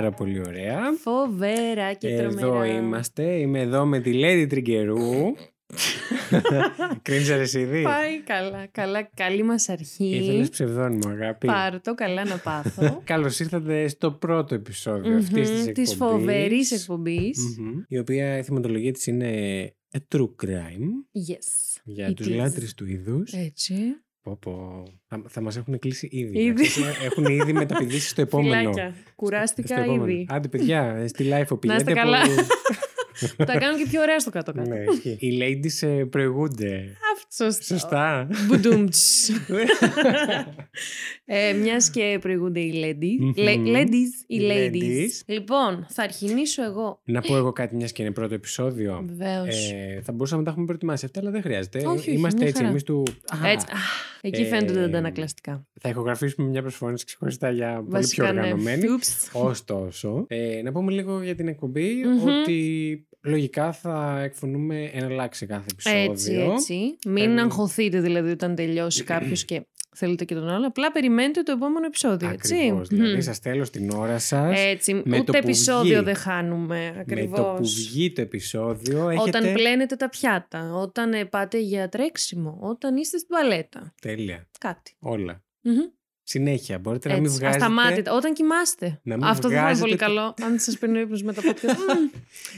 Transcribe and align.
πάρα 0.00 0.12
πολύ 0.12 0.40
ωραία. 0.46 0.78
Φοβερά 1.00 1.92
και 1.92 2.16
τρομερά. 2.16 2.46
Εδώ 2.46 2.64
είμαστε. 2.64 3.22
Είμαι 3.22 3.60
εδώ 3.60 3.84
με 3.84 4.00
τη 4.00 4.10
Lady 4.14 4.46
Τριγκερού. 4.48 5.34
Κρίνσαρες 7.02 7.54
ήδη. 7.54 7.82
Πάει 7.82 8.20
καλά, 8.22 8.66
καλά, 8.66 9.02
καλή 9.14 9.42
μας 9.42 9.68
αρχή. 9.68 10.16
Ήθελες 10.16 10.48
ψευδόνιμο, 10.48 11.08
αγάπη; 11.08 11.46
Πάρ' 11.46 11.80
το, 11.80 11.94
καλά 11.94 12.24
να 12.24 12.36
πάθω. 12.38 13.00
Καλώς 13.04 13.40
ήρθατε 13.40 13.88
στο 13.88 14.12
πρώτο 14.12 14.54
επεισόδιο 14.54 15.16
αυτής 15.16 15.48
της 15.48 15.48
Μμμ, 15.50 15.58
εκπομπής. 15.58 15.72
Της 15.88 15.94
φοβερής 15.94 16.72
εκπομπής. 16.72 17.56
Μμμ. 17.58 17.82
Η 17.88 17.98
οποία 17.98 18.38
η 18.38 18.42
θυματολογία 18.42 18.92
της 18.92 19.06
είναι 19.06 19.30
a 19.92 19.98
true 20.16 20.30
crime 20.44 20.88
Yes. 21.32 21.80
για 21.84 22.10
It 22.10 22.14
τους 22.14 22.26
is. 22.26 22.34
λάτρεις 22.34 22.74
του 22.74 22.86
είδους. 22.86 23.32
Έτσι. 23.32 23.74
Πω, 24.22 24.36
πω. 24.40 24.82
Θα, 25.08 25.22
θα 25.28 25.40
μας 25.40 25.56
έχουν 25.56 25.78
κλείσει 25.78 26.08
ήδη. 26.10 26.38
Ήδη. 26.38 26.62
να 26.62 26.68
ξέρεις, 26.68 26.98
Έχουν 27.04 27.24
ήδη 27.24 27.52
μεταπηδήσεις 27.52 28.10
στο 28.10 28.20
επόμενο. 28.28 28.54
Φιλάκια. 28.72 28.94
Κουράστηκα 29.16 29.66
Στο 29.76 29.82
επόμενο. 29.82 30.06
ήδη. 30.06 30.26
Άντε 30.30 30.48
παιδιά, 30.48 31.04
στη 31.08 31.24
live 31.32 31.46
Να 31.50 31.56
πηγαίνετε 31.58 31.90
είστε 31.90 31.92
καλά. 32.02 32.22
που- 32.22 32.30
Τα 33.36 33.58
κάνω 33.58 33.78
και 33.78 33.86
πιο 33.90 34.00
ωραία 34.00 34.18
στο 34.20 34.30
κάτω-κάτω. 34.30 34.68
ναι, 34.70 34.84
ισχύει. 34.92 35.16
Οι 35.20 35.38
ladies 35.42 35.88
ε, 35.88 36.04
προηγούνται. 36.04 36.96
Αυτό 37.16 37.44
σωστό. 37.44 37.64
Σωστά. 37.64 38.28
Μπουντούμτς. 38.46 39.30
ε, 41.24 41.52
μιας 41.52 41.90
και 41.90 42.18
προηγούνται 42.20 42.60
οι 42.60 42.72
ladies. 42.84 43.18
Μμμ. 43.24 43.32
Le- 43.36 43.76
ladies, 43.76 44.24
οι 44.26 44.36
Οι 44.36 44.40
ladies. 44.50 44.74
ladies. 44.74 45.10
Λοιπόν, 45.26 45.86
θα 45.90 46.02
αρχινήσω 46.02 46.64
εγώ. 46.64 47.00
Να 47.04 47.20
πω 47.20 47.36
εγώ 47.36 47.52
κάτι, 47.52 47.76
μιας 47.76 47.92
και 47.92 48.02
είναι 48.02 48.10
πρώτο 48.12 48.34
επεισόδιο. 48.34 49.04
Βεβαίως. 49.06 49.70
Ε, 49.72 50.00
θα 50.04 50.12
μπορούσαμε 50.12 50.38
να 50.40 50.44
τα 50.46 50.50
έχουμε 50.50 50.66
προετοιμάσει 50.66 51.04
αυτά, 51.04 51.20
αλλά 51.20 51.30
δεν 51.30 51.42
χρειάζεται. 51.42 51.78
Όχι, 51.78 51.86
όχι, 51.98 52.10
Είμαστε 52.12 52.38
μια 52.38 52.46
έτσι 52.48 52.58
χαρά. 52.60 52.70
εμείς 52.70 52.82
του. 52.82 53.02
Α, 53.44 53.48
Έτσι. 53.48 53.66
Α, 53.66 53.76
εκεί 54.20 54.44
φαίνονται 54.44 54.72
τα 54.72 54.80
ε, 54.80 54.84
αντανακλαστικά. 54.84 55.66
Θα 55.80 55.88
ηχογραφήσουμε 55.88 56.48
μια 56.48 56.60
προσφώνηση 56.62 57.04
ξεχωριστά 57.04 57.50
για 57.50 57.68
πολύ 57.74 57.84
πιο 57.88 57.90
Βασικά, 57.98 58.32
ναι. 58.32 58.40
οργανωμένη. 58.40 58.88
Ούψ. 58.90 59.28
Ωστόσο, 59.32 60.24
ε, 60.28 60.60
να 60.62 60.72
πούμε 60.72 60.92
λίγο 60.92 61.22
για 61.22 61.34
την 61.34 61.48
εκπομπή 61.48 62.02
Μμμ. 62.04 62.22
ότι 62.28 63.06
λογικά 63.22 63.72
θα 63.72 64.20
εκφωνούμε 64.22 64.90
ένα 64.92 65.08
λάξ 65.08 65.36
σε 65.36 65.46
κάθε 65.46 65.66
επεισόδιο. 65.72 66.10
Έτσι, 66.10 66.32
έτσι. 66.52 66.74
Μην 67.06 67.14
Παίρνουμε- 67.14 67.40
αγχωθείτε 67.42 68.00
δηλαδή 68.00 68.30
όταν 68.30 68.54
τελειώσει 68.54 69.04
κάποιος 69.04 69.44
και 69.44 69.66
θέλετε 69.96 70.24
και 70.24 70.34
τον 70.34 70.48
άλλο. 70.48 70.66
Απλά 70.66 70.92
περιμένετε 70.92 71.42
το 71.42 71.52
επόμενο 71.52 71.86
επεισόδιο, 71.86 72.28
έτσι. 72.28 72.54
Ακριβώς, 72.54 72.88
δηλαδή 72.88 73.12
Μμμ. 73.12 73.20
σας 73.20 73.36
στέλνω 73.36 73.64
στην 73.64 73.90
ώρα 73.90 74.18
σας. 74.18 74.58
Έτσι, 74.60 74.94
με 74.94 75.02
το 75.02 75.16
ούτε 75.18 75.30
που 75.32 75.36
επεισόδιο 75.36 75.94
βγει. 75.96 76.04
δεν 76.04 76.14
χάνουμε 76.14 76.76
με 76.84 76.88
το 76.88 76.92
που 76.94 77.00
ακριβώς. 77.00 77.74
βγει 77.74 78.12
το 78.12 78.20
επεισόδιο 78.20 79.08
έχετε... 79.08 79.38
Όταν 79.38 79.52
πλένετε 79.52 79.96
τα 79.96 80.08
πιάτα, 80.08 80.74
όταν 80.74 81.12
ε, 81.12 81.24
πάτε 81.24 81.58
για 81.58 81.88
τρέξιμο, 81.88 82.58
όταν 82.60 82.96
είστε 82.96 83.16
στην 83.18 83.28
τουαλέτα. 83.28 83.94
Τέλεια. 84.00 84.48
Κάτι. 84.60 84.96
Όλα. 84.98 85.42
Μμμ. 85.60 85.74
Συνέχεια. 86.30 86.78
Μπορείτε 86.78 87.08
να 87.08 87.14
μην 87.14 87.24
Έτσι, 87.24 87.36
βγάζετε... 87.38 87.64
ασταμάτητα. 87.64 88.12
Όταν 88.14 88.34
κοιμάστε. 88.34 89.00
Να 89.02 89.16
μην 89.16 89.24
Αυτό 89.24 89.48
δεν 89.48 89.56
θα 89.56 89.62
είναι 89.62 89.72
βγάζετε 89.74 89.86
πολύ 89.86 89.98
το- 89.98 90.04
καλό. 90.04 90.34
Αν 90.52 90.58
σας 90.58 90.78
παίρνει 90.78 90.98
ο 90.98 91.00
ύπνος 91.00 91.22
με 91.22 91.32
τα 91.32 91.42
πόδια. 91.42 91.74
Μμμ. 91.74 92.10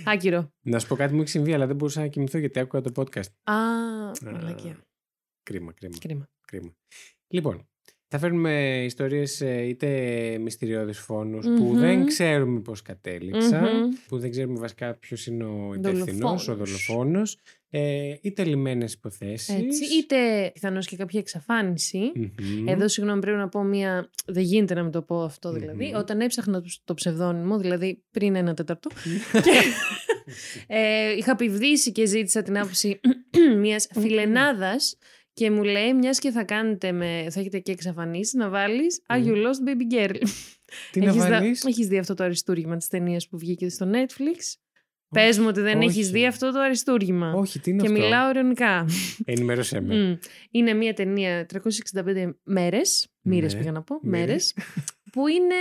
Άκυρο. 0.05 0.53
Να 0.62 0.78
σου 0.78 0.87
πω 0.89 0.97
κάτι 0.97 1.15
μου 1.15 1.20
έχει 1.20 1.31
συμβεί, 1.31 1.53
αλλά 1.55 1.67
δεν 1.67 1.77
μπορούσα 1.77 2.00
να 2.00 2.06
κοιμηθώ 2.06 2.39
γιατί 2.39 2.59
άκουγα 2.61 2.83
το 2.83 2.91
podcast. 3.03 3.27
Α, 3.43 3.55
Α, 3.55 4.12
μαλακία. 4.33 4.77
Κρίμα, 5.43 5.73
κρίμα. 5.73 5.97
Κρίμα. 6.00 6.28
κρίμα. 6.47 6.73
Λοιπόν, 7.28 7.69
θα 8.14 8.18
φέρνουμε 8.20 8.82
ιστορίες 8.84 9.41
ε, 9.41 9.62
είτε 9.68 9.88
μυστηριώδεις 10.41 10.98
φόνους 10.98 11.46
που 11.46 11.64
Μμμ. 11.64 11.78
δεν 11.78 12.06
ξέρουμε 12.06 12.60
πώς 12.60 12.82
κατέληξαν, 12.82 13.62
Μμμ. 13.62 13.91
που 14.09 14.19
δεν 14.19 14.31
ξέρουμε 14.31 14.59
βασικά 14.59 14.94
ποιος 14.94 15.26
είναι 15.26 15.44
ο 15.44 15.72
υπεύθυνος, 15.75 16.48
ο 16.48 16.54
Δολοφόνος. 16.54 16.84
δολοφόνος, 16.87 17.38
ε, 17.70 18.14
είτε 18.20 18.44
λιμένες 18.44 18.92
υποθέσεις. 18.92 19.48
Έτσι. 19.48 19.84
Είτε 19.98 20.50
πιθανώς 20.54 20.87
και 20.87 20.97
κάποια 20.97 21.20
εξαφάνιση. 21.20 22.12
Μμμ. 22.14 22.69
Εδώ, 22.69 22.88
συγγνώμη, 22.88 23.20
πρέπει 23.20 23.37
να 23.38 23.48
πω 23.48 23.62
μία. 23.62 24.10
Δεν 24.26 24.42
γίνεται 24.42 24.75
να 24.75 24.82
μην 24.82 24.92
το 24.92 25.03
πω 25.03 25.22
αυτό 25.22 25.53
δηλαδή. 25.53 25.84
Μμμ. 25.84 25.97
Όταν 25.98 26.20
έψαχνα 26.20 26.60
το- 26.62 26.76
το 26.84 26.94
ψευδόνυμο, 26.94 27.58
δηλαδή 27.58 28.03
πριν 28.10 28.34
ένα 28.34 28.54
τέταρτο. 28.54 28.91
και, 29.32 29.50
ε, 30.66 31.12
είχα 31.16 31.37
πιβδίσει 31.37 31.92
και 31.92 32.06
ζήτησα 32.06 32.42
την 32.42 32.58
άποψη 32.58 33.00
μιας 33.60 33.88
φιλενάδας 34.00 34.97
και 35.32 35.50
μου 35.50 35.62
λέει, 35.62 35.94
μιας 35.94 36.19
και 36.19 36.31
θα 36.31 36.44
κάνετε 36.44 36.93
με. 36.93 37.26
θα 37.31 37.41
έχετε 37.41 37.59
και 37.59 37.72
εξαφανίσεις, 37.72 38.32
να 38.34 38.48
βάλεις 38.48 39.03
Are 39.12 39.25
you 39.26 39.34
lost 39.34 39.69
baby 39.69 39.94
girl; 39.94 40.16
Τι 40.93 41.00
να 41.00 41.06
Έχεις 41.09 41.22
δα- 41.22 41.28
βάλεις; 41.28 41.65
έχεις 41.65 41.87
δει 41.87 41.98
αυτό 41.98 42.15
το 42.15 42.25
αριστούργημα 42.25 42.76
της 42.76 42.88
ταινίας 42.88 43.28
που 43.28 43.38
βγήκε 43.38 43.69
στο 43.69 43.91
Netflix; 43.93 44.38
Πες 45.09 45.38
μου 45.38 45.47
ότι 45.48 45.60
δεν 45.60 45.76
όχι. 45.78 45.87
έχεις 45.88 46.10
δει 46.10 46.26
αυτό 46.26 46.53
το 46.53 46.59
αριστούργημα. 46.60 47.32
Όχι, 47.32 47.59
τι 47.60 47.70
είναι 47.70 47.82
και 47.82 47.88
αυτό; 47.88 48.00
μιλάω 48.03 48.31
ειρωνικά. 48.31 48.87
Ενημέρωσέ 49.25 49.81
με. 49.81 49.94
Μμ. 49.94 50.16
Είναι 50.50 50.75
μια 50.75 50.94
ταινία 50.94 51.47
365 51.47 52.34
μέρες, 52.43 53.09
μοίρες 53.20 53.53
Ναι, 53.54 53.59
πήγα 53.60 53.72
να 53.72 53.82
πω, 53.82 53.99
μοίρες. 54.03 54.54
Μέρες, 55.12 55.19
που 55.21 55.27
είναι 55.27 55.55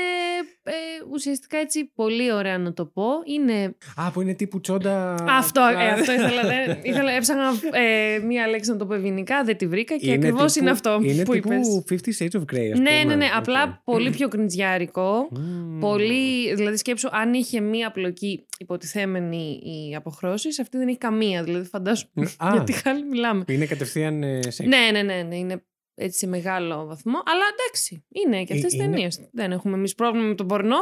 ε, 0.63 0.71
ουσιαστικά 1.11 1.57
έτσι 1.57 1.91
πολύ 1.95 2.33
ωραία 2.33 2.57
να 2.57 2.73
το 2.73 2.85
πω. 2.85 3.03
Είναι 3.25 3.75
Α, 3.95 4.11
που 4.11 4.21
είναι 4.21 4.33
τύπου 4.33 4.59
τσόντα... 4.61 5.13
αυτό, 5.29 5.61
Α, 5.61 5.71
ε, 5.83 5.89
αυτό 5.89 6.11
ήθελα, 6.11 6.41
δεν- 6.41 6.77
ήθελα 6.81 7.11
έψαχνα 7.11 7.43
ε, 7.71 8.19
μία 8.19 8.47
λέξη 8.47 8.69
να 8.71 8.77
το 8.77 8.85
πω 8.85 8.93
ευγενικά, 8.93 9.43
δεν 9.43 9.57
τη 9.57 9.67
βρήκα 9.67 9.97
και 9.97 10.05
είναι 10.05 10.15
ακριβώς 10.15 10.41
τύπου- 10.53 10.61
είναι 10.61 10.71
αυτό 10.71 10.99
είναι 11.03 11.23
που 11.23 11.31
τύπου 11.33 11.53
είπες. 11.53 11.83
Fifty 11.89 12.23
Shades 12.23 12.39
of 12.39 12.55
Grey, 12.55 12.69
ας 12.73 12.79
Ναι, 12.79 12.89
πούμε. 13.01 13.03
ναι, 13.03 13.15
ναι, 13.15 13.25
Οκ. 13.25 13.37
απλά 13.37 13.81
πολύ 13.85 14.09
πιο 14.09 14.27
κριντζιάρικο. 14.27 15.27
Μμμ. 15.31 15.79
Πολύ, 15.79 16.53
δηλαδή 16.55 16.77
σκέψου, 16.77 17.09
αν 17.11 17.33
είχε 17.33 17.59
μία 17.59 17.87
πλοκή 17.87 18.45
υποτιθέμενη 18.57 19.59
η 19.89 19.95
αποχρώσεις, 19.95 20.59
αυτή 20.59 20.77
δεν 20.77 20.87
έχει 20.87 20.97
καμία. 20.97 21.43
Δηλαδή 21.43 21.67
φαντάσου 21.67 22.07
Α, 22.37 22.49
για 22.53 22.63
τι 22.63 22.71
χάλη 22.73 23.03
μιλάμε. 23.05 23.43
είναι 23.47 23.65
κατευθείαν 23.65 24.23
ε, 24.23 24.39
σεξ. 24.41 24.69
Ναι, 24.69 24.89
ναι, 24.91 25.01
ναι, 25.13 25.21
ναι, 25.27 25.35
είναι 25.37 25.63
έτσι 26.03 26.17
σε 26.17 26.27
μεγάλο 26.27 26.85
βαθμό. 26.85 27.17
Αλλά 27.25 27.43
εντάξει, 27.57 28.05
είναι 28.09 28.43
και 28.43 28.53
Ε, 28.53 28.55
αυτές 28.55 28.71
τι 28.71 28.77
είναι- 28.77 28.89
ταινίες. 28.93 29.29
Δεν 29.31 29.51
έχουμε 29.51 29.75
εμείς 29.77 29.95
πρόβλημα 29.95 30.27
με 30.27 30.35
τον 30.35 30.47
πορνό. 30.47 30.77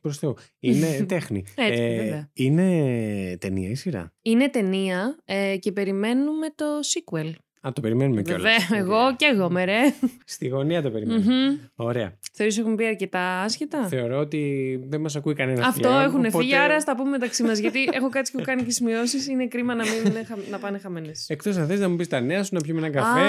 Προς 0.00 0.18
Θεού. 0.18 0.34
Είναι 0.60 0.86
τέχνη. 1.08 1.44
Έτσι, 1.54 1.82
Ε, 1.82 1.96
βέβαια. 2.02 2.30
είναι 2.32 3.36
ταινία 3.40 3.70
ή 3.70 3.74
σειρά; 3.74 4.12
Είναι 4.22 4.48
ταινία 4.50 5.18
ε, 5.24 5.56
και 5.60 5.72
περιμένουμε 5.72 6.46
το 6.54 6.64
sequel. 6.94 7.32
Α, 7.66 7.72
το 7.72 7.80
περιμένουμε 7.80 8.22
κιόλας. 8.22 8.42
Βέβαια, 8.68 8.78
εγώ 8.84 9.16
και 9.16 9.30
εγώ 9.34 9.50
με 9.50 9.64
ρε. 9.64 9.80
Στη 10.24 10.48
γωνία 10.48 10.82
το 10.82 10.90
περιμένουμε. 10.90 11.24
Μμμ. 11.48 11.56
Ωραία. 11.76 12.18
Θεωρείς 12.32 12.58
έχουμε 12.58 12.74
πει 12.74 12.86
αρκετά 12.86 13.40
άσχετα; 13.40 13.86
Θεωρώ 13.86 14.18
ότι 14.18 14.80
δεν 14.88 15.00
μας 15.00 15.16
ακούει 15.16 15.34
κανένας 15.34 15.66
Αυτό 15.66 15.88
έχουν 15.88 16.30
φύγει, 16.30 16.54
άρα 16.56 16.80
στα 16.80 16.96
πούμε 16.96 17.10
μεταξύ 17.10 17.42
μας. 17.42 17.58
Γιατί 17.58 17.88
έχω 17.92 18.08
κάτσει 18.08 18.32
και 18.32 18.38
έχω 18.38 18.46
κάνει 18.46 18.62
και 18.62 18.70
σημειώσεις. 18.70 19.28
Είναι 19.28 19.46
κρίμα 19.46 19.74
να, 19.74 19.84
μην 19.84 20.10
είναι 20.10 20.24
χα- 20.24 20.50
να 20.50 20.58
πάνε 20.58 20.78
χαμένες. 20.78 21.26
Εκτός 21.28 21.56
αν 21.56 21.66
θες 21.66 21.80
να 21.80 21.88
μου 21.88 21.96
πεις 21.96 22.08
τα 22.08 22.20
νέα 22.20 22.42
σου, 22.44 22.54
να 22.54 22.60
πιούμε 22.60 22.80
ένα 22.86 22.90
καφέ. 22.90 23.20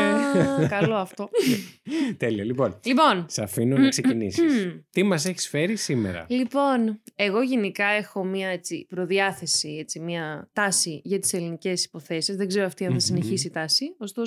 Α, 0.63 0.67
καλό 0.67 0.95
αυτό. 0.95 1.29
Τέλεια. 2.17 2.43
Λοιπόν, 2.43 2.79
λοιπόν, 2.85 3.25
σε 3.29 3.43
αφήνω 3.43 3.77
να 3.77 3.89
ξεκινήσεις. 3.89 4.41
Τι 4.91 5.03
μας 5.03 5.25
έχεις 5.25 5.47
φέρει 5.47 5.75
σήμερα; 5.75 6.25
Λοιπόν, 6.29 7.01
εγώ 7.15 7.41
γενικά 7.41 7.85
έχω 7.85 8.23
μια 8.25 8.47
έτσι, 8.47 8.85
προδιάθεση, 8.89 9.77
έτσι, 9.79 9.99
μια 9.99 10.49
τάση 10.53 11.01
για 11.03 11.19
τις 11.19 11.33
ελληνικές 11.33 11.83
υποθέσεις. 11.85 12.35
Δεν 12.35 12.47
ξέρω 12.47 12.65
αυτή 12.65 12.83
αν 12.83 12.89
θα 12.89 12.93
Μμμ. 12.95 13.01
συνεχίσει 13.03 13.47
η 13.47 13.49
τάση. 13.51 13.95
Ωστόσο, 13.97 14.25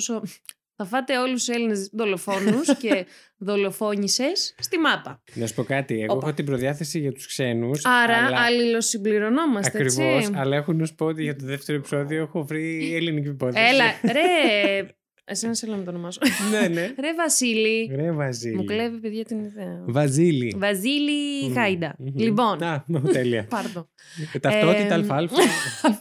θα 0.75 0.85
φάτε 0.89 1.17
όλους 1.17 1.45
τους 1.45 1.55
Έλληνες 1.55 1.89
δολοφόνους 1.93 2.75
και 2.81 3.05
δολοφόνησες 3.37 4.55
στη 4.59 4.77
μάπα. 4.77 5.23
Να 5.33 5.47
σου 5.47 5.53
πω 5.53 5.63
κάτι. 5.63 6.01
Εγώ 6.01 6.13
Όπα. 6.13 6.27
έχω 6.27 6.35
την 6.35 6.45
προδιάθεση 6.45 6.99
για 6.99 7.11
τους 7.11 7.27
ξένους. 7.27 7.85
Άρα 7.85 8.17
αλλά... 8.17 8.39
αλληλοσυμπληρωνόμαστε, 8.39 9.77
Ακριβώς, 9.77 10.23
έτσι. 10.23 10.31
αλλά 10.35 10.55
έχω 10.55 10.73
να 10.73 10.85
σου 10.85 10.95
πω 10.95 11.05
ότι 11.05 11.23
για 11.23 11.35
το 11.35 11.45
δεύτερο 11.45 11.77
επεισόδιο 11.77 12.21
έχω 12.21 12.43
βρει 12.45 12.95
ελληνική 12.95 13.27
υπόθεση. 13.27 13.65
Έλα, 13.73 13.85
ρε... 14.15 14.85
Εσένα 15.23 15.53
σε 15.53 15.65
να 15.67 15.83
το 15.83 15.89
ονομάσω. 15.89 16.19
ναι, 16.51 16.67
ναι. 16.67 16.81
ρε 16.99 17.13
Βασίλη. 17.13 17.91
Ρε 17.95 18.11
Βαζίλη. 18.11 18.55
Μου 18.55 18.63
κλέβει, 18.63 18.97
παιδιά, 18.97 19.25
την 19.25 19.39
ιδέα. 19.43 19.83
Βαζίλη. 19.87 20.55
Βασίλη 20.57 21.47
Μμμ, 21.47 21.53
Χάιντα. 21.53 21.95
μμμ. 21.97 22.11
Λοιπόν, 22.15 22.63
Α, 22.63 22.85
τέλεια. 23.11 23.45
πάρτο. 23.49 23.89
Ε, 24.33 24.39
Ταυτότητα 24.39 24.93
Εμ, 24.93 24.99
αλφα-αλφα. 24.99 25.35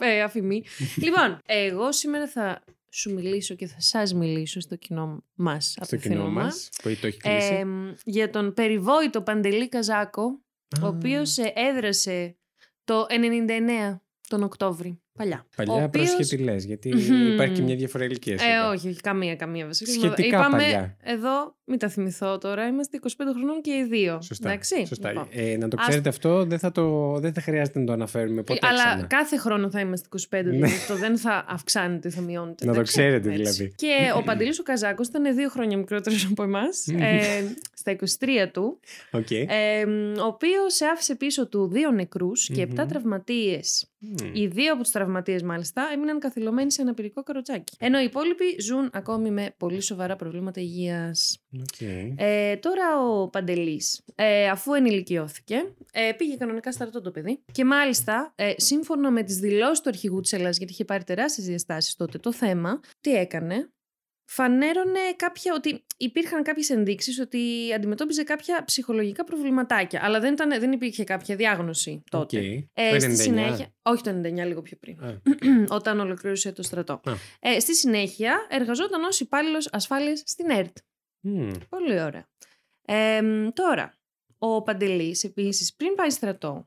Ε, 0.06 0.22
αφημί. 0.22 0.62
λοιπόν, 0.96 1.38
εγώ 1.46 1.92
σήμερα 1.92 2.26
θα 2.28 2.62
σου 2.90 3.14
μιλήσω 3.14 3.54
και 3.54 3.66
θα 3.66 3.80
σας 3.80 4.14
μιλήσω 4.14 4.60
στο 4.60 4.76
κοινό 4.76 5.24
μας. 5.34 5.76
Στο 5.80 5.96
κοινό 5.96 6.30
μας, 6.30 6.68
που 6.82 6.96
το 7.00 7.06
έχει 7.06 7.16
κλείσει. 7.18 7.52
Ε, 7.52 7.66
για 8.04 8.30
τον 8.30 8.54
περιβόητο 8.54 9.22
Παντελή 9.22 9.68
Καζάκο, 9.68 10.22
ο 10.82 10.86
Α. 10.86 10.88
οποίος 10.88 11.38
ε, 11.38 11.52
έδρασε 11.54 12.36
το 12.84 13.06
99 13.08 14.00
τον 14.28 14.42
Οκτώβρη. 14.42 15.02
Παλιά. 15.18 15.46
ο 15.46 15.52
Παλιά 15.56 15.84
οποίος- 15.84 16.14
προσχετιλές, 16.14 16.64
γιατί 16.64 16.88
Μμμ. 16.94 17.32
υπάρχει 17.32 17.54
και 17.54 17.62
μια 17.62 17.74
διαφορά 17.76 18.04
ηλικίας. 18.04 18.42
Ε, 18.42 18.46
όχι, 18.74 18.88
όχι, 18.88 19.00
καμία, 19.00 19.36
καμία 19.36 19.66
βασικά. 19.66 19.90
Σχετικά 19.92 20.26
Είπαμε, 20.38 20.56
παλιά. 20.62 20.96
εδώ, 21.02 21.54
μην 21.64 21.78
τα 21.78 21.88
θυμηθώ 21.88 22.38
τώρα, 22.38 22.66
είμαστε 22.66 22.96
25 22.96 23.32
χρονών 23.38 23.60
και 23.60 23.70
οι 23.70 23.84
δύο. 23.84 24.20
Σωστά. 24.22 24.48
Εντάξει; 24.48 24.86
Σωστά. 24.86 25.08
Λοιπόν. 25.08 25.26
Ε, 25.30 25.56
να 25.56 25.68
το 25.68 25.76
Ας- 25.80 25.86
ξέρετε 25.86 26.08
αυτό, 26.08 26.44
δεν 26.44 26.58
θα, 26.58 26.72
το, 26.72 27.14
δεν 27.20 27.32
θα 27.32 27.40
χρειάζεται 27.40 27.78
να 27.78 27.84
το 27.84 27.92
αναφέρουμε 27.92 28.42
ποτέ 28.42 28.66
Αλλά 28.66 28.84
ξανά. 28.84 29.06
κάθε 29.06 29.36
χρόνο 29.38 29.70
θα 29.70 29.80
είμαστε 29.80 30.08
25, 30.10 30.50
δηλαδή 30.50 30.72
αυτό 30.74 30.96
δεν 30.96 31.18
θα 31.18 31.44
αυξάνεται, 31.48 32.10
θα 32.10 32.20
μειώνεται. 32.20 32.64
Ναι. 32.64 32.70
Να 32.70 32.76
το 32.76 32.80
εντάξει; 32.80 32.98
ξέρετε 32.98 33.28
Έτσι. 33.32 33.42
δηλαδή. 33.52 33.72
Και 33.76 33.96
ο 34.16 34.22
Παντελής 34.22 34.58
ο 34.58 34.62
Καζάκος 34.62 35.06
ήταν 35.08 35.34
δύο 35.36 35.48
χρόνια 35.48 35.76
μικρότερος 35.76 36.24
από 36.30 36.42
εμάς, 36.42 36.86
ε, 36.86 37.54
στα 37.74 37.90
23 37.90 38.50
του, 38.52 38.80
ΟΚ. 39.10 39.30
ε, 39.30 39.46
ο 40.22 40.26
οποίος 40.26 40.80
άφησε 40.92 41.14
πίσω 41.16 41.48
του 41.48 41.68
δύο 41.68 41.90
νεκρούς 41.90 42.46
και 42.46 42.52
Μμμ. 42.66 42.70
επτά 42.70 42.86
τραυματίες. 42.86 43.84
Μμμ. 43.98 44.30
Οι 44.32 44.46
δύο 44.46 44.72
από 44.72 44.82
τους 44.82 44.90
τραυματίες 45.00 45.42
μάλιστα, 45.42 45.90
έμειναν 45.92 46.18
καθυλωμένοι 46.18 46.72
σε 46.72 46.82
ένα 46.82 46.94
αναπηρικό 46.94 47.22
καροτσάκι. 47.22 47.76
Ενώ 47.78 48.00
οι 48.00 48.04
υπόλοιποι 48.04 48.60
ζουν 48.60 48.90
ακόμη 48.92 49.30
με 49.30 49.54
πολύ 49.56 49.80
σοβαρά 49.80 50.16
προβλήματα 50.16 50.60
υγείας. 50.60 51.38
Okay. 51.56 52.14
Ε, 52.16 52.56
τώρα 52.56 53.00
ο 53.08 53.28
Παντελής, 53.28 54.02
ε, 54.14 54.48
αφού 54.48 54.74
ενηλικιώθηκε, 54.74 55.74
ε, 55.92 56.12
πήγε 56.16 56.36
κανονικά 56.36 56.72
στρατό 56.72 57.00
το 57.00 57.10
παιδί. 57.10 57.42
Και 57.52 57.64
μάλιστα, 57.64 58.32
ε, 58.34 58.52
σύμφωνα 58.56 59.10
με 59.10 59.22
τις 59.22 59.36
δηλώσεις 59.36 59.80
του 59.80 59.88
αρχηγού 59.88 60.20
της 60.20 60.32
ΕΛΑΣ, 60.32 60.56
γιατί 60.56 60.72
είχε 60.72 60.84
πάρει 60.84 61.04
τεράστιες 61.04 61.46
διαστάσεις 61.46 61.96
τότε 61.96 62.18
το 62.18 62.32
θέμα, 62.32 62.80
τι 63.00 63.14
έκανε; 63.14 63.70
Φανέρωνε 64.32 65.00
κάποια, 65.16 65.54
ότι 65.54 65.84
υπήρχαν 65.96 66.42
κάποιες 66.42 66.70
ενδείξεις 66.70 67.18
ότι 67.18 67.72
αντιμετώπιζε 67.74 68.22
κάποια 68.22 68.64
ψυχολογικά 68.64 69.24
προβληματάκια. 69.24 70.00
Αλλά 70.02 70.20
δεν, 70.20 70.32
ήταν, 70.32 70.60
δεν 70.60 70.72
υπήρχε 70.72 71.04
κάποια 71.04 71.36
διάγνωση 71.36 72.02
τότε. 72.10 72.38
Okay. 72.40 72.64
Ε, 72.72 72.90
το 72.90 72.96
99. 72.96 73.00
στη 73.00 73.16
συνέχεια, 73.16 73.74
όχι 73.82 74.02
το 74.02 74.10
99, 74.10 74.22
λίγο 74.22 74.62
πιο 74.62 74.76
πριν. 74.80 75.04
Α, 75.04 75.20
όταν 75.78 76.00
ολοκλήρωσε 76.00 76.52
το 76.52 76.62
στρατό. 76.62 76.92
Α. 76.92 77.12
Ε, 77.40 77.60
στη 77.60 77.74
συνέχεια 77.76 78.46
εργαζόταν 78.50 79.02
ως 79.04 79.20
υπάλληλος 79.20 79.68
ασφάλειας 79.72 80.22
στην 80.26 80.50
ΕΡΤ. 80.50 80.76
μμ, 81.20 81.50
Πολύ 81.68 82.02
ωραία. 82.02 82.28
Ε, 82.84 83.22
μ, 83.22 83.48
τώρα, 83.52 83.98
ο 84.38 84.62
Παντελής 84.62 85.24
επίσης 85.24 85.74
πριν 85.74 85.94
πάει 85.94 86.10
στρατό 86.10 86.66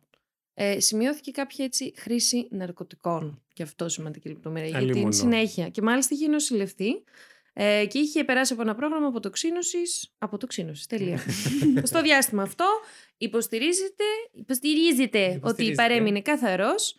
ε, 0.54 0.80
σημειώθηκε 0.80 1.32
κάποια 1.32 1.66
έτσι 1.66 1.94
χρήση 1.98 2.48
ναρκωτικών. 2.52 3.44
Και 3.54 3.64
αυτό 3.64 3.90
σημαντική 3.90 4.28
λεπτομέρεια. 4.28 4.70
Για 4.70 4.78
Αλλήμωνο. 4.78 5.10
την 5.10 5.12
συνέχεια. 5.12 5.70
Και 5.70 5.82
μάλιστα 5.82 6.16
είχε 6.16 6.28
νοσηλευτεί 6.28 7.04
ε, 7.54 7.86
και 7.86 8.00
είχε 8.00 8.24
περάσει 8.24 8.54
από 8.54 8.62
ένα 8.62 8.76
πρόγραμμα 8.76 9.08
αποτοξίνωσης. 9.08 10.14
Αποτοξίνωσης, 10.18 10.86
τελεία. 10.86 11.20
Στο 11.84 12.02
διάστημα 12.02 12.44
αυτό 12.44 12.66
υποστηρίζεται, 13.18 14.04
υποστηρίζεται 14.32 15.26
ότι 15.26 15.36
Υποστηρίζεται. 15.36 15.82
παρέμεινε 15.82 16.22
καθαρός 16.22 16.96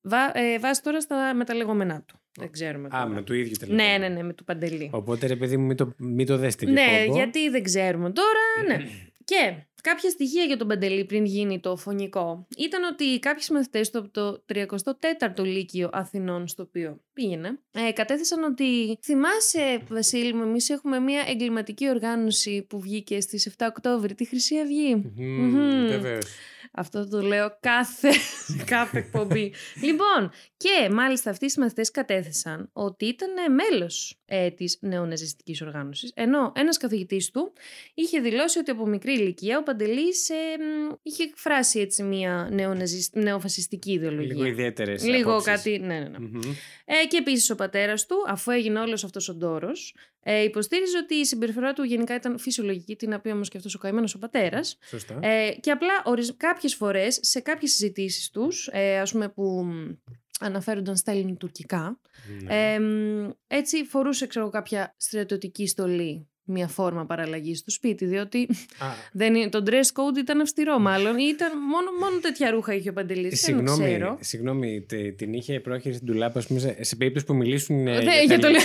βά, 0.00 0.38
ε, 0.38 0.58
βάσει 0.58 0.82
τώρα 0.82 1.00
στα 1.00 1.34
μεταλλεγόμενά 1.34 2.02
του. 2.02 2.20
Δεν 2.38 2.50
ξέρουμε. 2.50 2.86
Α, 2.86 2.90
τώρα. 2.90 3.06
με 3.06 3.22
το 3.22 3.34
ίδιο 3.34 3.56
τελικά. 3.56 3.82
Ναι, 3.82 3.96
ναι, 3.98 4.08
ναι, 4.08 4.22
με 4.22 4.32
του 4.32 4.44
Παντελή. 4.44 4.90
Οπότε 4.92 5.26
ρε 5.26 5.36
παιδί 5.36 5.56
μου, 5.56 5.66
μην 5.66 5.76
το, 5.76 5.94
μην 5.96 6.26
το 6.26 6.36
δες 6.36 6.54
την 6.56 6.72
Ναι, 6.72 7.04
κόμπο. 7.06 7.16
γιατί 7.16 7.48
δεν 7.48 7.62
ξέρουμε 7.62 8.10
τώρα, 8.12 8.66
ναι. 8.78 8.88
Και 9.24 9.54
κάποια 9.82 10.10
στοιχεία 10.10 10.44
για 10.44 10.56
τον 10.56 10.68
Παντελή 10.68 11.04
πριν 11.04 11.24
γίνει 11.24 11.60
το 11.60 11.76
φωνικό 11.76 12.46
ήταν 12.56 12.84
ότι 12.84 13.18
κάποιοι 13.18 13.44
μαθητέ 13.50 13.82
στο 13.82 14.08
το 14.10 14.44
34ο 14.52 15.44
Λύκειο 15.44 15.90
Αθηνών, 15.92 16.48
στο 16.48 16.62
οποίο 16.62 17.00
πήγαινε, 17.12 17.58
ε, 17.70 17.92
κατέθεσαν 17.92 18.42
ότι 18.42 18.98
θυμάσαι, 19.02 19.80
Βασίλη 19.88 20.34
μου, 20.34 20.42
εμείς 20.42 20.70
έχουμε 20.70 20.98
μια 20.98 21.24
εγκληματική 21.28 21.88
οργάνωση 21.88 22.66
που 22.68 22.80
βγήκε 22.80 23.20
στις 23.20 23.46
7 23.46 23.66
Οκτώβρη, 23.68 24.14
τη 24.14 24.24
Χρυσή 24.24 24.58
Αυγή. 24.58 24.94
Μμμ, 24.94 25.24
Μμμ. 25.24 25.88
Βεβαίως. 25.88 26.26
Αυτό 26.72 27.08
το 27.08 27.22
λέω 27.22 27.56
κάθε, 27.60 28.10
κάθε 28.74 28.98
εκπομπή. 28.98 29.52
λοιπόν, 29.82 30.30
και 30.56 30.88
μάλιστα 30.92 31.30
αυτοί 31.30 31.44
οι 31.44 31.52
μαθητέ 31.56 31.82
κατέθεσαν 31.92 32.70
ότι 32.72 33.06
ήταν 33.06 33.30
μέλος 33.52 34.17
ε, 34.30 34.50
της 34.50 34.78
νεοναζιστικής 34.80 35.62
οργάνωσης. 35.62 36.12
Ενώ 36.14 36.52
ένας 36.56 36.76
καθηγητής 36.76 37.30
του 37.30 37.52
είχε 37.94 38.20
δηλώσει 38.20 38.58
ότι 38.58 38.70
από 38.70 38.86
μικρή 38.86 39.12
ηλικία 39.12 39.58
ο 39.58 39.62
Παντελής 39.62 40.30
είχε 41.02 41.22
εκφράσει 41.22 41.80
έτσι 41.80 42.02
μια 42.02 42.48
νεοναζισ... 42.52 43.10
νεοφασιστική 43.12 43.92
ιδεολογία. 43.92 44.34
Λίγο 44.34 44.44
ιδιαίτερες 44.44 45.04
Λίγο 45.04 45.30
απόψεις. 45.30 45.52
κάτι. 45.52 45.78
Ναι, 45.78 45.98
ναι, 45.98 46.08
ναι. 46.08 46.18
Μμμ. 46.18 46.40
Ε, 46.84 47.06
και 47.08 47.16
επίσης 47.16 47.50
ο 47.50 47.54
πατέρας 47.54 48.06
του, 48.06 48.16
αφού 48.26 48.50
έγινε 48.50 48.80
όλος 48.80 49.04
αυτός 49.04 49.28
ο 49.28 49.34
ντόρος, 49.34 49.94
ε, 50.22 50.42
υποστήριζε 50.42 50.98
ότι 50.98 51.14
η 51.14 51.24
συμπεριφορά 51.24 51.72
του 51.72 51.82
γενικά 51.82 52.14
ήταν 52.14 52.38
φυσιολογική, 52.38 52.96
την 52.96 53.12
οποία 53.12 53.32
όμως 53.32 53.48
και 53.48 53.56
αυτός 53.56 53.74
ο 53.74 53.78
καημένος 53.78 54.14
ο 54.14 54.18
πατέρας. 54.18 54.78
Σωστά. 54.88 55.18
Ε, 55.22 55.50
και 55.60 55.70
απλά 55.70 56.02
ορις... 56.04 56.34
κάποιες 56.36 56.74
φορές 56.74 57.18
σε 57.22 57.40
κάποιες 57.40 57.70
συζητήσεις 57.70 58.30
τους, 58.30 58.68
ε, 58.72 58.98
ας 58.98 59.12
πούμε 59.12 59.28
που 59.28 59.42
μ, 59.42 59.90
αναφέρονταν 60.40 60.96
στα 60.96 61.12
ελληνοτουρκικά, 61.12 62.00
Ναι. 62.42 62.72
ε, 62.74 62.78
μ, 62.78 63.30
έτσι 63.46 63.84
φορούσε 63.84 64.26
ξέρω, 64.26 64.48
κάποια 64.48 64.94
στρατιωτική 64.96 65.66
στολή, 65.66 66.28
μια 66.52 66.68
φόρμα 66.68 67.04
παραλλαγής 67.06 67.58
στο 67.58 67.70
σπίτι, 67.70 68.04
διότι 68.04 68.48
Α, 68.78 68.86
δεν 69.12 69.34
είναι, 69.34 69.48
το 69.48 69.62
dress 69.66 69.70
code 69.72 70.18
ήταν 70.18 70.40
αυστηρό 70.40 70.78
μάλλον, 70.78 71.18
ή 71.18 71.24
ήταν 71.34 71.50
μόνο, 71.58 71.90
μόνο 72.00 72.20
τέτοια 72.20 72.50
ρούχα 72.50 72.74
είχε 72.74 72.88
ο 72.88 72.92
Παντελής, 72.92 73.28
δεν 73.28 73.38
Συγγνώμη, 73.38 73.84
ξέρω. 73.84 74.18
συγγνώμη 74.20 74.80
τε- 74.88 75.16
την 75.16 75.32
είχε 75.32 75.60
πρόχειρη 75.60 75.94
στην 75.94 76.06
ντουλάπα, 76.06 76.38
ας 76.38 76.46
πούμε, 76.46 76.60
σε, 76.60 76.76
σε 76.84 76.96
περίπτωση 76.96 77.24
που 77.26 77.34
μιλήσουν. 77.34 77.86
ε, 77.86 78.00
Ναι, 78.02 78.22
για, 78.26 78.38
τα 78.38 78.46
το, 78.46 78.48
λι- 78.48 78.60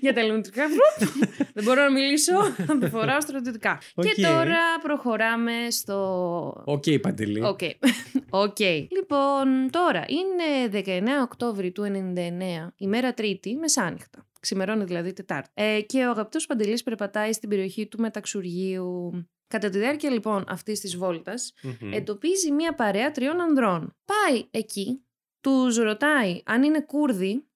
για 0.00 0.14
τα 0.14 0.20
ελληνοτουρκικά. 0.20 0.64
βρουπ, 0.68 1.10
δεν 1.54 1.64
μπορώ 1.64 1.82
να 1.82 1.90
μιλήσω, 1.90 2.32
θα 2.66 2.78
τη 2.78 2.88
φοράω 2.88 3.20
στρατιωτικά. 3.20 3.80
ΟΚ. 3.94 4.04
Και 4.04 4.22
τώρα 4.22 4.58
προχωράμε 4.82 5.52
στο 5.70 6.62
ΟΚ, 6.64 6.84
Παντελή. 7.00 7.44
ΟΚ. 7.44 7.60
ΟΚ. 8.44 8.58
Λοιπόν, 8.90 9.70
τώρα 9.70 10.04
είναι 10.08 10.82
19 10.98 11.02
Οκτώβρη 11.22 11.70
του 11.70 11.82
99, 12.16 12.72
ημέρα 12.76 13.14
Τρίτη, 13.14 13.56
μεσάνυχτα. 13.56 14.26
Ξημερώνει 14.42 14.84
δηλαδή 14.84 15.12
Τετάρτη. 15.12 15.50
Ε, 15.54 15.80
και 15.80 16.06
ο 16.06 16.10
αγαπητός 16.10 16.46
Παντελής 16.46 16.82
περπατάει 16.82 17.32
στην 17.32 17.48
περιοχή 17.48 17.86
του 17.86 17.98
Μεταξουργείου. 18.00 19.10
Κατά 19.46 19.68
τη 19.68 19.78
διάρκεια 19.78 20.10
λοιπόν 20.10 20.44
αυτής 20.48 20.80
της 20.80 20.96
βόλτας, 20.96 21.52
Μμμ. 21.62 21.92
εντοπίζει 21.92 22.50
μία 22.52 22.74
παρέα 22.74 23.10
τριών 23.10 23.40
ανδρών. 23.40 23.96
Πάει 24.04 24.44
εκεί, 24.50 25.04
τους 25.40 25.76
ρωτάει 25.76 26.42
αν 26.44 26.62
είναι 26.62 26.80
Κούρδοι 26.80 27.46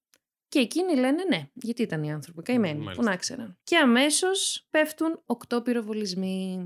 και 0.47 0.59
εκείνοι 0.59 0.95
λένε 0.95 1.23
ναι, 1.23 1.49
γιατί 1.53 1.81
ήταν 1.81 2.03
οι 2.03 2.11
άνθρωποι 2.11 2.41
καημένοι, 2.41 2.79
Μάλιστα. 2.79 3.01
που 3.01 3.09
να 3.09 3.15
ξέραν. 3.15 3.57
Και 3.63 3.77
αμέσως 3.77 4.67
πέφτουν 4.69 5.21
οκτώ 5.25 5.61
πυροβολισμοί. 5.61 6.65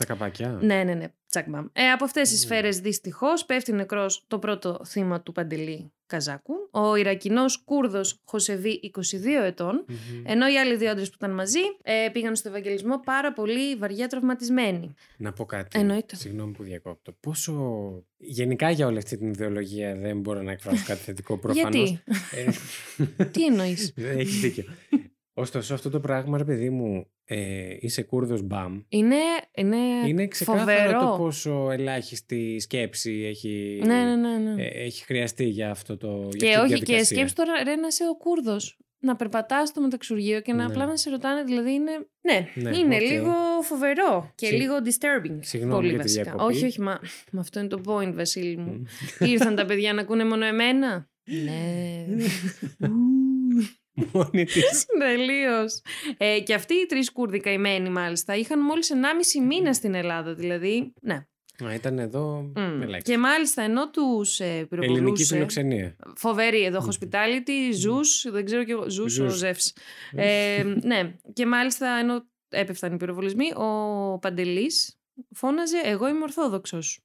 Στα 0.00 0.06
καπάκια. 0.06 0.58
Ναι, 0.62 0.82
ναι, 0.84 0.94
ναι. 0.94 1.06
Τσακ 1.28 1.48
μπαμ. 1.48 1.66
Ε, 1.72 1.90
από 1.90 2.04
αυτές 2.04 2.28
τις 2.28 2.38
Ου. 2.38 2.42
σφαίρες 2.42 2.80
δυστυχώς 2.80 3.44
πέφτει 3.44 3.72
νεκρός 3.72 4.24
το 4.26 4.38
πρώτο 4.38 4.80
θύμα 4.86 5.20
του 5.22 5.32
Παντελή 5.32 5.92
Καζάκου, 6.06 6.54
ο 6.70 6.94
Ιρακινός 6.96 7.62
Κούρδος 7.64 8.20
Χωσεβί, 8.24 8.80
22 8.82 9.44
ετών, 9.44 9.84
Μμμ. 9.88 10.22
ενώ 10.26 10.48
οι 10.48 10.58
άλλοι 10.58 10.76
δύο 10.76 10.90
άντρες 10.90 11.08
που 11.08 11.14
ήταν 11.18 11.34
μαζί 11.34 11.58
ε, 11.82 12.08
πήγαν 12.12 12.36
στο 12.36 12.48
Ευαγγελισμό 12.48 13.00
πάρα 13.00 13.32
πολύ 13.32 13.76
βαριά 13.76 14.08
τραυματισμένοι. 14.08 14.94
Να 15.16 15.32
πω 15.32 15.44
κάτι. 15.44 15.78
Εννοείται. 15.78 16.16
Συγγνώμη 16.16 16.52
που 16.52 16.62
διακόπτω. 16.62 17.16
Πόσο. 17.20 17.52
Γενικά 18.16 18.70
για 18.70 18.86
όλη 18.86 18.98
αυτή 18.98 19.16
την 19.16 19.28
ιδεολογία 19.28 19.94
δεν 19.94 20.20
μπορώ 20.20 20.42
να 20.42 20.50
εκφράσω 20.52 20.84
κάτι 20.86 21.00
θετικό 21.00 21.38
προφανώς. 21.38 21.74
Γιατί, 21.74 22.02
τι 23.32 23.44
εννοείς; 23.44 23.92
Έχεις 24.18 24.40
δίκιο. 24.40 24.64
Ωστόσο, 25.38 25.74
αυτό 25.74 25.90
το 25.90 26.00
πράγμα, 26.00 26.38
ρε 26.38 26.44
παιδί 26.44 26.70
μου, 26.70 27.06
ε, 27.24 27.76
είσαι 27.80 28.02
Κούρδος 28.02 28.42
μπαμ. 28.42 28.80
Είναι, 28.88 29.16
είναι, 29.54 29.76
Είναι 30.06 30.26
ξεκάθαρο 30.26 30.60
φοβερό. 30.88 31.00
το 31.10 31.16
πόσο 31.18 31.70
ελάχιστη 31.70 32.60
σκέψη 32.60 33.24
έχει, 33.28 33.80
Ναι, 33.84 33.94
ναι, 34.04 34.14
ναι. 34.16 34.52
ναι. 34.52 34.62
ε, 34.62 34.84
έχει 34.84 35.04
χρειαστεί 35.04 35.44
για 35.44 35.70
αυτό 35.70 35.96
το. 35.96 36.08
για 36.08 36.22
αυτή 36.28 36.36
και 36.38 36.44
τη 36.46 36.46
όχι, 36.58 36.68
και 36.68 36.74
διαδικασία. 36.74 37.04
σκέψου 37.04 37.34
τώρα, 37.34 37.62
ρε, 37.64 37.76
να 37.76 37.86
είσαι 37.86 38.04
ο 38.10 38.16
Κούρδος. 38.16 38.78
Να 39.00 39.16
περπατάς 39.16 39.68
στο 39.68 39.80
μεταξουργείο 39.80 40.40
και 40.40 40.52
να 40.52 40.58
Ναι. 40.58 40.64
απλά 40.64 40.86
να 40.86 40.96
σε 40.96 41.10
ρωτάνε, 41.10 41.42
δηλαδή 41.42 41.72
είναι. 41.72 41.90
Ναι, 42.20 42.48
Ναι, 42.70 42.76
είναι 42.78 42.94
ΟΚ. 42.94 43.00
λίγο 43.02 43.32
φοβερό 43.62 44.32
και 44.34 44.46
Συ- 44.46 44.56
λίγο 44.58 44.74
disturbing. 44.84 45.36
Συγγνώμη 45.40 45.74
πολύ 45.74 45.88
για 45.88 45.96
τη 45.98 46.02
βασικά. 46.02 46.22
διακοπή. 46.22 46.54
Όχι, 46.54 46.64
όχι, 46.64 46.80
μα, 46.80 47.00
μα 47.32 47.40
αυτό 47.40 47.58
είναι 47.60 47.68
το 47.68 47.80
point, 47.86 48.12
Βασίλη 48.14 48.56
μου. 48.56 48.84
Μμ. 49.20 49.26
Ήρθαν 49.26 49.54
τα 49.54 49.64
παιδιά 49.64 49.92
να 49.92 50.00
ακούνε 50.00 50.24
μόνο 50.24 50.44
εμένα; 50.44 51.08
ναι. 51.44 52.06
Μόνη 54.12 54.44
της. 54.44 54.86
Τελείως. 54.98 55.80
Ε, 56.16 56.40
και 56.40 56.54
αυτοί 56.54 56.74
οι 56.74 56.86
τρεις 56.86 57.12
Κούρδοι 57.12 57.40
καημένοι, 57.40 57.88
μάλιστα, 57.90 58.36
είχαν 58.36 58.60
μόλις 58.60 58.92
1,5 59.40 59.46
μήνα 59.46 59.72
στην 59.72 59.94
Ελλάδα. 59.94 60.34
Δηλαδή, 60.34 60.92
ναι. 61.00 61.26
Α, 61.64 61.74
ήταν 61.74 61.98
εδώ. 61.98 62.52
Μμ. 62.56 62.82
ελάχιστα. 62.82 63.12
Και 63.12 63.18
μάλιστα 63.18 63.62
ενώ 63.62 63.90
τους 63.90 64.40
ε, 64.40 64.44
Ελληνική 64.44 64.68
πυροβολούσε. 64.68 65.34
φιλοξενία. 65.34 65.96
Φοβερή 66.16 66.64
εδώ, 66.64 66.88
hospitality, 66.88 67.72
ζους, 67.72 68.26
δεν 68.30 68.44
ξέρω 68.44 68.64
και 68.64 68.72
εγώ, 68.72 68.90
ζους 68.90 69.18
ο 69.18 69.24
Ζους. 69.28 69.38
Ζεύς. 69.38 69.72
Ε, 70.12 70.62
ναι, 70.82 71.14
και 71.32 71.46
μάλιστα 71.46 71.88
ενώ 71.88 72.26
έπεφταν 72.48 72.92
οι 72.92 72.96
πυροβολισμοί, 72.96 73.52
ο 73.54 74.18
Παντελής 74.18 74.98
φώναζε 75.34 75.80
«Εγώ 75.84 76.08
είμαι 76.08 76.22
Ορθόδοξος». 76.22 77.00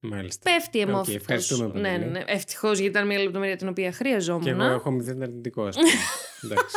Μάλιστα. 0.00 0.50
Πέφτει 0.52 0.82
Οκ, 0.82 0.88
εμόφυτος. 0.88 1.14
ευχαριστούμε, 1.14 1.64
ναι, 1.66 1.72
Παντελή. 1.72 1.98
ναι, 1.98 2.18
ναι. 2.18 2.24
Ευτυχώς 2.26 2.78
γιατί 2.78 2.96
ήταν 2.96 3.06
μια 3.06 3.18
λεπτομέρεια 3.18 3.56
την 3.56 3.68
οποία 3.68 3.92
χρειαζόμουν. 3.92 4.42
Και 4.42 4.50
εγώ 4.50 4.62
έχω 4.62 4.90
μηδέν 4.90 5.22
αρνητικό, 5.22 5.62
ας 5.64 5.76
πούμε. 5.76 5.88
Εντάξει. 6.44 6.76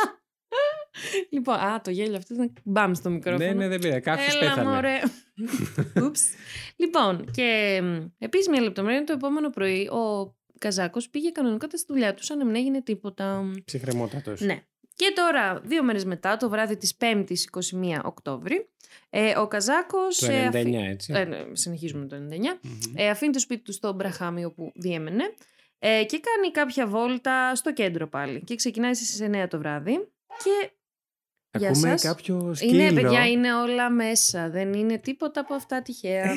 Λοιπόν, 1.30 1.54
α, 1.54 1.80
το 1.80 1.90
γέλιο 1.90 2.16
αυτό 2.16 2.34
ήταν 2.34 2.52
μπαμ 2.64 2.92
στο 2.92 3.10
μικρόφωνο. 3.10 3.44
ναι, 3.46 3.52
ναι, 3.52 3.68
δεν 3.68 3.78
πειράζει. 3.78 4.00
Κάποιος 4.00 4.34
Έλα, 4.34 4.40
πέθανε. 4.54 4.70
μωρέ. 4.70 4.98
Ούψ. 6.06 6.22
λοιπόν, 6.76 7.30
και 7.30 7.80
επίσης 8.18 8.48
μια 8.48 8.60
λεπτομέρεια 8.60 9.04
το 9.04 9.12
επόμενο 9.12 9.50
πρωί 9.50 9.88
ο 9.88 10.34
Καζάκος 10.58 11.10
πήγε 11.10 11.30
κανονικότατα 11.30 11.76
στη 11.76 11.86
δουλειά 11.92 12.14
του 12.14 12.24
σαν 12.24 12.38
να 12.38 12.44
μην 12.44 12.54
έγινε 12.54 12.82
τίποτα. 12.82 13.50
Ψυχρεμότατος. 13.64 14.40
Ναι. 14.40 14.62
Και 14.96 15.12
τώρα, 15.14 15.60
δύο 15.64 15.82
μέρες 15.82 16.04
μετά, 16.04 16.36
το 16.36 16.48
βράδυ 16.48 16.76
της 16.76 16.96
5ης 17.00 17.44
21 17.50 18.00
Οκτώβρη, 18.04 18.68
ε, 19.10 19.38
ο 19.38 19.46
Καζάκος... 19.48 20.18
Το 20.18 20.26
ε, 20.32 20.48
99, 20.48 20.56
αφή- 20.56 20.74
έτσι. 20.74 21.12
ε, 21.16 21.24
ναι, 21.24 21.44
συνεχίζουμε 21.52 22.06
το 22.06 22.16
99. 22.16 22.20
Μμμ. 22.62 22.78
Ε, 22.94 23.08
αφήνει 23.10 23.32
το 23.32 23.38
σπίτι 23.38 23.62
του 23.62 23.72
στο 23.72 23.92
Μπραχάμι 23.92 24.44
όπου 24.44 24.72
διέμενε 24.74 25.24
ε, 25.78 26.04
και 26.04 26.20
κάνει 26.20 26.50
κάποια 26.50 26.86
βόλτα 26.86 27.54
στο 27.54 27.72
κέντρο 27.72 28.08
πάλι. 28.08 28.42
Και 28.44 28.54
ξεκινάει 28.54 28.94
στις 28.94 29.22
9 29.32 29.46
το 29.50 29.58
βράδυ. 29.58 30.08
Και 30.44 30.70
Γεια 31.58 31.68
Ακούμε 31.68 31.88
σας. 31.88 32.02
κάποιο 32.02 32.54
σκύλο. 32.54 32.82
είναι, 32.82 33.00
παιδιά, 33.00 33.26
είναι 33.28 33.54
όλα 33.54 33.90
μέσα. 33.90 34.50
Δεν 34.50 34.72
είναι 34.72 34.98
τίποτα 34.98 35.40
από 35.40 35.54
αυτά 35.54 35.82
τυχαία. 35.82 36.32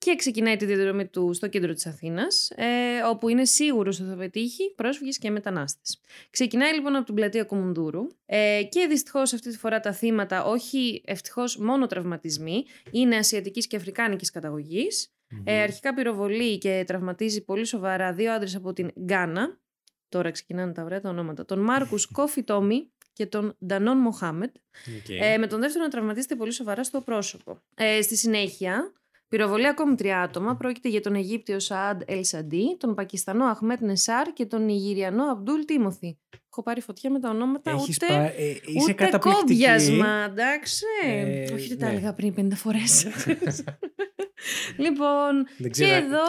και 0.00 0.14
ξεκινάει 0.16 0.56
τη 0.56 0.64
διαδρομή 0.64 1.06
του 1.06 1.32
στο 1.32 1.48
κέντρο 1.48 1.72
της 1.72 1.86
Αθήνας, 1.86 2.50
ε, 2.50 2.66
όπου 3.06 3.28
είναι 3.28 3.44
σίγουρος 3.44 4.00
ότι 4.00 4.08
θα 4.08 4.16
πετύχει 4.16 4.74
πρόσφυγες 4.74 5.18
και 5.18 5.30
μετανάστες. 5.30 6.00
Ξεκινάει 6.30 6.74
λοιπόν 6.74 6.96
από 6.96 7.04
την 7.04 7.14
πλατεία 7.14 7.44
Κομουνδούρου 7.44 8.06
ε, 8.26 8.62
και 8.68 8.86
δυστυχώς 8.86 9.32
αυτή 9.32 9.50
τη 9.50 9.58
φορά 9.58 9.80
τα 9.80 9.92
θύματα, 9.92 10.44
όχι 10.44 11.02
ευτυχώς 11.06 11.56
μόνο 11.56 11.86
τραυματισμοί, 11.86 12.64
είναι 12.90 13.16
ασιατικής 13.16 13.66
και 13.66 13.76
αφρικάνικης 13.76 14.30
καταγωγής. 14.30 15.14
Ε, 15.44 15.60
αρχικά 15.60 15.94
πυροβολεί 15.94 16.58
και 16.58 16.84
τραυματίζει 16.86 17.44
πολύ 17.44 17.64
σοβαρά 17.64 18.12
δύο 18.12 18.32
άντρες 18.32 18.54
από 18.54 18.72
την 18.72 18.90
Γκάνα, 19.00 19.60
τώρα 20.08 20.30
ξεκινάνε 20.30 20.72
τα 20.72 20.82
ωραία 20.82 21.00
τα 21.00 21.08
ονόματα, 21.08 21.44
τον 21.44 21.58
Μάρκους 21.58 22.06
Κόφι 22.16 22.42
Τόμι 22.42 22.90
και 23.12 23.26
τον 23.26 23.56
Ντανόν 23.66 23.98
Μοχάμετ, 23.98 24.54
ΟΚ. 24.98 25.08
ε, 25.08 25.38
με 25.38 25.46
τον 25.46 25.60
δεύτερο 25.60 25.84
να 25.84 25.90
τραυματίζεται 25.90 26.36
πολύ 26.36 26.52
σοβαρά 26.52 26.84
στο 26.84 27.00
πρόσωπο. 27.00 27.62
Ε, 27.74 28.02
στη 28.02 28.16
συνέχεια, 28.16 28.92
πυροβολεί 29.30 29.66
ακόμη 29.66 29.94
τρία 29.94 30.20
άτομα. 30.20 30.56
Πρόκειται 30.56 30.88
για 30.88 31.00
τον 31.00 31.14
Αιγύπτιο 31.14 31.58
Σαάντ 31.60 32.02
Ελ 32.06 32.24
Σαντί, 32.24 32.76
τον 32.78 32.94
Πακιστανό 32.94 33.44
Αχμέτ 33.44 33.80
Νεσάρ 33.80 34.32
και 34.32 34.46
τον 34.46 34.64
Νιγηριανό 34.64 35.24
Αμπτούλ 35.24 35.60
Τίμοθι. 35.66 36.18
Έχω 36.52 36.62
πάρει 36.62 36.80
φωτιά 36.80 37.10
με 37.10 37.18
τα 37.20 37.28
ονόματα 37.28 37.70
Έχεις 37.70 37.96
ούτε, 37.96 38.06
πά- 38.14 38.24
ε, 38.38 38.48
είσαι 38.48 38.82
ούτε 38.82 38.92
καταπληκτική. 38.92 39.46
κόμπιασμα, 39.46 40.24
εντάξει. 40.30 40.84
Ε, 41.06 41.52
Όχι, 41.52 41.68
δεν 41.68 41.78
τα 41.78 41.86
ναι. 41.86 41.92
έλεγα 41.92 42.12
πριν 42.12 42.34
50 42.36 42.48
φορές. 42.54 43.06
λοιπόν, 44.84 45.34
Δεν 45.58 45.70
και 45.70 45.84
ξέρω, 45.84 45.94
εδώ... 46.06 46.22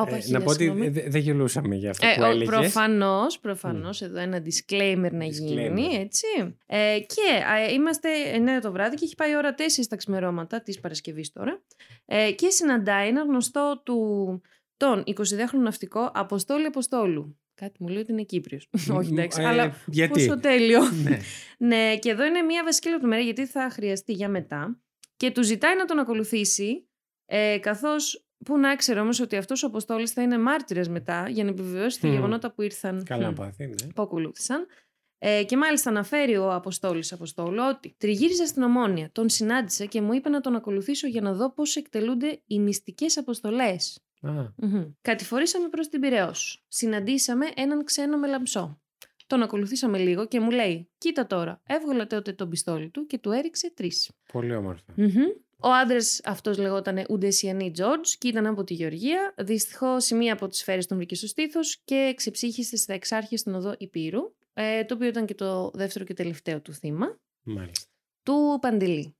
Όπα, 0.00 0.16
ε, 0.16 0.20
χίλια, 0.20 0.38
να 0.38 0.44
πω 0.44 0.50
ότι 0.50 0.62
συγγνώμη. 0.62 0.88
δε- 0.88 1.08
δεν 1.08 1.20
γελούσαμε 1.20 1.74
για 1.74 1.90
αυτό 1.90 2.06
Ε, 2.06 2.14
που 2.16 2.22
ο- 2.22 2.26
έλεγες. 2.26 2.48
προφανώς, 2.48 3.38
προφανώς, 3.38 4.02
εδώ 4.02 4.18
ένα 4.18 4.42
disclaimer 4.44 5.08
να 5.12 5.24
γίνει, 5.24 5.70
Disclaimer. 5.70 6.00
έτσι. 6.00 6.26
Ε, 6.66 6.98
και 7.06 7.42
ε, 7.68 7.72
είμαστε 7.72 8.08
9 8.34 8.60
το 8.62 8.72
βράδυ 8.72 8.96
και 8.96 9.04
έχει 9.04 9.14
πάει 9.14 9.30
η 9.30 9.36
ώρα 9.36 9.54
4 9.54 9.86
τα 9.88 9.96
ξημερώματα 9.96 10.62
της 10.62 10.80
Παρασκευής 10.80 11.32
τώρα. 11.32 11.62
Ε, 12.04 12.32
και 12.32 12.50
συναντάει 12.50 13.08
ένα 13.08 13.22
γνωστό 13.22 13.80
του 13.84 14.40
τον 14.76 15.02
22χρονο 15.06 15.62
ναυτικό 15.62 16.10
Αποστόλη 16.14 16.66
Αποστόλου. 16.66 17.38
Κάτι 17.54 17.82
μου 17.82 17.88
λέει 17.88 18.00
ότι 18.00 18.12
είναι 18.12 18.22
Κύπριος. 18.22 18.68
Όχι, 18.92 19.12
εντάξει, 19.12 19.40
Ε, 19.42 19.46
αλλά 19.46 19.76
γιατί; 19.86 20.12
πόσο 20.26 20.40
τέλειο. 20.40 20.80
ναι. 21.02 21.18
ναι, 21.68 21.96
και 21.96 22.10
εδώ 22.10 22.24
είναι 22.24 22.42
μια 22.42 22.64
βασική 22.64 22.88
λεπτομέρεια 22.88 23.24
γιατί 23.24 23.46
θα 23.46 23.68
χρειαστεί 23.72 24.12
για 24.12 24.28
μετά. 24.28 24.80
Και 25.16 25.30
του 25.30 25.42
ζητάει 25.42 25.76
να 25.76 25.84
τον 25.84 25.98
ακολουθήσει, 25.98 26.88
ε, 27.26 27.58
καθώς 27.60 28.27
που 28.44 28.58
να 28.58 28.76
ξέρει 28.76 29.00
όμως 29.00 29.20
ότι 29.20 29.36
αυτός 29.36 29.62
ο 29.62 29.66
Αποστόλης 29.66 30.10
θα 30.10 30.22
είναι 30.22 30.38
μάρτυρας 30.38 30.88
μετά 30.88 31.28
για 31.28 31.44
να 31.44 31.50
επιβεβαιώσει 31.50 32.00
τα 32.00 32.06
Μμμ. 32.06 32.14
γεγονότα 32.14 32.52
που 32.52 32.62
ήρθαν. 32.62 33.04
Καλά 33.04 33.30
Μμ 33.30 33.34
πάθη, 33.34 33.66
ναι. 33.66 33.92
που 33.94 34.02
ακολούθησαν. 34.02 34.66
Ε, 35.18 35.44
και 35.44 35.56
μάλιστα 35.56 35.90
αναφέρει 35.90 36.36
ο 36.36 36.52
Αποστόλης 36.54 37.12
Αποστόλου 37.12 37.62
ότι 37.68 37.94
τριγύριζα 37.98 38.46
στην 38.46 38.62
Ομόνια, 38.62 39.10
τον 39.12 39.28
συνάντησα 39.28 39.84
και 39.84 40.00
μου 40.00 40.12
είπε 40.12 40.28
να 40.28 40.40
τον 40.40 40.54
ακολουθήσω 40.54 41.06
για 41.06 41.20
να 41.20 41.32
δω 41.32 41.52
πώς 41.52 41.76
εκτελούνται 41.76 42.40
οι 42.46 42.58
μυστικές 42.58 43.16
αποστολές. 43.16 44.02
Α, 44.20 44.30
Κατηφορήσαμε 45.00 45.68
προς 45.68 45.88
την 45.88 46.00
Πυραιό. 46.00 46.32
Συναντήσαμε 46.68 47.46
έναν 47.56 47.84
ξένο 47.84 48.18
με 48.18 48.26
λαμψό. 48.26 48.80
Τον 49.28 49.42
ακολουθήσαμε 49.42 49.98
λίγο 49.98 50.26
και 50.26 50.40
μου 50.40 50.50
λέει: 50.50 50.88
Κοίτα 50.98 51.26
τώρα, 51.26 51.60
έβγαλε 51.66 52.04
τότε 52.04 52.32
τον 52.32 52.48
πιστόλι 52.48 52.90
του 52.90 53.06
και 53.06 53.18
του 53.18 53.30
έριξε 53.30 53.72
τρεις. 53.74 54.10
πολύ 54.32 54.54
όμορφα. 54.54 54.94
Ο 55.60 55.68
άντρας 55.68 56.20
αυτός 56.24 56.58
λεγόταν 56.58 57.04
Ουντεσιανή 57.08 57.70
Τζορτζ 57.70 58.12
και 58.18 58.28
ήταν 58.28 58.46
από 58.46 58.64
τη 58.64 58.74
Γεωργία. 58.74 59.34
Δυστυχώς, 59.38 60.10
η 60.10 60.14
μία 60.14 60.32
από 60.32 60.48
τις 60.48 60.58
σφαίρες 60.58 60.86
τον 60.86 60.96
βρήκε 60.96 61.14
στο 61.14 61.26
στήθος 61.26 61.80
και 61.84 62.12
ξεψύχησε 62.16 62.76
στα 62.76 62.92
εξάρχεια 62.94 63.38
στην 63.38 63.54
οδό 63.54 63.74
Υπήρου, 63.78 64.20
ε, 64.52 64.84
το 64.84 64.94
οποίο 64.94 65.06
ήταν 65.08 65.26
και 65.26 65.34
το 65.34 65.70
δεύτερο 65.74 66.04
και 66.04 66.14
τελευταίο 66.14 66.60
του 66.60 66.72
θύμα, 66.72 67.18
Μάλιστα. 67.42 67.86
του 68.22 68.58
Παντελή. 68.60 69.16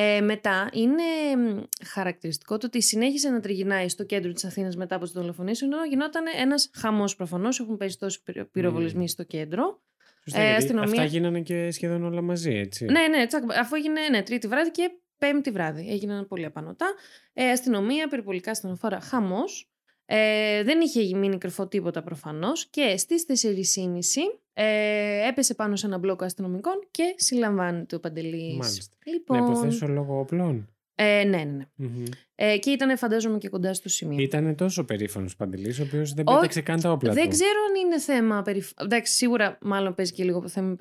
Ε, 0.00 0.20
μετά 0.20 0.68
είναι 0.72 1.02
μ, 1.36 1.62
χαρακτηριστικό 1.86 2.58
το 2.58 2.66
ότι 2.66 2.82
συνέχισε 2.82 3.28
να 3.30 3.40
τριγυρνάει 3.40 3.88
στο 3.88 4.04
κέντρο 4.04 4.32
της 4.32 4.44
Αθήνας 4.44 4.76
μετά 4.76 4.94
από 4.94 5.04
τις 5.04 5.12
δολοφονίες 5.12 5.62
ενώ 5.62 5.84
γινόταν 5.84 6.24
ένας 6.40 6.70
χαμός 6.74 7.16
προφανώς, 7.16 7.60
έχουν 7.60 7.76
πέσει 7.76 7.98
τόσοι 7.98 8.22
πυρο- 8.22 8.50
πυροβολισμοί 8.50 9.08
στο 9.08 9.22
κέντρο. 9.24 9.82
Σωστά, 10.24 10.40
Ε, 10.40 10.42
γιατί 10.44 10.62
αστυνομία- 10.64 10.90
Αυτά 10.90 11.04
γίνανε 11.04 11.40
και 11.40 11.70
σχεδόν 11.70 12.04
όλα 12.04 12.20
μαζί, 12.20 12.54
έτσι. 12.54 12.84
Ναι, 12.84 13.06
ναι, 13.08 13.26
τσακ, 13.26 13.42
αφού 13.58 13.74
έγινε 13.76 14.08
ναι, 14.08 14.22
τρίτη 14.22 14.46
βράδυ 14.48 14.70
και 14.70 14.90
πέμπτη 15.18 15.50
βράδυ. 15.50 15.90
Έγιναν 15.90 16.26
πολύ 16.26 16.44
απανοτά. 16.44 16.94
Ε, 17.32 17.50
αστυνομία, 17.50 18.08
περιπολικά 18.08 18.54
στενοφόρα, 18.54 19.00
χαμός. 19.00 19.70
Ε, 20.06 20.62
δεν 20.62 20.80
είχε 20.80 21.16
μείνει 21.16 21.38
κρυφό 21.38 21.66
τίποτα 21.68 22.02
προφανώς. 22.02 22.66
Και 22.70 22.96
στις 22.96 23.24
4.30 23.24 24.40
ε, 24.60 25.28
έπεσε 25.28 25.54
πάνω 25.54 25.76
σε 25.76 25.86
ένα 25.86 25.98
μπλοκ 25.98 26.22
αστυνομικών 26.22 26.74
και 26.90 27.14
συλλαμβάνεται 27.16 27.96
ο 27.96 28.00
Παντελή. 28.00 28.56
Μάλιστα. 28.56 28.96
Λοιπόν, 29.04 29.38
Να 29.38 29.44
υποθέσω 29.46 29.86
λόγω 29.86 30.18
όπλων. 30.18 30.68
ε, 30.94 31.24
ναι, 31.24 31.36
ναι, 31.36 31.44
ναι. 31.44 31.64
Μμμ. 31.74 32.04
Ε, 32.34 32.58
και 32.58 32.70
ήταν, 32.70 32.96
φαντάζομαι, 32.98 33.38
και 33.38 33.48
κοντά 33.48 33.74
στο 33.74 33.88
σημείο. 33.88 34.18
Ήταν 34.22 34.54
τόσο 34.54 34.84
περήφανος 34.84 35.36
Παντελής, 35.36 35.78
ο 35.78 35.82
οποίος 35.82 36.12
δεν 36.12 36.24
Όχι, 36.28 36.36
πέταξε 36.36 36.60
καν 36.60 36.80
τα 36.80 36.90
όπλα 36.92 37.12
Δεν 37.12 37.24
του. 37.24 37.30
ξέρω 37.30 37.58
αν 37.68 37.84
είναι 37.86 37.98
θέμα 37.98 38.42
περηφάνεια. 38.42 38.94
Εντάξει, 38.94 39.14
σίγουρα 39.14 39.58
μάλλον 39.60 39.94
παίζει 39.94 40.12
και 40.12 40.24
λίγο 40.24 40.48
θέμα 40.48 40.76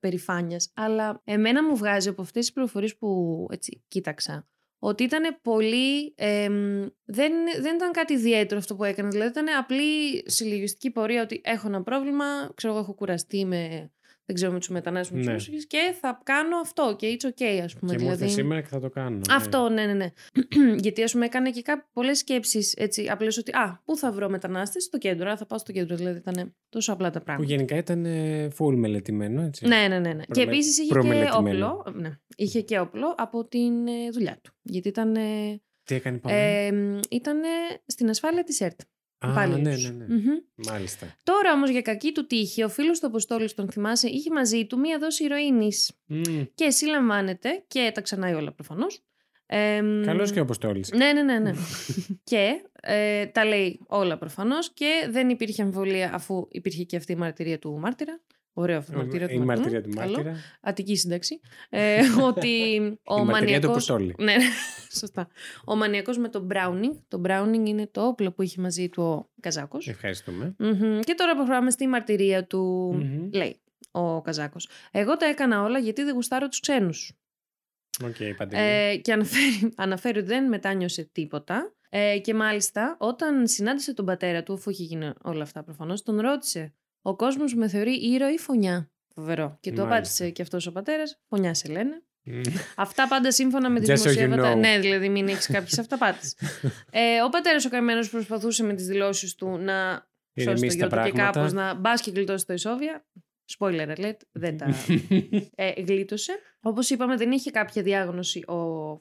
περηφάνειας. 0.00 0.70
Αλλά 0.74 1.20
εμένα 1.24 1.64
μου 1.64 1.76
βγάζει 1.76 2.08
από 2.08 2.22
αυτές 2.22 2.44
τις 2.44 2.52
πληροφορίες 2.52 2.96
που 2.96 3.46
έτσι 3.50 3.82
κοίταξα. 3.88 4.46
Ότι 4.78 5.02
ήταν 5.02 5.38
πολύ. 5.42 6.14
εμ, 6.16 6.86
δεν, 7.04 7.32
δεν 7.60 7.74
ήταν 7.74 7.92
κάτι 7.92 8.12
ιδιαίτερο 8.12 8.60
αυτό 8.60 8.76
που 8.76 8.84
έκανες. 8.84 9.12
Δηλαδή 9.12 9.30
ήταν 9.30 9.46
απλή 9.58 10.22
συλλογιστική 10.30 10.90
πορεία 10.90 11.22
ότι 11.22 11.40
έχω 11.44 11.68
ένα 11.68 11.82
πρόβλημα, 11.82 12.24
ξέρω 12.54 12.72
εγώ, 12.72 12.82
έχω 12.82 12.94
κουραστεί 12.94 13.44
με. 13.44 13.90
Δεν 14.26 14.34
ξέρω 14.36 14.52
με 14.52 14.58
τους 14.58 14.68
μετανάστες 14.68 15.10
με 15.10 15.16
τους 15.16 15.26
Ναι. 15.26 15.32
πρόσφυγες 15.32 15.66
και 15.66 15.94
θα 16.00 16.20
κάνω 16.24 16.56
αυτό 16.56 16.96
και 16.98 17.16
it's 17.20 17.26
okay, 17.26 17.60
ας 17.64 17.74
πούμε. 17.76 17.94
Και 17.94 17.98
μου 18.02 18.04
ήρθε 18.04 18.16
δηλαδή... 18.16 18.32
σήμερα 18.32 18.60
και 18.60 18.66
θα 18.68 18.80
το 18.80 18.90
κάνω. 18.90 19.16
ναι. 19.16 19.34
Αυτό, 19.34 19.68
ναι, 19.68 19.86
ναι, 19.86 19.92
ναι. 19.92 20.12
Γιατί 20.84 21.02
ας 21.02 21.12
πούμε 21.12 21.24
έκανε 21.24 21.50
και 21.50 21.62
πολλές 21.92 22.18
σκέψεις 22.18 22.72
έτσι 22.76 23.06
απλώς 23.08 23.38
ότι 23.38 23.52
Α, 23.52 23.80
πού 23.84 23.96
θα 23.96 24.12
βρω 24.12 24.28
μετανάστες, 24.28 24.84
στο 24.84 24.98
κέντρο. 24.98 25.30
Α, 25.30 25.36
θα 25.36 25.46
πάω 25.46 25.58
στο 25.58 25.72
κέντρο. 25.72 25.96
Δηλαδή 25.96 26.18
ήταν 26.18 26.54
τόσο 26.68 26.92
απλά 26.92 27.10
τα 27.10 27.18
Που 27.18 27.24
πράγματα. 27.24 27.52
γενικά 27.54 27.76
ήταν 27.76 28.04
ε, 28.04 28.48
full 28.58 28.74
μελετημένο, 28.74 29.42
έτσι. 29.42 29.66
Ναι, 29.66 29.86
ναι, 29.88 29.98
ναι. 29.98 30.12
ναι. 30.12 30.22
Και 30.22 30.26
Προμε- 30.32 30.48
επίσης 30.52 30.78
είχε 30.78 30.86
και 30.88 30.92
προμελετημένο. 30.92 31.82
όπλο. 31.86 31.94
Ναι, 32.00 32.18
είχε 32.36 32.60
και 32.60 32.78
όπλο 32.78 33.14
από 33.16 33.44
την 33.48 33.86
ε, 33.86 34.10
δουλειά 34.12 34.38
του. 34.42 34.52
Γιατί 34.62 34.88
ήταν. 34.88 35.16
Ε, 35.16 35.60
Τι 35.84 35.94
έκανε 35.94 36.18
πάμε. 36.18 36.36
ε, 36.66 37.00
ήταν 37.10 37.40
στην 37.86 38.08
ασφάλεια 38.08 38.42
της 38.44 38.60
ΕΡΤ. 38.60 38.80
Α, 39.18 39.30
υπάλληλος. 39.30 39.82
ναι, 39.82 39.88
ναι, 39.88 40.04
ναι. 40.04 40.14
Μμμ. 40.14 40.68
Μάλιστα. 40.70 41.14
Τώρα 41.22 41.52
όμως 41.52 41.70
για 41.70 41.82
κακή 41.82 42.12
του 42.12 42.26
τύχη, 42.26 42.62
ο 42.62 42.68
φίλος 42.68 43.00
του 43.00 43.06
Αποστόλης, 43.06 43.54
τον 43.54 43.70
θυμάσαι, 43.70 44.08
είχε 44.08 44.30
μαζί 44.30 44.66
του 44.66 44.78
μία 44.78 44.98
δόση 44.98 45.24
ηρωίνης. 45.24 45.92
Mm. 46.10 46.46
Και 46.54 46.70
συλλαμβάνεται 46.70 47.64
και 47.68 47.90
τα 47.94 48.00
ξανάει 48.00 48.34
όλα 48.34 48.52
προφανώς. 48.52 49.00
Ε, 49.46 49.80
Καλός 50.04 50.32
και 50.32 50.38
ο 50.38 50.42
Αποστόλης. 50.42 50.90
Ναι, 50.92 51.12
ναι, 51.12 51.22
ναι. 51.22 51.38
ναι. 51.38 51.52
και 52.30 52.50
ε, 52.80 53.26
τα 53.26 53.44
λέει 53.44 53.80
όλα 53.86 54.18
προφανώς 54.18 54.72
και 54.72 55.06
δεν 55.10 55.28
υπήρχε 55.28 55.62
αμφιβολία 55.62 56.10
αφού 56.14 56.46
υπήρχε 56.50 56.82
και 56.82 56.96
αυτή 56.96 57.12
η 57.12 57.16
μαρτυρία 57.16 57.58
του 57.58 57.78
μάρτυρα. 57.78 58.20
Ωραίο 58.52 58.78
αυτό 58.78 58.96
μαρτυρία 58.96 59.28
του 59.28 59.34
Η 59.34 59.38
μάρτυρα. 59.38 59.70
μαρτυρία 59.70 59.82
του 59.82 59.96
Καλό. 59.96 60.12
μάρτυρα. 60.12 60.36
Αττική 60.60 60.96
σύνταξη. 60.96 61.40
Ε, 61.70 62.00
ότι 62.22 62.78
ο 63.04 63.20
Η 63.20 63.24
μαρτυρία 63.24 63.24
του 63.24 63.26
μανιακός... 63.30 63.64
Αποστόλη. 63.64 64.14
Ναι, 64.18 64.24
ναι, 64.36 64.44
σωστά. 64.96 65.28
Ο 65.64 65.76
μανιακός 65.76 66.18
με 66.18 66.28
το 66.28 66.46
Browning. 66.52 66.96
Το 67.08 67.22
Browning 67.26 67.62
είναι 67.66 67.86
το 67.86 68.06
όπλο 68.06 68.32
που 68.32 68.42
είχε 68.42 68.60
μαζί 68.60 68.88
του 68.88 69.02
ο 69.02 69.30
Καζάκος. 69.40 69.88
Ευχαριστούμε. 69.88 70.54
Μμμ. 70.58 71.00
Και 71.00 71.14
τώρα 71.14 71.34
προχωράμε 71.34 71.70
στη 71.70 71.86
μαρτυρία 71.86 72.46
του. 72.46 72.92
Μμμ. 72.94 73.28
Λέει 73.32 73.60
ο 73.90 74.22
Καζάκος. 74.22 74.68
Εγώ 74.90 75.16
τα 75.16 75.26
έκανα 75.26 75.62
όλα 75.62 75.78
γιατί 75.78 76.02
δεν 76.02 76.14
γουστάρω 76.14 76.48
τους 76.48 76.60
ξένους. 76.60 77.12
ΟΚ, 78.04 78.36
Παντελή. 78.36 78.62
Ε, 78.62 78.96
και 78.96 79.12
αναφέρει, 79.12 79.72
αναφέρει 79.76 80.18
ότι 80.18 80.26
δεν 80.26 80.48
μετάνιωσε 80.48 81.08
τίποτα. 81.12 81.74
Ε, 81.88 82.18
και 82.18 82.34
μάλιστα, 82.34 82.96
όταν 82.98 83.46
συνάντησε 83.46 83.94
τον 83.94 84.04
πατέρα 84.04 84.42
του, 84.42 84.52
αφού 84.52 84.70
είχε 84.70 84.82
γίνει 84.82 85.12
όλα 85.22 85.42
αυτά 85.42 85.62
προφανώς, 85.62 86.02
τον 86.02 86.20
ρώτησε: 86.20 86.74
Ο 87.02 87.16
κόσμος 87.16 87.54
με 87.54 87.68
θεωρεί 87.68 87.92
ήρωα 87.92 88.32
ή 88.32 88.38
φονιά; 88.38 88.90
Φοβερό. 89.14 89.58
Και 89.60 89.70
του 89.70 89.76
Μάλιστα. 89.76 89.94
απάντησε 89.94 90.30
και 90.30 90.42
αυτός 90.42 90.66
ο 90.66 90.72
πατέρας: 90.72 91.20
Φονιά 91.28 91.54
σε 91.54 91.68
λένε. 91.68 92.02
Μμ. 92.26 92.40
Αυτά 92.76 93.08
πάντα 93.08 93.32
σύμφωνα 93.32 93.70
με 93.70 93.80
τη 93.80 93.86
Just 93.88 93.94
so 93.96 93.98
you 93.98 93.98
δημοσιεύματα. 94.02 94.52
know. 94.52 94.56
Ναι, 94.58 94.78
δηλαδή 94.78 95.08
μην 95.08 95.28
έχεις 95.28 95.46
κάποιες 95.46 95.78
αυταπάτες. 95.84 96.36
ε, 96.90 97.22
ο 97.22 97.28
πατέρας 97.28 97.64
ο 97.64 97.68
καημένος 97.68 98.06
προσπαθούσε 98.10 98.62
με 98.62 98.74
τις 98.74 98.86
δηλώσεις 98.86 99.34
του 99.34 99.58
να 99.58 99.92
σώσει 99.92 100.44
το 100.46 100.50
Ηρεμήσει 100.50 100.76
γιο 100.76 100.86
τα 100.88 100.96
του 100.96 101.04
και 101.04 101.12
πράγματα. 101.12 101.38
κάπως 101.38 101.52
να 101.52 101.74
μπας 101.74 102.00
και 102.00 102.10
γλιτώσει 102.10 102.46
το 102.46 102.52
ισόβια. 102.52 103.04
Spoiler 103.58 103.88
alert, 103.98 104.16
δεν 104.32 104.58
τα 104.58 104.66
ε, 105.54 105.72
γλίτωσε. 105.82 106.32
Όπως 106.68 106.90
είπαμε, 106.90 107.16
δεν 107.16 107.30
είχε 107.30 107.50
κάποια 107.50 107.82
διάγνωση 107.82 108.38
ο 108.46 108.56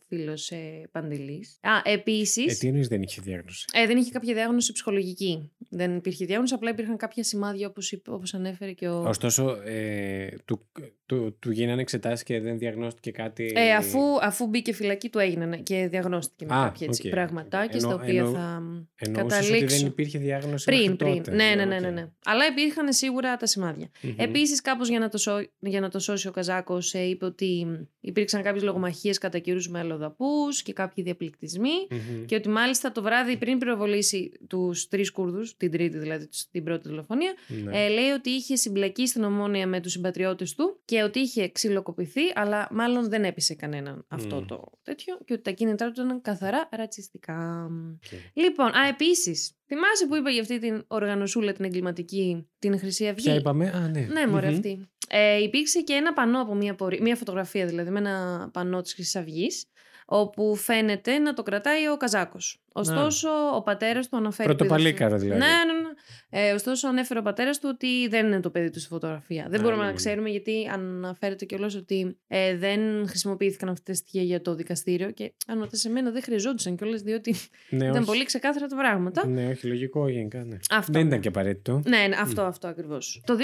φίλος 0.07 0.49
ε, 0.51 0.89
Παντελής. 0.91 1.57
Α, 1.61 1.69
επίσης. 1.83 2.53
Ε, 2.53 2.57
τι 2.59 2.67
εννοείς 2.67 2.87
δεν 2.87 3.01
είχε 3.01 3.21
διάγνωση; 3.23 3.65
Ε, 3.73 3.85
δεν 3.87 3.97
είχε 3.97 4.11
κάποια 4.11 4.33
διάγνωση 4.33 4.71
ψυχολογική. 4.73 5.51
Δεν 5.69 5.95
υπήρχε 5.95 6.25
διάγνωση, 6.25 6.53
απλά 6.53 6.69
υπήρχαν 6.69 6.97
κάποια 6.97 7.23
σημάδια 7.23 7.67
όπως 7.67 7.99
όπως 8.07 8.33
ανέφερε 8.33 8.71
και 8.71 8.87
ο. 8.87 9.03
Ωστόσο, 9.07 9.57
ε, 9.65 10.27
του, 10.45 10.67
του, 11.05 11.37
του 11.39 11.51
γίνανε 11.51 11.81
εξετάσεις 11.81 12.23
και 12.23 12.39
δεν 12.39 12.57
διαγνώστηκε 12.57 13.11
κάτι. 13.11 13.51
Ε, 13.55 13.73
αφού, 13.73 13.99
αφού 14.21 14.47
μπήκε 14.47 14.73
φυλακή, 14.73 15.09
του 15.09 15.19
έγινε 15.19 15.45
ναι, 15.45 15.57
και 15.57 15.87
διαγνώστηκε 15.87 16.45
με 16.45 16.55
Α, 16.55 16.63
κάποια 16.63 16.87
έτσι, 16.89 17.07
ΟΚ. 17.07 17.13
πραγματάκια 17.13 17.79
στα 17.79 17.89
Εννο- 17.89 18.01
οποία 18.03 18.19
εννο- 18.19 18.31
θα 18.33 18.61
Εννοούσες 18.95 19.37
ότι 19.39 19.47
καταλήξω. 19.47 19.77
δεν 19.77 19.85
υπήρχε 19.87 20.17
διάγνωση. 20.19 20.65
Πριν, 20.65 20.79
μέχρι 20.81 20.95
πριν. 20.95 21.15
τότε. 21.15 21.31
Ναι, 21.31 21.43
ναι, 21.55 21.61
Ε, 21.61 21.65
ναι, 21.65 21.79
ναι, 21.79 21.87
ΟΚ. 21.87 21.93
ναι. 21.93 22.09
Αλλά 22.25 22.45
υπήρχαν 22.45 22.93
σίγουρα 22.93 23.37
τα 23.37 23.45
σημάδια. 23.45 23.89
Μμμ. 24.01 24.13
Επίσης, 24.17 24.61
κάπως 24.61 24.89
για, 24.89 24.99
να 24.99 25.09
το 25.09 25.17
σω- 25.17 25.49
για 25.59 25.79
να 25.79 25.89
το 25.89 25.99
σώσει 25.99 26.27
ο 26.27 26.31
Καζάκος, 26.31 26.93
είπε 26.93 27.25
ότι 27.25 27.54
ότι 27.63 27.87
υπήρξαν 27.99 28.43
κάποιες 28.43 28.63
λογομαχίες 28.63 29.17
κατά 29.17 29.39
καιρούς 29.39 29.69
με 29.69 29.79
αλλοδαπούς 29.79 30.61
και 30.61 30.73
κάποιοι 30.73 31.03
διαπληκτισμοί 31.03 31.87
Μμμ. 31.91 32.25
και 32.25 32.35
ότι 32.35 32.49
μάλιστα 32.49 32.91
το 32.91 33.01
βράδυ 33.01 33.37
πριν 33.37 33.57
πυροβολήσει 33.57 34.31
τους 34.47 34.87
τρεις 34.87 35.11
Κούρδους, 35.11 35.57
την 35.57 35.71
τρίτη 35.71 35.97
δηλαδή, 35.97 36.27
την 36.51 36.63
πρώτη 36.63 36.89
δολοφονία, 36.89 37.33
Ναι. 37.63 37.83
ε, 37.85 37.89
λέει 37.89 38.09
ότι 38.09 38.29
είχε 38.29 38.55
συμπλακεί 38.55 39.07
στην 39.07 39.23
Ομόνοια 39.23 39.67
με 39.67 39.79
τους 39.81 39.91
συμπατριώτες 39.91 40.53
του 40.55 40.79
και 40.85 41.03
ότι 41.03 41.19
είχε 41.19 41.49
ξυλοκοπηθεί, 41.49 42.21
αλλά 42.35 42.67
μάλλον 42.71 43.09
δεν 43.09 43.23
έπεισε 43.23 43.55
κανέναν 43.55 44.05
αυτό 44.07 44.35
Μμ. 44.35 44.45
το 44.45 44.71
τέτοιο 44.83 45.17
και 45.25 45.33
ότι 45.33 45.41
τα 45.41 45.51
κίνητρά 45.51 45.91
του 45.91 46.01
ήταν 46.01 46.21
καθαρά 46.21 46.69
ρατσιστικά. 46.71 47.65
ΟΚ. 47.95 48.19
Λοιπόν, 48.33 48.67
α, 48.67 48.87
επίσης, 48.89 49.51
θυμάσαι 49.67 50.07
που 50.07 50.15
είπα 50.15 50.29
για 50.29 50.41
αυτή 50.41 50.59
την 50.59 50.83
οργανωσούλα 50.87 51.53
την 51.53 51.65
εγκληματική, 51.65 52.47
την 52.59 52.79
Χρυσή 52.79 53.07
Αυγή; 53.07 53.23
Ποια 53.23 53.35
είπαμε, 53.35 53.67
α, 53.69 53.87
ναι. 53.87 53.99
Ναι, 54.11 54.27
μωρέ 54.27 54.47
Μμμ. 54.47 54.55
αυτή. 54.55 54.89
Ε, 55.07 55.41
υπήρξε 55.41 55.81
και 55.81 55.93
ένα 55.93 56.13
πανό 56.13 56.41
από 56.41 56.55
μία, 56.55 56.75
πορεία, 56.75 57.01
μία 57.01 57.15
φωτογραφία, 57.15 57.65
δηλαδή 57.65 57.89
με 57.89 57.99
ένα 57.99 58.49
πανό 58.53 58.81
της 58.81 58.93
Χρυσής 58.93 59.15
Αυγής, 59.15 59.65
όπου 60.05 60.55
φαίνεται 60.55 61.17
να 61.17 61.33
το 61.33 61.43
κρατάει 61.43 61.87
ο 61.87 61.97
Καζάκος. 61.97 62.64
Ωστόσο, 62.77 63.29
ο 63.55 63.61
πατέρας 63.61 64.09
του 64.09 64.17
αναφέρει... 64.17 64.47
Πρωτοπαλίκαρο 64.47 65.17
δηλαδή. 65.17 65.39
Ναι, 65.39 65.47
ναι, 65.47 65.79
ναι. 65.81 65.89
Ε, 66.29 66.53
ωστόσο, 66.53 66.87
ανέφερε 66.87 67.19
ο 67.19 67.23
πατέρας 67.23 67.59
του 67.59 67.69
ότι 67.73 68.07
δεν 68.07 68.25
είναι 68.25 68.39
το 68.39 68.49
παιδί 68.49 68.69
του 68.69 68.79
στη 68.79 68.87
φωτογραφία. 68.87 69.45
Δεν 69.49 69.59
Α, 69.59 69.63
μπορούμε 69.63 69.79
ναι, 69.81 69.85
να 69.85 69.91
ναι. 69.91 69.95
ξέρουμε 69.97 70.29
γιατί 70.29 70.69
αναφέρεται 70.73 71.45
κιόλας 71.45 71.75
ότι 71.75 72.17
ε, 72.27 72.57
δεν 72.57 73.07
χρησιμοποιήθηκαν 73.07 73.69
αυτά 73.69 73.91
τα 73.91 73.93
στοιχεία 73.97 74.21
για 74.21 74.41
το 74.41 74.55
δικαστήριο. 74.55 75.11
Και 75.11 75.33
αν 75.47 75.59
ρωτάς 75.59 75.79
εμένα, 75.79 76.11
δεν 76.11 76.23
χρειαζόντουσαν 76.23 76.75
κιόλας, 76.75 77.01
διότι 77.01 77.35
Ναι, 77.69 77.83
ήταν 77.85 77.97
όχι. 77.97 78.05
πολύ 78.05 78.23
ξεκάθαρα 78.23 78.67
τα 78.67 78.75
πράγματα. 78.75 79.27
Ναι, 79.27 79.47
όχι, 79.47 79.67
λογικό 79.67 80.09
γενικά. 80.09 80.43
Ναι. 80.43 80.57
Αυτό. 80.69 80.91
Δεν 80.91 81.07
ήταν 81.07 81.19
και 81.19 81.27
απαραίτητο. 81.27 81.81
Ναι, 81.85 82.07
ναι, 82.07 82.15
αυτό, 82.19 82.41
αυτό 82.41 82.67
ακριβώς. 82.67 83.21
Το 83.25 83.35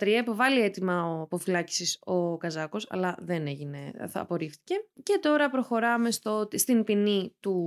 2013 0.00 0.06
υποβάλλει 0.20 0.60
έτοιμα 0.60 1.04
ο 1.04 1.20
αποφυλάκηση 1.20 1.98
ο 2.00 2.36
Καζάκος, 2.36 2.86
αλλά 2.90 3.16
δεν 3.20 3.46
έγινε, 3.46 3.92
θα 4.08 4.20
απορρίφθηκε. 4.20 4.74
Και 5.02 5.18
τώρα 5.22 5.50
προχωράμε 5.50 6.10
στο, 6.10 6.48
στην 6.52 6.84
ποινή 6.84 7.34
του 7.40 7.60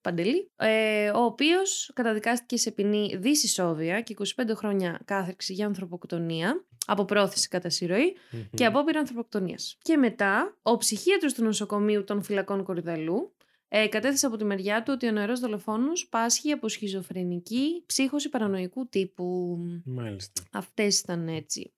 Παντελή, 0.00 0.33
ε, 0.56 1.10
ο 1.10 1.24
οποίος 1.24 1.90
καταδικάστηκε 1.94 2.56
σε 2.56 2.70
ποινή 2.70 3.16
δυσισόβια 3.16 4.00
και 4.00 4.14
25 4.18 4.24
χρόνια 4.54 5.00
κάθριξη 5.04 5.52
για 5.52 5.66
ανθρωποκτονία 5.66 6.64
από 6.86 7.04
πρόθεση 7.04 7.48
κατά 7.48 7.70
συρροή 7.70 8.16
Μμμ. 8.30 8.40
και 8.54 8.64
απόπειρα 8.64 8.98
ανθρωποκτονίας. 8.98 9.76
Και 9.82 9.96
μετά, 9.96 10.58
ο 10.62 10.76
ψυχίατρος 10.76 11.34
του 11.34 11.42
νοσοκομείου 11.42 12.04
των 12.04 12.22
φυλακών 12.22 12.62
Κορυδαλού 12.62 13.34
ε, 13.68 13.86
κατέθεσε 13.86 14.26
από 14.26 14.36
τη 14.36 14.44
μεριά 14.44 14.82
του 14.82 14.92
ότι 14.94 15.08
ο 15.08 15.10
νεαρός 15.10 15.40
δολοφόνος 15.40 16.08
πάσχει 16.08 16.52
από 16.52 16.68
σχιζοφρενική 16.68 17.82
ψύχωση 17.86 18.28
παρανοϊκού 18.28 18.88
τύπου. 18.88 19.58
Μάλιστα. 19.84 20.42
Αυτές 20.52 21.00
ήταν 21.00 21.28
έτσι 21.28 21.72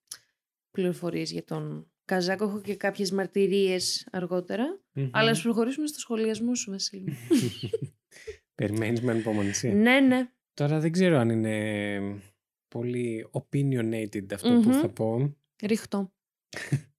πληροφορίες 0.71 1.31
για 1.31 1.43
τον 1.43 1.91
Καζάκο. 2.05 2.43
Έχω 2.43 2.61
και 2.61 2.75
κάποιες 2.75 3.11
μαρτυρίες 3.11 4.07
αργότερα. 4.11 4.79
Μμμ. 4.91 5.09
Αλλά 5.11 5.29
ας 5.29 5.41
προχωρήσουμε 5.41 5.87
στο 5.87 5.99
σχολιασμό 5.99 6.55
σου, 6.55 6.71
Βασίλη. 6.71 7.13
μου. 8.59 8.67
Περιμένεις 8.67 9.01
με 9.01 9.11
ανυπομονησία. 9.11 9.73
ναι, 9.73 9.99
ναι. 9.99 10.29
Τώρα 10.53 10.79
δεν 10.79 10.91
ξέρω 10.91 11.17
αν 11.17 11.29
είναι 11.29 11.99
πολύ 12.67 13.27
opinionated 13.31 14.33
αυτό 14.33 14.49
που 14.49 14.69
Μμμ. 14.69 14.79
θα 14.81 14.89
πω. 14.89 15.35
Ρίχτω. 15.63 16.11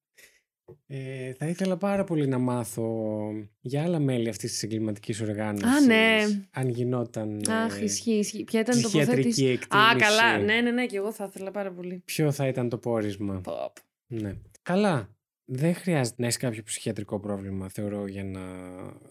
Ε, 0.86 1.32
θα 1.32 1.46
ήθελα 1.46 1.76
πάρα 1.76 2.04
πολύ 2.04 2.26
να 2.26 2.38
μάθω 2.38 3.12
για 3.60 3.82
άλλα 3.82 3.98
μέλη 3.98 4.28
αυτής 4.28 4.50
της 4.52 4.62
εγκληματικής 4.62 5.20
οργάνωσης. 5.20 5.66
Α, 5.66 5.80
ναι. 5.80 6.16
Αν 6.50 6.68
γινόταν 6.68 7.40
ε, 7.48 7.52
Αχ, 7.52 7.80
ισχύει, 7.80 8.10
ισχύει. 8.12 8.44
Ποια 8.44 8.60
ήταν 8.60 8.78
η 8.78 8.82
ψυχιατρική 8.82 9.22
τοποθέτηση; 9.22 9.46
εκτίμηση. 9.46 9.88
Α, 9.88 9.96
καλά. 9.98 10.38
Ναι, 10.38 10.60
ναι, 10.60 10.70
ναι. 10.70 10.86
Και 10.86 10.96
εγώ 10.96 11.12
θα 11.12 11.24
ήθελα 11.24 11.50
πάρα 11.50 11.72
πολύ. 11.72 12.02
Ποιο 12.04 12.32
θα 12.32 12.46
ήταν 12.46 12.68
το 12.68 12.78
πόρισμα; 12.78 13.40
Πω, 13.40 13.52
πω. 13.52 13.72
Ναι. 14.06 14.34
Καλά. 14.62 15.16
Δεν 15.50 15.74
χρειάζεται 15.74 16.16
να 16.18 16.26
έχεις 16.26 16.38
κάποιο 16.38 16.62
ψυχιατρικό 16.62 17.20
πρόβλημα, 17.20 17.68
θεωρώ, 17.68 18.06
για 18.06 18.24
να 18.24 18.40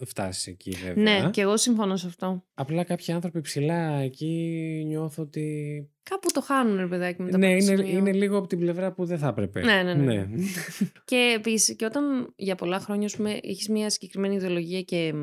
φτάσεις 0.06 0.48
εκεί, 0.48 0.72
βέβαια. 0.86 1.22
Ναι, 1.22 1.30
και 1.30 1.42
εγώ 1.42 1.58
συμφωνώ 1.58 1.96
σε 1.96 2.08
αυτό. 2.08 2.44
Απλά 2.54 2.84
κάποιοι 2.84 3.14
άνθρωποι 3.14 3.42
ψηλά 3.42 3.94
εκεί 4.00 4.84
νιώθω 4.86 5.24
ότι. 5.24 5.90
Κάπου 6.04 6.28
το 6.34 6.42
χάνουν, 6.42 6.78
ρε 6.78 6.88
παιδάκι, 6.88 7.22
με 7.22 7.32
τα 7.32 7.38
Ναι, 7.38 7.48
πρώτα 7.50 7.64
είναι, 7.72 7.82
σημεία. 7.82 7.98
είναι 7.98 8.12
λίγο 8.12 8.38
από 8.38 8.48
την 8.48 8.60
πλευρά 8.60 8.92
που 8.94 9.06
δεν 9.06 9.18
θα 9.18 9.28
έπρεπε. 9.28 9.62
Ναι, 9.62 9.84
ναι, 9.84 9.94
ναι. 9.94 10.28
Και 11.06 11.34
επίσης, 11.38 11.76
και 11.76 11.86
όταν 11.86 12.34
για 12.36 12.56
πολλά 12.56 12.80
χρόνια 12.80 13.10
έχεις 13.42 13.70
μια 13.70 13.90
συγκεκριμένη 13.90 14.36
ιδεολογία 14.36 14.82
και, 14.82 15.14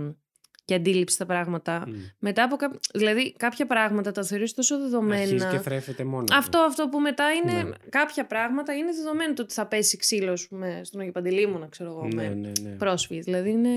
και 0.64 0.74
αντίληψη 0.74 1.14
στα 1.14 1.26
πράγματα, 1.26 1.84
Μμ. 1.88 1.92
μετά 2.18 2.42
από 2.42 2.56
κάποιο. 2.56 2.78
Δηλαδή, 2.94 3.32
κάποια 3.32 3.66
πράγματα 3.66 4.12
τα 4.12 4.22
θεωρείς 4.24 4.54
τόσο 4.54 4.74
Αρχίζει 4.74 4.90
δεδομένα. 4.92 5.50
και 5.50 5.58
θρέφεται 5.58 6.04
μόνος. 6.04 6.30
του. 6.30 6.36
Αυτό, 6.36 6.58
αυτό 6.58 6.88
που 6.88 7.00
μετά 7.00 7.24
είναι. 7.32 7.62
Ναι. 7.62 7.70
Κάποια 7.88 8.26
πράγματα 8.26 8.74
είναι 8.74 8.92
δεδομένο 8.92 9.32
το 9.32 9.42
ότι 9.42 9.52
θα 9.54 9.66
πέσει 9.66 9.96
ξύλος 9.96 10.42
ας 10.42 10.48
πούμε, 10.48 10.80
στον 10.84 11.00
Αγιο 11.00 11.12
Παντελήμωνα, 11.12 11.68
ξέρω 11.68 11.90
εγώ, 11.90 12.06
Ναι, 12.06 12.28
με 12.28 12.34
ναι, 12.34 12.52
ναι. 12.60 12.70
πρόσφυγες. 12.76 13.24
Δηλαδή 13.24 13.50
είναι. 13.50 13.68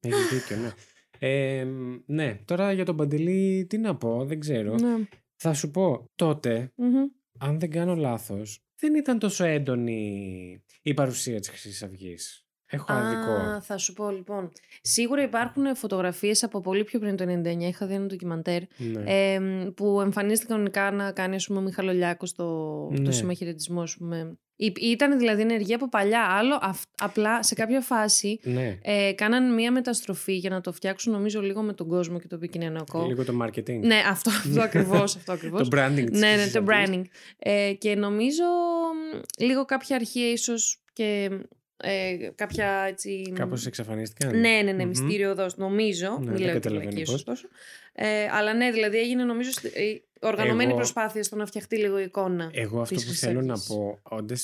Έχει 0.00 0.34
δίκιο, 0.34 0.56
ναι. 0.56 0.70
Ε, 1.18 1.66
ναι, 2.06 2.38
τώρα 2.44 2.72
για 2.72 2.84
τον 2.84 2.96
Παντελή 2.96 3.66
τι 3.68 3.78
να 3.78 3.96
πω, 3.96 4.24
δεν 4.24 4.40
ξέρω. 4.40 4.74
Ναι. 4.74 4.94
Θα 5.36 5.52
σου 5.54 5.70
πω, 5.70 6.10
τότε, 6.14 6.72
Μμμ. 6.76 7.04
αν 7.38 7.58
δεν 7.58 7.70
κάνω 7.70 7.94
λάθος, 7.94 8.64
δεν 8.80 8.94
ήταν 8.94 9.18
τόσο 9.18 9.44
έντονη 9.44 10.62
η 10.82 10.94
παρουσία 10.94 11.40
της 11.40 11.48
Χρυσής 11.48 11.82
Αυγής. 11.82 12.43
Έχω 12.74 12.92
άδικο. 12.92 13.32
Α, 13.32 13.60
θα 13.60 13.78
σου 13.78 13.92
πω 13.92 14.10
λοιπόν. 14.10 14.52
Σίγουρα 14.82 15.22
υπάρχουν 15.22 15.76
φωτογραφίες 15.76 16.42
από 16.42 16.60
πολύ 16.60 16.84
πιο 16.84 16.98
πριν 16.98 17.16
το 17.16 17.24
99. 17.24 17.58
Είχα 17.68 17.86
δει 17.86 17.94
ένα 17.94 18.06
ντοκιμαντέρ 18.06 18.60
Ναι. 18.76 19.02
ε, 19.06 19.38
που 19.74 20.00
εμφανίστηκε 20.00 20.52
κανονικά 20.52 20.90
να 20.90 21.12
κάνει 21.12 21.34
ας 21.34 21.46
πούμε, 21.46 21.58
ο 21.58 21.62
Μιχαλολιάκος 21.62 22.32
το, 22.34 22.88
Ναι. 22.90 23.04
το 23.04 23.12
σήμα 23.12 23.32
χαιρετισμό. 23.34 23.80
ας 23.82 23.96
πούμε. 23.96 24.38
Ή- 24.56 24.72
Ήταν 24.80 25.18
δηλαδή 25.18 25.42
ενεργεία 25.42 25.76
από 25.76 25.88
παλιά. 25.88 26.22
Άλλο, 26.22 26.58
αυ- 26.62 26.88
απλά 27.02 27.42
σε 27.42 27.54
κάποια 27.54 27.80
φάση 27.80 28.40
ναι. 28.42 28.78
ε, 28.82 29.12
κάναν 29.12 29.54
μία 29.54 29.72
μεταστροφή 29.72 30.32
για 30.36 30.50
να 30.50 30.60
το 30.60 30.72
φτιάξουν 30.72 31.12
νομίζω 31.12 31.40
λίγο 31.40 31.62
με 31.62 31.72
τον 31.72 31.88
κόσμο 31.88 32.18
και 32.18 32.26
το 32.26 32.34
επικοινωνιακό. 32.34 33.04
Λίγο 33.06 33.24
το 33.24 33.32
marketing. 33.42 33.80
Ναι, 33.80 34.00
αυτό, 34.08 34.30
αυτό 34.30 34.60
ακριβώς, 34.62 35.16
αυτό 35.16 35.32
ακριβώς. 35.36 35.68
το 35.68 35.76
branding 35.78 36.06
της 36.10 36.20
ναι, 36.20 36.26
ναι, 36.26 36.32
Χρυσής 36.32 36.52
το 36.52 36.64
Αυγής. 36.68 36.88
branding. 36.90 37.02
Ε, 37.38 37.72
και 37.78 37.94
νομίζω 37.94 38.42
μ, 38.44 39.18
λίγο 39.44 39.64
κάποια 39.64 39.96
αρχεία 39.96 40.30
ίσως 40.30 40.82
και 40.92 41.30
ε, 41.76 42.28
κάποια 42.34 42.84
έτσι... 42.88 43.22
μ, 43.30 43.34
Κάπως 43.34 43.66
εξαφανίστηκαν; 43.66 44.40
ναι, 44.40 44.48
ναι, 44.64 44.72
ναι, 44.72 44.82
Μμμ. 44.82 44.88
μυστήριο 44.88 45.34
δός, 45.34 45.56
νομίζω. 45.56 46.08
Ναι, 46.10 46.18
Μην 46.18 46.32
δεν 46.32 46.40
λέω 46.44 46.52
καταλαβαίνω 46.54 46.90
και 46.90 47.02
πώς. 47.04 47.14
ωστόσο. 47.14 47.48
Ε, 47.92 48.06
αλλά 48.30 48.54
ναι, 48.54 48.70
δηλαδή 48.70 48.98
έγινε 48.98 49.24
νομίζω 49.24 49.50
στη- 49.50 49.68
ε, 49.74 50.26
οργανωμένη 50.26 50.68
Εγώ- 50.68 50.76
προσπάθεια 50.78 51.22
στο 51.22 51.36
να 51.36 51.46
φτιαχτεί 51.46 51.76
λίγο 51.78 51.98
η 51.98 52.02
εικόνα. 52.02 52.50
Εγώ 52.52 52.80
αυτό 52.80 52.94
της 52.94 53.04
που 53.04 53.10
Χρυσής 53.10 53.26
θέλω 53.28 53.40
να 53.42 53.52
Αυγής. 53.52 53.68
πω, 53.68 53.98
όντα 54.02 54.34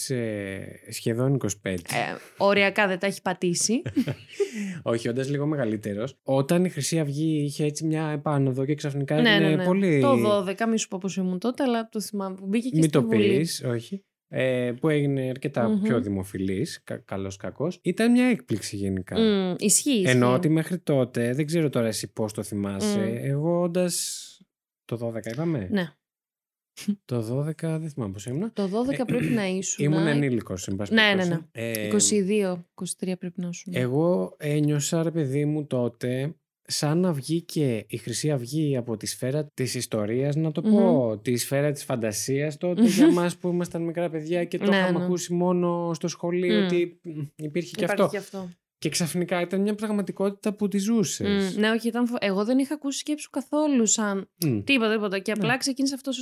σχεδόν 0.90 1.34
25, 1.34 1.48
Ε, 1.64 1.74
οριακά 2.36 2.86
δεν 2.86 2.98
τα 2.98 3.06
έχει 3.06 3.22
πατήσει. 3.22 3.82
όχι 4.82 5.08
όντα 5.08 5.24
λίγο 5.24 5.46
μεγαλύτερος, 5.46 6.16
όταν 6.22 6.64
η 6.64 6.68
Χρυσή 6.68 6.98
Αυγή 6.98 7.42
είχε 7.44 7.64
έτσι 7.64 7.84
μια 7.86 8.08
επάνωδο 8.08 8.64
και 8.64 8.74
ξαφνικά 8.74 9.20
ναι, 9.20 9.30
έγινε 9.34 9.48
ναι, 9.48 9.56
ναι. 9.56 9.64
πολύ. 9.64 10.00
Το 10.00 10.44
12, 10.48 10.66
μη 10.68 10.78
σου 10.78 10.88
πω 10.88 10.98
πώς 11.00 11.16
ήμουν 11.16 11.38
τότε, 11.38 11.62
αλλά 11.62 11.88
το 11.88 12.00
θυμάμαι 12.00 12.34
που 12.34 12.46
μπήκε 12.46 12.68
και 12.68 12.74
Μην 12.74 12.82
στη 12.82 12.92
το 12.92 13.02
Βουλή. 13.02 13.38
πεις, 13.38 13.64
όχι. 13.66 14.04
Ε, 14.32 14.72
που 14.80 14.88
έγινε 14.88 15.28
αρκετά 15.28 15.68
Μμμ. 15.68 15.82
πιο 15.82 16.00
δημοφιλής, 16.00 16.82
κα, 16.84 16.96
καλός 16.96 17.36
κακός. 17.36 17.78
Ήταν 17.82 18.10
μια 18.10 18.24
έκπληξη 18.24 18.76
γενικά. 18.76 19.18
Μμ, 19.20 19.54
ισχύει, 19.58 19.90
ισχύει. 19.90 20.08
Ενώ 20.08 20.32
ότι 20.32 20.48
μέχρι 20.48 20.78
τότε, 20.78 21.34
δεν 21.34 21.46
ξέρω 21.46 21.68
τώρα 21.68 21.86
εσύ 21.86 22.12
πώς 22.12 22.32
το 22.32 22.42
θυμάσαι, 22.42 22.98
Μμ. 22.98 23.16
εγώ 23.24 23.60
όντας. 23.60 24.24
Το 24.84 24.96
12 24.96 25.30
είπαμε. 25.32 25.68
Ναι. 25.70 25.88
Το 27.04 27.20
12 27.22 27.78
δεν 27.78 27.90
θυμάμαι 27.90 28.12
πώς 28.12 28.26
ήμουν. 28.26 28.52
Το 28.52 28.68
12 28.68 29.04
πρέπει 29.06 29.26
να 29.26 29.46
ήσουν. 29.56 29.84
Ήμουν 29.84 30.06
ενήλικος, 30.06 30.68
εν 30.68 30.76
πάση 30.76 30.94
Ναι, 30.94 31.14
ναι, 31.14 31.38
περιπτώσει. 31.52 32.16
Ε, 32.16 32.54
22, 32.54 32.64
23 33.08 33.12
πρέπει 33.18 33.40
να 33.40 33.48
ήσουν. 33.48 33.72
Εγώ 33.76 34.36
ένιωσα, 34.38 35.02
ρε 35.02 35.10
παιδί 35.10 35.44
μου, 35.44 35.66
τότε 35.66 36.34
σαν 36.70 36.98
να 36.98 37.12
βγήκε 37.12 37.84
η 37.88 37.96
Χρυσή 37.96 38.30
Αυγή 38.30 38.76
από 38.76 38.96
τη 38.96 39.06
σφαίρα 39.06 39.46
της 39.54 39.74
ιστορίας, 39.74 40.36
να 40.36 40.52
το 40.52 40.60
πω, 40.62 41.18
τη 41.22 41.36
σφαίρα 41.36 41.72
της 41.72 41.84
φαντασίας 41.84 42.56
τότε 42.56 42.82
για 42.86 43.12
μας 43.12 43.36
που 43.36 43.48
ήμασταν 43.48 43.82
μικρά 43.82 44.10
παιδιά 44.10 44.44
και 44.44 44.58
το 44.58 44.70
Ναι, 44.70 44.76
είχαμε 44.76 44.98
ναι. 44.98 45.04
ακούσει 45.04 45.32
μόνο 45.32 45.90
στο 45.94 46.08
σχολείο 46.08 46.60
Μμ. 46.60 46.64
ότι 46.64 47.00
μ, 47.02 47.20
υπήρχε 47.36 47.70
και 47.76 47.84
Υπάρχει 47.84 48.02
αυτό. 48.02 48.08
και 48.10 48.16
αυτό. 48.16 48.50
Και 48.78 48.88
ξαφνικά 48.88 49.40
ήταν 49.40 49.60
μια 49.60 49.74
πραγματικότητα 49.74 50.54
που 50.54 50.68
τη 50.68 50.78
ζούσες. 50.78 51.54
Μμ, 51.54 51.60
ναι, 51.60 51.70
όχι, 51.70 51.88
ήταν... 51.88 52.06
φο- 52.06 52.16
εγώ 52.20 52.44
δεν 52.44 52.58
είχα 52.58 52.74
ακούσει 52.74 52.98
σκέψου 52.98 53.30
καθόλου 53.30 53.86
σαν 53.86 54.30
Μμ. 54.46 54.60
τίποτα, 54.64 54.92
τίποτα. 54.92 55.18
Και 55.18 55.32
απλά 55.32 55.48
Ναι. 55.50 55.56
ξεκίνησε 55.56 55.94
αυτός 55.94 56.18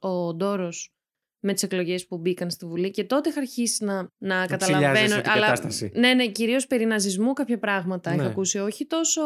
ο, 0.00 0.08
ο, 0.08 0.10
ο 0.26 0.34
Ντόρος 0.34 0.94
με 1.40 1.52
τις 1.52 1.62
εκλογές 1.62 2.06
που 2.06 2.18
μπήκαν 2.18 2.50
στη 2.50 2.66
Βουλή 2.66 2.90
και 2.90 3.04
τότε 3.04 3.28
είχα 3.28 3.40
αρχίσει 3.40 3.84
να, 3.84 4.10
να 4.18 4.46
καταλαβαίνω. 4.46 4.92
ψηλιάζεσαι 4.92 5.20
την 5.20 5.32
κατάσταση. 5.32 5.90
Ναι, 5.94 6.14
ναι, 6.14 6.26
κυρίως 6.26 6.66
περί 6.66 6.84
ναζισμού 6.84 7.32
κάποια 7.32 7.58
πράγματα 7.58 8.14
είχα 8.14 8.22
Ναι. 8.22 8.28
ακούσει. 8.28 8.58
Όχι 8.58 8.86
τόσο 8.86 9.20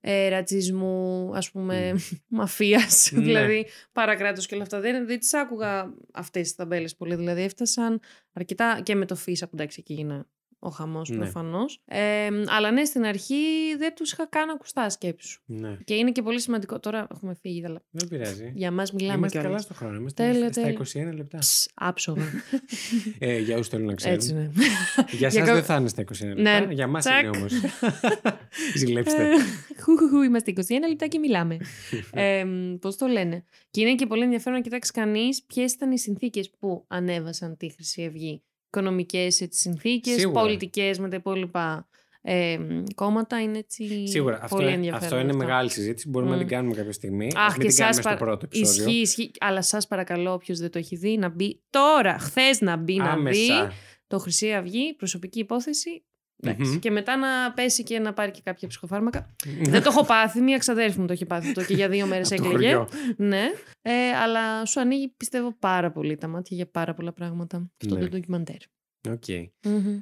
ε, 0.00 0.28
ρατσισμού, 0.28 1.30
ας 1.34 1.50
πούμε, 1.50 1.92
Μμ. 1.92 1.98
μαφίας, 2.38 3.10
Ναι. 3.12 3.20
δηλαδή 3.22 3.66
παρακράτος 3.92 4.46
και 4.46 4.54
όλα 4.54 4.62
αυτά. 4.62 4.80
Δεν, 4.80 5.06
δεν 5.06 5.18
τις 5.18 5.34
άκουγα 5.34 5.94
αυτές 6.12 6.42
τις 6.42 6.54
ταμπέλες 6.54 6.96
πολύ. 6.96 7.14
Δηλαδή 7.14 7.42
έφτασαν 7.42 8.00
αρκετά 8.32 8.80
και 8.82 8.94
με 8.94 9.06
το 9.06 9.14
φύσα 9.16 9.44
που 9.46 9.52
εντάξει 9.54 9.78
εκεί 9.80 9.92
έγινα 9.92 10.26
ο 10.62 10.68
χαμός 10.68 11.08
Ναι. 11.08 11.16
προφανώς. 11.16 11.82
Ε, 11.84 12.28
αλλά 12.46 12.70
ναι, 12.70 12.84
στην 12.84 13.04
αρχή 13.04 13.34
δεν 13.78 13.94
τους 13.94 14.12
είχα 14.12 14.26
καν 14.26 14.50
ακουστά 14.50 14.90
σκέψου. 14.90 15.42
Ναι. 15.46 15.76
Και 15.84 15.94
είναι 15.94 16.12
και 16.12 16.22
πολύ 16.22 16.40
σημαντικό. 16.40 16.80
Τώρα 16.80 17.06
έχουμε 17.12 17.34
φύγει, 17.40 17.64
αλλά 17.66 17.82
Δεν 17.90 18.08
πειράζει. 18.08 18.52
για 18.54 18.70
μας 18.70 18.92
μιλάμε 18.92 19.16
Είμαστε 19.16 19.38
κιόλας. 19.40 19.50
καλά 19.52 19.62
στο 19.62 19.74
χρόνο. 19.84 19.98
Είμαστε 19.98 20.22
Τέλεια, 20.32 20.52
στα 20.52 20.62
τέλεια. 20.62 20.78
21 21.12 21.14
λεπτά. 21.16 21.38
Ψ, 21.38 21.66
άψογα. 21.74 22.22
ε, 23.18 23.38
για 23.38 23.54
όσους 23.54 23.68
θέλουν 23.68 23.86
να 23.86 23.94
ξέρουν. 23.94 24.16
Έτσι 24.16 24.34
ναι. 24.34 24.50
Για 25.18 25.26
εσά 25.26 25.44
κα- 25.44 25.54
δεν 25.54 25.62
θα 25.62 25.76
είναι 25.76 25.88
στα 25.88 26.02
21 26.02 26.26
λεπτά. 26.36 26.42
Ναι, 26.66 26.72
Για 26.72 26.84
εμά 26.84 26.98
τσακ. 26.98 27.22
είναι 27.24 27.36
όμως. 27.36 27.52
Ζηλέψτε. 28.76 29.22
Ε, 29.22 29.28
χου, 29.80 29.96
χου, 29.96 30.08
χου, 30.08 30.22
είμαστε 30.22 30.52
21 30.56 30.62
λεπτά 30.88 31.06
και 31.06 31.18
μιλάμε. 31.18 31.56
ε, 32.12 32.44
Πώς 32.80 32.96
το 32.96 33.06
λένε. 33.06 33.44
Και 33.70 33.80
είναι 33.80 33.94
και 33.94 34.06
πολύ 34.06 34.22
ενδιαφέρον 34.22 34.58
να 34.58 34.64
κοιτάξει 34.64 34.92
κανείς 34.92 35.42
ποιες 35.42 35.72
ήταν 35.72 35.90
οι 35.92 35.98
συνθήκες 35.98 36.50
που 36.58 36.84
ανέβασαν 36.88 37.56
τη 37.56 37.68
Χρυσή 37.72 38.04
Αυγή. 38.04 38.42
Οικονομικές 38.72 39.46
συνθήκες, 39.50 40.14
Σίγουρα. 40.20 40.40
πολιτικές 40.40 40.98
με 40.98 41.08
τα 41.08 41.16
υπόλοιπα 41.16 41.88
ε, 42.22 42.58
κόμματα. 42.94 43.40
Είναι 43.42 43.58
έτσι. 43.58 44.06
Σίγουρα. 44.08 44.34
Αυτό, 44.42 44.48
πολύ 44.56 44.66
είναι- 44.66 44.74
ενδιαφέρον. 44.76 45.04
αυτό 45.04 45.18
είναι 45.18 45.30
αυτό. 45.30 45.44
μεγάλη 45.44 45.70
συζήτηση. 45.70 46.08
Μπορούμε 46.08 46.30
να 46.30 46.36
Μμ. 46.36 46.40
την 46.40 46.48
κάνουμε 46.48 46.74
κάποια 46.74 46.92
στιγμή. 46.92 47.28
Αχ, 47.34 47.52
Μην 47.52 47.60
και 47.60 47.66
την 47.66 47.76
κάνουμε 47.76 47.94
σας 47.94 47.94
στο 47.94 48.02
παρα- 48.02 48.16
πρώτο 48.16 48.44
επεισόδιο. 48.44 48.84
Ισχύει, 48.84 49.00
ισχύει. 49.00 49.30
Αλλά 49.40 49.62
σας 49.62 49.86
παρακαλώ, 49.86 50.32
όποιος 50.32 50.58
δεν 50.58 50.70
το 50.70 50.78
έχει 50.78 50.96
δει, 50.96 51.16
να 51.16 51.28
μπει 51.28 51.62
τώρα, 51.70 52.18
χθες 52.18 52.60
να 52.60 52.76
μπει 52.76 52.96
να 52.96 53.10
Άμεσα. 53.10 53.40
δει 53.68 53.74
το 54.06 54.18
Χρυσή 54.18 54.52
Αυγή, 54.52 54.94
προσωπική 54.94 55.38
υπόθεση. 55.38 56.04
Εντάξει. 56.42 56.70
Μμμ. 56.70 56.78
Και 56.78 56.90
μετά 56.90 57.16
να 57.16 57.52
πέσει 57.52 57.82
και 57.82 57.98
να 57.98 58.12
πάρει 58.12 58.30
και 58.30 58.40
κάποια 58.44 58.68
ψυχοφάρμακα. 58.68 59.34
δεν 59.62 59.82
το 59.82 59.88
έχω 59.92 60.04
πάθει. 60.04 60.40
Μία 60.40 60.58
ξαδέρφη 60.58 61.00
μου 61.00 61.06
το 61.06 61.12
έχει 61.12 61.26
πάθει 61.26 61.48
αυτό 61.48 61.64
και 61.64 61.74
για 61.74 61.88
δύο 61.88 62.06
μέρες 62.10 62.32
Από 62.32 62.42
το 62.42 62.48
έκλαιγε. 62.48 62.74
χωριό. 62.74 62.88
Ναι. 63.16 63.42
Ε, 63.82 63.92
αλλά 64.22 64.64
σου 64.66 64.80
ανοίγει, 64.80 65.08
πιστεύω, 65.16 65.56
πάρα 65.58 65.90
πολύ 65.92 66.16
τα 66.16 66.28
μάτια 66.28 66.56
για 66.56 66.66
πάρα 66.70 66.94
πολλά 66.94 67.12
πράγματα. 67.12 67.70
Αυτό 67.82 67.94
Ναι. 67.94 68.00
το 68.00 68.08
ντοκιμαντέρ. 68.08 68.56
ΟΚ. 69.10 69.24
Μμμ. 69.64 69.98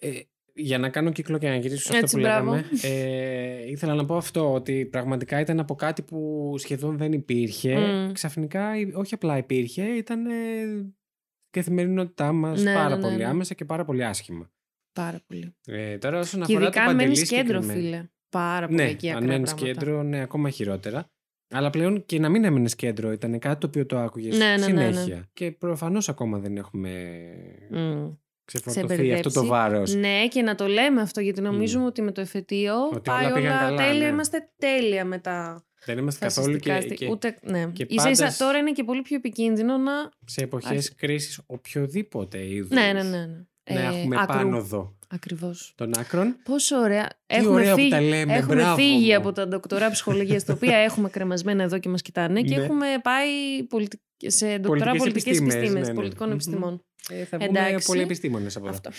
Ε, 0.00 0.10
για 0.58 0.78
να 0.78 0.88
κάνω 0.88 1.10
κύκλο 1.12 1.38
και 1.38 1.48
να 1.48 1.56
γυρίσω 1.56 1.82
σε 1.82 1.88
αυτό 1.88 1.98
Έτσι, 1.98 2.14
που 2.16 2.20
μπράβο. 2.22 2.50
λέγαμε, 2.50 2.68
ε, 2.82 3.70
ήθελα 3.70 3.94
να 3.94 4.04
πω 4.04 4.16
αυτό, 4.16 4.52
ότι 4.52 4.86
πραγματικά 4.86 5.40
ήταν 5.40 5.60
από 5.60 5.74
κάτι 5.74 6.02
που 6.02 6.54
σχεδόν 6.58 6.96
δεν 6.96 7.12
υπήρχε. 7.12 7.78
Μμ. 7.78 8.12
Ξαφνικά, 8.12 8.68
ε, 8.72 8.90
όχι 8.94 9.14
απλά 9.14 9.36
υπήρχε, 9.36 9.82
ήταν 9.82 10.26
ε, 10.26 10.32
καθημερινότητά 11.50 12.32
μας 12.32 12.62
Ναι, 12.62 12.74
πάρα 12.74 12.88
ναι, 12.88 12.94
ναι, 12.96 13.00
πολύ 13.02 13.16
ναι. 13.16 13.24
άμεσα 13.24 13.54
και 13.54 13.64
πάρα 13.64 13.84
πολύ 13.84 14.04
άσχημα. 14.04 14.50
Πάρα 14.96 15.20
πολύ. 15.26 15.56
Ε, 15.66 15.98
τώρα 15.98 16.18
όσον 16.18 16.40
Και 16.42 16.52
αφορά 16.52 16.64
ειδικά 16.66 16.84
το 16.84 16.90
αν 16.90 16.96
μένεις 16.96 17.20
παντελής 17.20 17.44
κέντρο, 17.44 17.60
συγκεκριμένα. 17.62 17.96
φίλε. 17.96 18.08
Πάρα 18.28 18.66
πολύ 18.66 18.82
Ναι, 18.82 18.88
εκεί 18.88 19.10
αν 19.10 19.16
ακραία 19.16 19.30
μένεις 19.32 19.54
πράγματα. 19.54 19.80
κέντρο, 19.80 20.02
ναι, 20.02 20.20
ακόμα 20.20 20.50
χειρότερα. 20.50 21.10
Αλλά 21.50 21.70
πλέον 21.70 22.04
και 22.06 22.18
να 22.18 22.28
μην 22.28 22.44
έμενες 22.44 22.74
κέντρο 22.74 23.12
ήταν 23.12 23.38
κάτι 23.38 23.60
το 23.60 23.66
οποίο 23.66 23.86
το 23.86 23.98
άκουγες 23.98 24.38
Ναι, 24.38 24.44
ναι, 24.44 24.66
ναι, 24.66 24.72
ναι. 24.72 24.92
συνέχεια. 24.92 25.28
Και 25.32 25.50
προφανώς 25.52 26.08
ακόμα 26.08 26.38
δεν 26.38 26.56
έχουμε 26.56 26.90
Μμ. 27.70 28.08
ξεφορτωθεί 28.44 28.86
μπερδέψει. 28.86 29.12
αυτό 29.12 29.40
το 29.40 29.46
βάρος. 29.46 29.94
Ναι, 29.94 30.28
και 30.28 30.42
να 30.42 30.54
το 30.54 30.66
λέμε 30.66 31.00
αυτό, 31.00 31.20
γιατί 31.20 31.40
νομίζουμε 31.40 31.84
ότι 31.84 32.02
με 32.02 32.12
το 32.12 32.20
εφετείο 32.20 32.74
Ότι 32.92 33.00
πάει 33.10 33.24
όλα 33.24 33.34
πήγαν 33.34 33.52
όλα 33.52 33.60
καλά, 33.60 33.76
τέλεια. 33.76 34.02
ναι. 34.06 34.12
Είμαστε 34.12 34.50
τέλεια 34.56 35.04
με 35.04 35.18
τα 35.18 35.64
Δεν 35.84 35.98
είμαστε 35.98 36.24
καθόλου 36.26 36.46
φασιστικά. 36.46 36.74
και, 36.78 36.80
στι- 36.84 36.94
και 36.96 37.08
Ούτε, 37.10 37.38
ναι. 37.42 37.66
και 37.72 37.86
Ίσα 37.88 38.10
ίσα 38.10 38.20
πάντας 38.22 38.36
τώρα 38.36 38.58
είναι 38.58 38.72
και 38.72 38.84
πολύ 38.84 39.02
πιο 39.02 39.16
επικίνδυνο 39.16 39.76
να. 39.78 39.92
σε 40.24 40.42
εποχές 40.44 40.70
Άρχι- 40.70 40.94
κρίσης 40.96 41.40
οποιοδήποτε 41.46 42.46
είδους. 42.46 42.70
Ναι, 42.70 42.92
ναι, 42.92 43.02
ναι. 43.02 43.26
ναι. 43.26 43.44
Να 43.74 43.80
έχουμε 43.80 44.16
άκρου. 44.20 44.34
πάνω 44.36 44.56
εδώ 44.56 44.96
Ακριβώς. 45.08 45.72
των 45.76 45.98
άκρων. 45.98 46.36
Πόσο 46.44 46.76
ωραία. 46.76 47.06
Τι 47.26 47.34
έχουμε 47.34 47.50
ωραία 47.54 47.70
που 47.74 47.76
φύγει, 47.78 47.90
τα 47.90 48.00
λέμε, 48.00 48.34
έχουμε 48.34 48.54
μπράβο 48.54 48.76
φύγει 48.76 49.10
μου. 49.10 49.16
από 49.16 49.32
τα 49.32 49.48
ντοκτορά 49.48 49.90
ψυχολογίας, 49.90 50.44
τα 50.44 50.52
οποία 50.52 50.76
έχουμε 50.76 51.08
κρεμασμένα 51.08 51.62
εδώ 51.62 51.78
και 51.78 51.88
μας 51.88 52.02
κοιτάνε 52.02 52.42
και 52.42 52.56
Ναι. 52.56 52.62
έχουμε 52.62 52.86
πάει 53.02 53.28
πολιτι... 53.68 54.00
σε 54.26 54.46
ντοκτορά 54.58 54.90
Πολιτικές 54.90 54.98
πολιτικές 54.98 55.26
επιστήμες, 55.38 55.54
επιστήμες, 55.54 55.82
ναι, 55.82 55.88
ναι. 55.88 55.94
πολιτικών 55.94 56.26
Μμμ. 56.26 56.34
επιστημών. 56.34 56.84
Ε, 57.10 57.24
θα 57.24 57.38
βγούμε 57.38 57.58
Εντάξει. 57.58 57.86
πολλοί 57.86 58.02
επιστήμονες 58.02 58.56
από 58.56 58.66
εδώ. 58.66 58.74
Αυτό. 58.76 58.90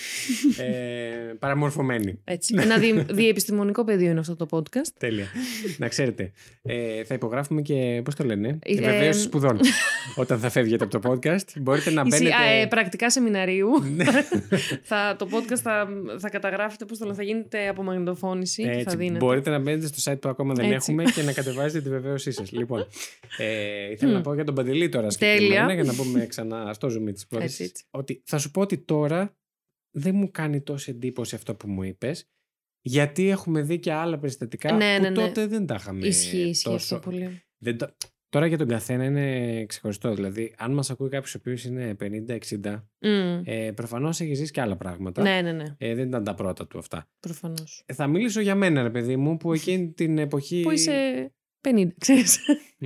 ε, 0.64 1.34
παραμορφωμένοι. 1.40 2.20
Έτσι. 2.24 2.56
Ένα 2.60 2.78
δι... 2.78 3.06
διεπιστημονικό 3.22 3.84
πεδίο 3.84 4.10
είναι 4.10 4.20
αυτό 4.20 4.36
το 4.36 4.48
podcast. 4.50 4.88
Τέλεια. 5.00 5.26
να 5.78 5.88
ξέρετε. 5.88 6.32
Ε, 6.64 7.04
θα 7.04 7.14
υπογράφουμε 7.14 7.62
και, 7.62 8.02
πώς 8.04 8.16
το 8.16 8.24
λένε, 8.24 8.60
Ε, 8.64 8.76
βεβαίωση 8.76 9.20
ε, 9.20 9.22
σπουδών. 9.24 9.60
Όταν 10.16 10.40
θα 10.40 10.50
φεύγετε 10.50 10.84
από 10.84 11.00
το 11.00 11.10
podcast, 11.12 11.46
μπορείτε 11.60 11.90
να 11.92 12.02
Εσύ, 12.02 12.10
μπαίνετε... 12.24 12.36
α, 12.36 12.44
ε, 12.46 12.66
πρακτικά 12.68 13.10
σεμιναρίου. 13.12 13.70
Ναι. 13.96 14.06
θα, 14.90 15.16
το 15.20 15.28
podcast 15.32 15.58
θα, 15.62 15.88
θα 16.18 16.30
καταγράφετε, 16.30 16.86
πώς 16.86 16.98
το 16.98 17.06
λένε, 17.06 17.18
θα 17.18 17.24
γίνεται 17.24 17.68
από 17.68 17.84
μαγνητοφώνηση 17.84 18.64
και 18.64 18.70
Έτσι, 18.70 18.84
θα 18.84 18.96
δίνετε. 18.96 19.26
μπορείτε 19.26 19.50
να 19.50 19.60
μπαίνετε 19.60 19.88
στο 19.88 20.12
site 20.12 20.20
που 20.22 20.30
ακόμα 20.30 20.54
δεν 20.54 20.66
Έτσι. 20.72 20.76
έχουμε 20.92 21.04
και 21.04 21.22
να 21.22 21.34
κατεβάζετε 21.34 21.82
τη 21.82 21.90
βεβαίωσή 21.90 22.32
σας. 22.32 22.52
λοιπόν, 22.52 22.88
ε, 23.38 23.92
ήθελα 23.92 24.12
να 24.12 24.18
Μμ. 24.20 24.22
πω 24.22 24.34
για 24.34 24.44
τον 24.44 24.56
Παντελή 24.56 24.90
τώρα 24.90 25.08
Τέλεια. 25.08 25.36
συγκεκριμένα 25.38 25.74
για 25.74 25.84
να 25.84 25.94
πούμε 25.94 26.26
ξανά 26.26 26.74
στο 26.74 26.88
zoom 26.88 27.14
της 27.14 27.28
πρώτης. 27.28 27.72
Έτσι, 28.00 28.14
έτσι. 28.14 28.22
Ότι 28.22 28.22
θα 28.26 28.38
σου 28.38 28.52
πω 28.52 28.62
ότι 28.62 28.78
τώρα 28.78 29.38
δεν 29.92 30.16
μου 30.16 30.32
κάνει 30.32 30.62
τόση 30.62 30.92
εντύπωση 30.92 31.36
αυτό 31.36 31.56
που 31.56 31.70
μου 31.70 31.84
είπες 31.84 32.30
γιατί 32.82 33.30
έχουμε 33.30 33.62
δει 33.62 33.80
και 33.80 33.92
άλλα 33.92 34.20
περιστατικά 34.20 34.72
Ναι, 34.72 34.96
που 34.96 35.02
ναι, 35.02 35.10
ναι. 35.10 35.16
τότε 35.16 35.48
δεν 35.48 35.66
τα 35.66 35.76
είχαμε 35.76 36.08
Ισχύει, 36.08 36.38
ισχύει 36.38 36.64
τόσο. 36.64 36.96
αυτό 36.96 37.10
πολύ. 37.10 37.42
Δεν 37.58 37.78
το... 37.78 37.96
Τώρα 38.30 38.46
για 38.48 38.58
τον 38.58 38.68
καθένα 38.68 39.04
είναι 39.04 39.66
ξεχωριστό. 39.66 40.14
Δηλαδή, 40.14 40.56
αν 40.58 40.74
μας 40.74 40.90
ακούει 40.90 41.10
κάποιος 41.10 41.36
ο 41.36 41.38
οποίος 41.40 41.64
είναι 41.64 41.96
50-60, 42.00 42.82
Μμ. 43.00 43.42
ε, 43.44 43.72
προφανώς 43.76 44.20
έχεις 44.20 44.38
ζήσει 44.38 44.52
και 44.52 44.62
άλλα 44.62 44.78
πράγματα. 44.78 45.22
Ναι, 45.22 45.42
ναι, 45.42 45.52
ναι. 45.52 45.64
Ε, 45.78 45.96
δεν 45.96 46.08
ήταν 46.08 46.24
τα 46.24 46.34
πρώτα 46.34 46.68
του 46.68 46.78
αυτά. 46.78 47.10
Προφανώς. 47.20 47.84
Ε, 47.86 47.94
θα 47.94 48.08
μιλήσω 48.08 48.42
για 48.42 48.56
μένα, 48.56 48.84
ρε 48.84 48.90
παιδί 48.90 49.16
μου, 49.16 49.38
που 49.38 49.54
εκείνη 49.58 49.92
την 49.92 50.18
εποχή. 50.18 50.62
Που 50.62 50.72
είσαι 50.72 51.32
50, 51.70 51.88
ξέρεις. 51.98 52.40
Μ, 52.78 52.86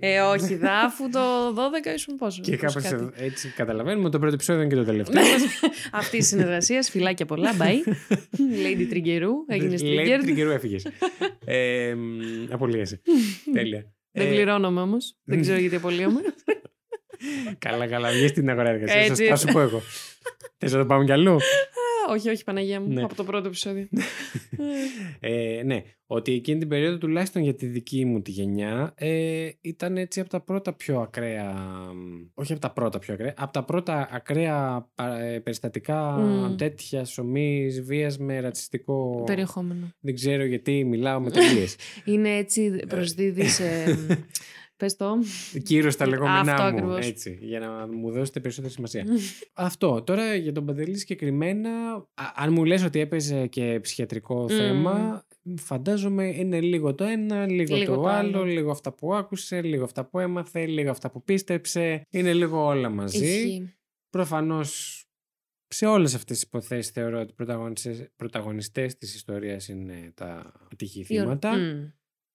Ε, 0.00 0.20
όχι, 0.20 0.54
δα, 0.54 0.72
αφού 0.78 1.10
το 1.10 1.20
12 1.54 1.94
ήσουν 1.94 2.16
πόσο. 2.16 2.40
Και 2.42 2.56
πόσο 2.56 2.80
κάπως 2.80 2.90
κάτι. 3.00 3.24
έτσι 3.24 3.48
καταλαβαίνουμε. 3.48 4.10
Το 4.10 4.18
πρώτο 4.18 4.34
επεισόδιο 4.34 4.62
είναι 4.62 4.70
και 4.70 4.76
το 4.80 4.84
τελευταίο. 4.84 5.22
Αυτή 6.00 6.16
η 6.16 6.22
συνεργασία, 6.22 6.82
φυλάκια 6.82 7.26
πολλά, 7.26 7.50
bye. 7.58 7.88
Lady 8.66 8.86
Τριγκερού, 8.88 9.32
έγινε 9.46 9.76
Λέει 9.76 10.06
trigger. 10.06 10.20
τριγκερού 10.22 10.50
έφυγες. 10.50 10.86
ε, 11.44 11.94
μ, 11.94 12.52
απολύεσαι. 12.52 13.00
Τέλεια. 13.52 13.84
Δεν 14.12 14.26
Ε, 14.26 14.30
πληρώνομαι 14.30 14.80
όμως. 14.80 15.16
Δεν 15.24 15.40
ξέρω 15.40 15.58
γιατί 15.58 15.76
απολύομαι. 15.76 16.20
Καλά, 17.58 17.86
καλά. 17.86 18.10
Βγει 18.10 18.26
στην 18.26 18.50
αγορά 18.50 18.68
εργασίας. 18.68 19.08
Έτσι. 19.08 19.26
Θα 19.26 19.36
σου 19.36 19.46
πω 19.52 19.60
εγώ. 19.60 19.82
Θες 20.58 20.72
να 20.72 20.78
το 20.78 20.86
πάμε 20.86 21.04
κι 21.04 21.12
αλλού; 21.12 21.36
Α, 22.10 22.14
όχι, 22.14 22.28
όχι, 22.28 22.44
Παναγία 22.44 22.80
μου. 22.80 22.88
Ναι. 22.92 23.02
Από 23.02 23.14
το 23.14 23.24
πρώτο 23.24 23.46
επεισόδιο. 23.46 23.88
Ε, 25.20 25.62
ναι, 25.64 25.82
ότι 26.06 26.32
εκείνη 26.32 26.58
την 26.58 26.68
περίοδο 26.68 26.98
τουλάχιστον 26.98 27.42
για 27.42 27.54
τη 27.54 27.66
δική 27.66 28.04
μου 28.04 28.22
τη 28.22 28.30
γενιά 28.30 28.92
ε, 28.96 29.48
ήταν 29.60 29.96
έτσι 29.96 30.20
από 30.20 30.28
τα 30.28 30.40
πρώτα 30.40 30.72
πιο 30.72 31.00
ακραία, 31.00 31.54
όχι 32.34 32.52
από 32.52 32.60
τα 32.60 32.70
πρώτα 32.72 32.98
πιο 32.98 33.14
ακραία, 33.14 33.34
από 33.36 33.52
τα 33.52 33.64
πρώτα 33.64 34.08
ακραία 34.12 34.88
πα- 34.94 35.20
ε, 35.20 35.38
περιστατικά 35.38 36.18
Μμ. 36.18 36.56
τέτοια 36.56 37.06
ομής 37.18 37.82
βίας 37.82 38.18
με 38.18 38.40
ρατσιστικό... 38.40 39.22
Περιεχόμενο. 39.26 39.92
Δεν 40.00 40.14
ξέρω 40.14 40.44
γιατί 40.44 40.84
μιλάω 40.84 41.20
με 41.20 41.30
τελείες. 41.30 41.76
Είναι 42.04 42.36
έτσι, 42.36 42.76
προσδίδεις 42.88 43.54
σε. 43.60 43.64
Πες 44.80 44.96
το. 44.96 45.18
Κύρος 45.62 45.96
τα 45.96 46.06
λεγόμενά 46.06 46.38
Αυτό 46.40 46.62
μου, 46.62 46.68
ακριβώς. 46.68 47.06
έτσι, 47.06 47.38
για 47.42 47.58
να 47.60 47.86
μου 47.86 48.10
δώσετε 48.10 48.40
περισσότερη 48.40 48.72
σημασία. 48.72 49.06
Αυτό. 49.52 50.02
Τώρα 50.02 50.34
για 50.34 50.52
τον 50.52 50.66
Παντελή 50.66 50.96
συγκεκριμένα, 50.98 51.70
α- 52.14 52.32
αν 52.34 52.52
μου 52.52 52.64
λες 52.64 52.84
ότι 52.84 52.98
έπαιζε 53.00 53.46
και 53.46 53.78
ψυχιατρικό 53.82 54.40
Μμμ. 54.40 54.46
θέμα, 54.48 55.26
φαντάζομαι 55.56 56.26
είναι 56.26 56.60
λίγο 56.60 56.94
το 56.94 57.04
ένα, 57.04 57.46
λίγο, 57.46 57.76
Λίγο 57.76 57.94
το, 57.94 58.00
το 58.00 58.08
άλλο, 58.08 58.38
άλλο. 58.38 58.44
λίγο 58.44 58.70
αυτά 58.70 58.92
που 58.92 59.14
άκουσε, 59.14 59.62
λίγο 59.62 59.84
αυτά 59.84 60.04
που 60.04 60.18
έμαθε, 60.18 60.66
λίγο 60.66 60.90
αυτά 60.90 61.10
που 61.10 61.22
πίστεψε. 61.24 62.02
Είναι 62.10 62.32
λίγο 62.32 62.64
όλα 62.64 62.88
μαζί. 62.88 63.24
Ισχύει. 63.26 63.74
Προφανώς 64.10 65.04
σε 65.68 65.86
όλες 65.86 66.14
αυτές 66.14 66.36
τις 66.38 66.46
υποθέσεις 66.46 66.92
θεωρώ 66.92 67.20
ότι 67.20 67.30
οι 67.30 67.34
πρωταγωνιστές, 67.34 68.08
πρωταγωνιστές 68.16 68.96
της 68.96 69.14
ιστορίας 69.14 69.68
είναι 69.68 70.12
τα 70.14 70.52
ατυχή 70.72 71.04
θύματα. 71.04 71.56
Μμ. 71.56 71.88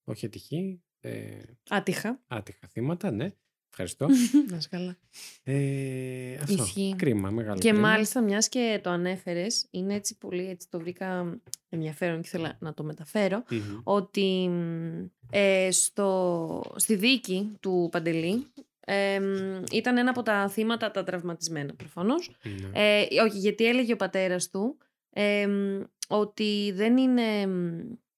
Όχι 0.07 0.25
ατυχή, 0.25 0.83
ε, 1.05 1.41
Άτυχα. 1.69 2.19
άτυχα 2.27 2.67
θύματα, 2.67 3.11
ναι. 3.11 3.33
Ευχαριστώ. 3.69 4.07
Να 4.49 4.57
είσαι 4.57 4.67
καλά. 4.71 4.97
Ε, 5.43 6.35
αυτό. 6.41 6.63
Ισχύει. 6.63 6.95
Κρίμα, 6.97 7.29
μεγάλο 7.29 7.59
Και 7.59 7.69
κρίμα. 7.69 7.87
μάλιστα, 7.89 8.21
μιας 8.21 8.49
και 8.49 8.79
το 8.83 8.89
ανέφερες, 8.89 9.67
είναι 9.71 9.93
έτσι 9.93 10.17
πολύ 10.17 10.49
έτσι 10.49 10.69
το 10.69 10.79
βρήκα 10.79 11.39
ενδιαφέρον 11.69 12.21
και 12.21 12.27
ήθελα 12.27 12.57
να 12.59 12.73
το 12.73 12.83
μεταφέρω. 12.83 13.43
Μμμ. 13.49 13.79
ότι 13.83 14.47
μ, 14.49 15.05
ε, 15.29 15.71
στο, 15.71 16.73
στη 16.75 16.95
δίκη 16.95 17.57
του 17.59 17.89
Παντελή 17.91 18.47
ε, 18.79 19.19
μ, 19.19 19.63
ήταν 19.71 19.97
ένα 19.97 20.09
από 20.09 20.21
τα 20.21 20.49
θύματα 20.49 20.91
τα 20.91 21.03
τραυματισμένα 21.03 21.73
προφανώς. 21.73 22.35
Ναι. 22.43 22.97
Ε, 22.99 23.21
όχι, 23.25 23.37
γιατί 23.37 23.65
έλεγε 23.65 23.93
ο 23.93 23.95
πατέρας 23.97 24.49
του 24.49 24.77
ε, 25.09 25.47
μ, 25.47 25.81
ότι 26.07 26.71
δεν 26.75 26.97
είναι... 26.97 27.47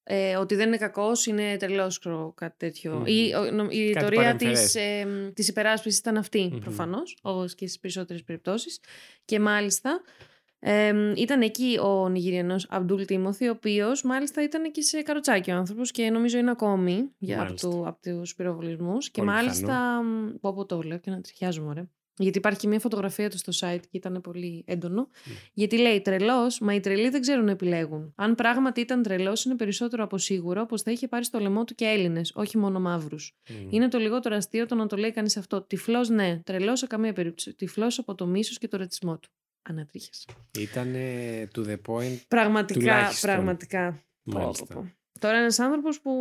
μ, 0.10 0.13
ε, 0.13 0.36
ότι 0.36 0.56
δεν 0.56 0.67
είναι 0.67 0.78
κακός, 0.78 1.26
είναι 1.26 1.58
τρελός 1.58 2.00
ξέρω, 2.00 2.34
κάτι 2.36 2.56
τέτοιο. 2.58 2.96
Μμμ. 2.96 3.04
Η, 3.06 3.34
ο- 3.36 3.52
νο- 3.52 3.67
η 3.72 3.91
Κάτι 3.91 3.93
ρητορία 3.93 4.22
παρεμφερές. 4.22 4.62
της, 4.62 4.76
ε, 4.76 5.06
μ, 5.06 5.34
της 5.34 5.48
υπεράσπισης 5.48 6.00
ήταν 6.00 6.17
αυτή 6.17 6.50
Μμμ. 6.52 6.60
προφανώς, 6.60 7.17
όπως 7.22 7.56
και 7.56 7.65
στις 7.65 7.80
περισσότερες 7.80 8.24
περιπτώσεις. 8.24 8.80
Και 9.26 9.39
μάλιστα 9.39 10.02
ε, 10.60 10.93
μ, 10.93 11.12
ήταν 11.15 11.41
εκεί 11.41 11.80
ο 11.84 12.10
Νιγηριανός 12.10 12.65
Αμπτούλ 12.70 13.04
Τίμωθη, 13.04 13.48
ο 13.48 13.52
οποίος 13.52 14.04
μάλιστα 14.04 14.43
ήταν 14.43 14.72
και 14.72 14.82
σε 14.82 15.02
καροτσάκι 15.02 15.52
ο 15.52 15.56
άνθρωπος 15.56 15.91
και 15.91 16.10
νομίζω 16.10 16.38
είναι 16.38 16.52
ακόμη 16.52 17.10
για, 17.17 17.36
από, 17.36 17.43
Μάλιστα. 17.46 17.70
του, 17.70 17.88
από 17.88 18.00
τους 18.02 18.36
πυροβολισμούς. 18.36 19.10
Και 19.12 19.22
Πολύ 19.22 19.32
μάλιστα, 19.34 20.02
μ, 20.04 20.36
πω 20.41 20.54
πω 20.54 20.65
το 20.65 20.82
λέω 20.82 20.98
και 20.98 21.10
να 21.12 21.22
τριχιάζω 21.22 21.62
μωρέ. 21.63 21.88
Γιατί 22.17 22.38
υπάρχει 22.38 22.60
και 22.60 22.67
μια 22.67 22.80
φωτογραφία 22.80 23.30
του 23.30 23.38
στο 23.38 23.51
site 23.60 23.80
και 23.82 23.97
ήταν 23.97 24.21
πολύ 24.21 24.63
έντονο. 24.67 25.10
Γιατί 25.53 25.77
λέει 25.77 26.01
τρελός, 26.01 26.60
μα 26.60 26.73
οι 26.73 26.80
τρελοί 26.80 27.10
δεν 27.10 27.21
ξέρουν 27.21 27.45
να 27.45 27.51
επιλέγουν. 27.51 28.13
Αν 28.15 28.36
πράγματι 28.36 28.82
ήταν 28.82 29.03
τρελός, 29.03 29.45
είναι 29.45 29.56
περισσότερο 29.56 30.03
από 30.03 30.17
σίγουρο 30.17 30.65
πως 30.65 30.82
θα 30.82 30.91
είχε 30.91 31.08
πάρει 31.08 31.25
στο 31.25 31.39
λαιμό 31.39 31.63
του 31.63 31.75
και 31.75 31.86
Έλληνες, 31.86 32.32
όχι 32.36 32.58
μόνο 32.58 32.80
μαύρους. 32.80 33.36
Μμ. 33.49 33.67
Είναι 33.69 33.88
το 33.88 33.97
λιγότερο 33.97 34.36
αστείο 34.36 34.65
το 34.65 34.75
να 34.75 34.88
το 34.88 34.95
λέει 34.97 35.12
κανείς 35.12 35.38
αυτό. 35.38 35.62
Τυφλός, 35.62 36.10
ναι. 36.10 36.41
Τρελός 36.45 36.80
σε 36.80 36.88
καμία 36.88 37.13
περίπτωση. 37.13 37.53
Τυφλός 37.53 37.99
από 37.99 38.15
το 38.15 38.25
μίσος 38.25 38.58
και 38.58 38.67
το 38.67 38.77
ρατσισμό 38.77 39.17
του. 39.19 39.30
Ανατρίχες. 39.62 40.27
Ήταν 40.60 40.93
to 41.56 41.65
the 41.67 41.77
point. 41.88 42.17
Πραγματικά, 42.27 42.80
Τουλάχιστον. 42.80 43.30
πραγματικά. 43.32 44.03
Μάλιστα. 44.23 44.65
Πω, 44.65 44.73
πω, 44.73 44.82
πω. 44.82 44.91
Τώρα 45.19 45.38
ένας 45.38 45.60
άνθρωπος 45.60 46.01
που 46.01 46.12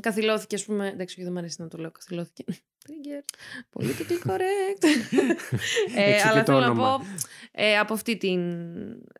καθυλώθηκε, 0.00 0.54
ας 0.54 0.64
πούμε. 0.64 0.88
Εντάξει, 0.88 1.14
όχι, 1.14 1.22
δεν 1.22 1.32
μου 1.32 1.38
αρέσει 1.38 1.56
να 1.62 1.68
το 1.68 1.78
λέω. 1.78 1.90
Καθυλώθηκε. 1.90 2.44
Trigger. 2.86 3.22
Politically 3.78 4.18
correct. 4.30 4.84
ε, 5.96 6.10
Έξω 6.12 6.22
και 6.22 6.28
αλλά 6.28 6.42
το 6.42 6.52
θέλω 6.52 6.58
να 6.60 6.66
όνομα. 6.70 6.98
πω 6.98 7.04
ε, 7.52 7.78
από 7.78 7.94
αυτή 7.94 8.16
την 8.16 8.40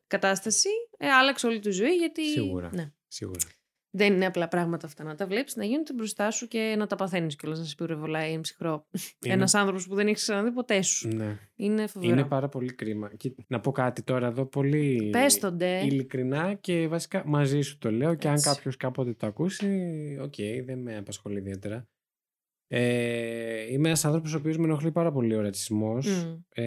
κατάσταση 0.07 0.69
ε, 0.99 1.09
άλλαξε 1.09 1.47
όλη 1.47 1.59
τη 1.59 1.71
ζωή 1.71 1.95
γιατί. 1.95 2.29
Σίγουρα. 2.31 2.71
Ναι. 2.75 2.93
Σίγουρα. 3.09 3.41
Δεν 3.95 4.13
είναι 4.15 4.27
απλά 4.27 4.49
πράγματα 4.49 4.87
αυτά 4.87 5.05
να 5.05 5.15
τα 5.15 5.27
βλέπεις, 5.27 5.57
να 5.57 5.65
γίνονται 5.65 5.93
μπροστά 5.93 6.31
σου 6.31 6.49
και 6.49 6.75
να 6.79 6.87
τα 6.87 6.97
παθαίνεις 6.97 7.37
κιόλας. 7.37 7.59
Να 7.59 7.65
σε 7.65 7.75
πυροβολάει 7.75 8.33
ένα 8.33 8.41
ψυχρό. 8.41 8.87
Είναι- 9.25 9.35
Ένας 9.35 9.55
άνθρωπος 9.55 9.87
που 9.87 9.95
δεν 9.95 10.07
έχει 10.07 10.15
ξαναδεί 10.17 10.51
ποτέ 10.51 10.83
σου. 10.83 11.09
Ναι. 11.09 11.39
Είναι 11.57 11.87
φοβερό. 11.87 12.13
Είναι 12.13 12.25
πάρα 12.25 12.49
πολύ 12.49 12.73
κρίμα. 12.75 13.11
Και 13.17 13.33
να 13.47 13.61
πω 13.61 13.73
κάτι 13.73 14.03
τώρα 14.03 14.27
εδώ 14.27 14.47
πολύ 14.47 15.09
Πες 15.13 15.39
το, 15.39 15.53
ντε. 15.53 15.85
ειλικρινά 15.85 16.55
και 16.55 16.89
βασικά 16.89 17.23
μαζί 17.27 17.61
σου 17.61 17.79
το 17.79 17.91
λέω 17.91 18.15
και 18.15 18.29
αν 18.29 18.35
Έτσι. 18.35 18.49
κάποιος 18.49 18.77
κάποτε 18.77 19.13
το 19.15 19.27
ακούσει, 19.27 20.19
οκ, 20.23 20.35
δεν 20.65 20.79
με 20.79 20.97
απασχολεί 20.97 21.39
ιδιαίτερα. 21.39 21.87
Ε, 22.67 23.73
είμαι 23.73 23.89
ένας 23.89 24.05
άνθρωπος 24.05 24.35
ο 24.35 24.37
οποίος 24.37 24.57
με 24.59 24.65
ενοχλεί 24.65 24.93
πάρα 24.93 25.13
πολύ 25.13 25.35
ο 25.35 25.41
ρατσισμός. 25.41 26.07
Μμ. 26.07 26.41
Ε, 26.55 26.63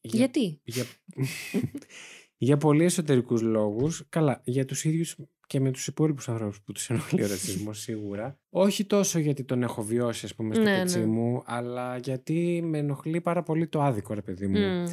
για, 0.00 0.18
Γιατί; 0.18 0.60
για, 0.64 0.84
για 2.46 2.56
πολύ 2.56 2.84
εσωτερικούς 2.84 3.40
λόγους. 3.42 4.06
Καλά, 4.08 4.40
για 4.44 4.64
τους 4.64 4.84
ίδιους 4.84 5.16
και 5.46 5.60
με 5.60 5.70
τους 5.70 5.86
υπόλοιπους 5.86 6.28
ανθρώπους 6.28 6.60
που 6.60 6.72
τους 6.72 6.90
ενοχλεί 6.90 7.22
ο 7.22 7.26
ρατσισμός 7.32 7.78
σίγουρα. 7.80 8.38
Όχι 8.50 8.84
τόσο 8.84 9.18
γιατί 9.18 9.44
τον 9.44 9.62
έχω 9.62 9.82
βιώσει 9.82 10.24
ας 10.24 10.34
πούμε 10.34 10.54
στο 10.54 10.64
Ναι, 10.64 10.78
πετσί 10.78 10.98
ναι. 10.98 11.04
μου, 11.06 11.42
αλλά 11.46 11.96
γιατί 11.96 12.60
με 12.64 12.78
ενοχλεί 12.78 13.20
πάρα 13.20 13.42
πολύ 13.42 13.68
το 13.68 13.82
άδικο 13.82 14.14
ρε 14.14 14.22
παιδί 14.22 14.46
μου. 14.46 14.58
Μμ. 14.58 14.84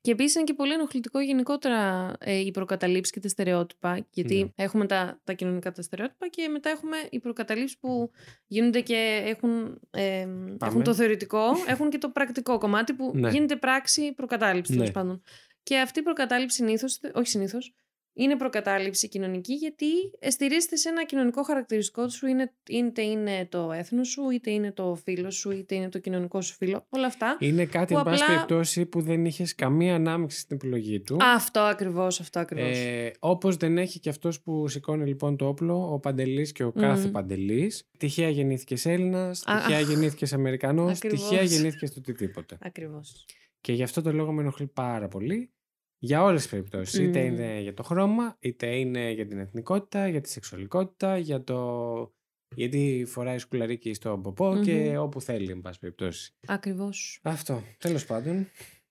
Και 0.00 0.10
επίσης 0.10 0.34
είναι 0.34 0.44
και 0.44 0.54
πολύ 0.54 0.72
ενοχλητικό 0.72 1.20
γενικότερα 1.20 2.12
ε, 2.18 2.38
οι 2.38 2.50
προκαταλήψει 2.50 3.12
και 3.12 3.20
τα 3.20 3.28
στερεότυπα. 3.28 4.06
Γιατί 4.10 4.42
Ναι. 4.42 4.48
έχουμε 4.64 4.86
τα, 4.86 5.20
τα 5.24 5.32
κοινωνικά 5.32 5.72
τα 5.72 5.82
στερεότυπα 5.82 6.28
και 6.28 6.48
μετά 6.48 6.70
έχουμε 6.70 6.96
οι 7.10 7.18
προκαταλήψεις 7.20 7.78
που 7.78 8.10
γίνονται 8.46 8.80
και 8.80 9.22
έχουν, 9.24 9.80
ε, 9.90 10.26
έχουν 10.60 10.82
το 10.82 10.94
θεωρητικό, 10.94 11.40
έχουν 11.66 11.90
και 11.90 11.98
το 11.98 12.10
πρακτικό 12.10 12.58
κομμάτι 12.58 12.92
που 12.94 13.12
Ναι. 13.14 13.30
γίνεται 13.30 13.56
πράξη 13.56 14.12
προκατάληψης 14.12 14.74
Ναι. 14.76 14.80
τέλο 14.80 14.92
πάντων. 14.92 15.22
Και 15.62 15.78
αυτή 15.78 15.98
η 15.98 16.02
προκατάληψη 16.02 16.56
συνήθως, 16.56 17.00
όχι 17.14 17.28
συνήθως, 17.28 17.74
είναι 18.18 18.36
προκατάληψη 18.36 19.08
κοινωνική 19.08 19.52
γιατί 19.54 19.86
στηρίζεται 20.28 20.76
σε 20.76 20.88
ένα 20.88 21.04
κοινωνικό 21.04 21.42
χαρακτηριστικό 21.42 22.08
σου, 22.08 22.26
είναι, 22.26 22.52
είτε 22.68 23.02
είναι 23.02 23.46
το 23.50 23.72
έθνος 23.72 24.08
σου, 24.08 24.30
είτε 24.30 24.50
είναι 24.50 24.72
το 24.72 24.94
φίλος 25.04 25.34
σου, 25.34 25.50
είτε 25.50 25.74
είναι 25.74 25.88
το 25.88 25.98
κοινωνικό 25.98 26.40
σου 26.40 26.54
φίλο. 26.54 26.86
Όλα 26.88 27.06
αυτά. 27.06 27.36
Είναι 27.40 27.64
κάτι, 27.66 27.92
που 27.92 27.98
εν 27.98 28.04
πάση 28.04 28.22
απλά- 28.22 28.34
περιπτώσει, 28.34 28.86
που 28.86 29.00
δεν 29.00 29.24
είχες 29.24 29.54
καμία 29.54 29.94
ανάμειξη 29.94 30.38
στην 30.38 30.56
επιλογή 30.56 31.00
του. 31.00 31.16
Αυτό 31.34 31.60
ακριβώς, 31.60 32.20
αυτό 32.20 32.38
ακριβώς. 32.40 32.78
Ε, 32.78 33.12
όπως 33.18 33.56
δεν 33.56 33.78
έχει 33.78 34.00
και 34.00 34.08
αυτός 34.08 34.40
που 34.42 34.68
σηκώνει 34.68 35.06
λοιπόν 35.06 35.36
το 35.36 35.46
όπλο, 35.46 35.92
ο 35.92 35.98
Παντελής 35.98 36.52
και 36.52 36.64
ο 36.64 36.72
κάθε 36.72 37.04
Μμμ. 37.04 37.12
Παντελής. 37.12 37.88
Τυχαία 37.98 38.28
γεννήθηκες 38.28 38.86
Έλληνας, 38.86 39.42
Α, 39.46 39.56
τυχαία 39.58 39.78
α. 39.78 39.80
γεννήθηκες 39.80 40.32
Αμερικανός, 40.32 40.96
Ακριβώς. 40.96 41.28
τυχαία 41.28 41.42
γεννήθηκες 41.42 41.90
το 41.92 41.96
οτιδήποτε. 41.98 42.58
Ακριβώς. 42.60 43.24
Και 43.60 43.72
γι' 43.72 43.82
αυτό 43.82 44.02
το 44.02 44.12
λόγο 44.12 44.32
με 44.32 44.40
ενοχλεί 44.42 44.66
πάρα 44.66 45.08
πολύ. 45.08 45.50
Για 45.98 46.22
όλες 46.22 46.40
τις 46.42 46.50
περιπτώσεις. 46.50 46.98
Είτε 46.98 47.20
Μμμ. 47.20 47.26
είναι 47.34 47.60
για 47.60 47.74
το 47.74 47.82
χρώμα, 47.82 48.36
είτε 48.40 48.66
είναι 48.76 49.10
για 49.10 49.26
την 49.26 49.38
εθνικότητα, 49.38 50.08
για 50.08 50.20
τη 50.20 50.28
σεξουαλικότητα, 50.30 51.18
για 51.18 51.44
το... 51.44 52.12
Γιατί 52.54 53.04
φοράει 53.08 53.38
σκουλαρίκι 53.38 53.94
στο 53.94 54.18
ποπό 54.22 54.60
και 54.64 54.72
Μμμ. 54.74 55.02
όπου 55.02 55.20
θέλει, 55.20 55.50
εν 55.50 55.60
πάση 55.60 55.78
περιπτώσει. 55.78 56.32
Ακριβώς. 56.46 57.20
Αυτό. 57.22 57.62
Τέλος 57.78 58.04
πάντων. 58.06 58.48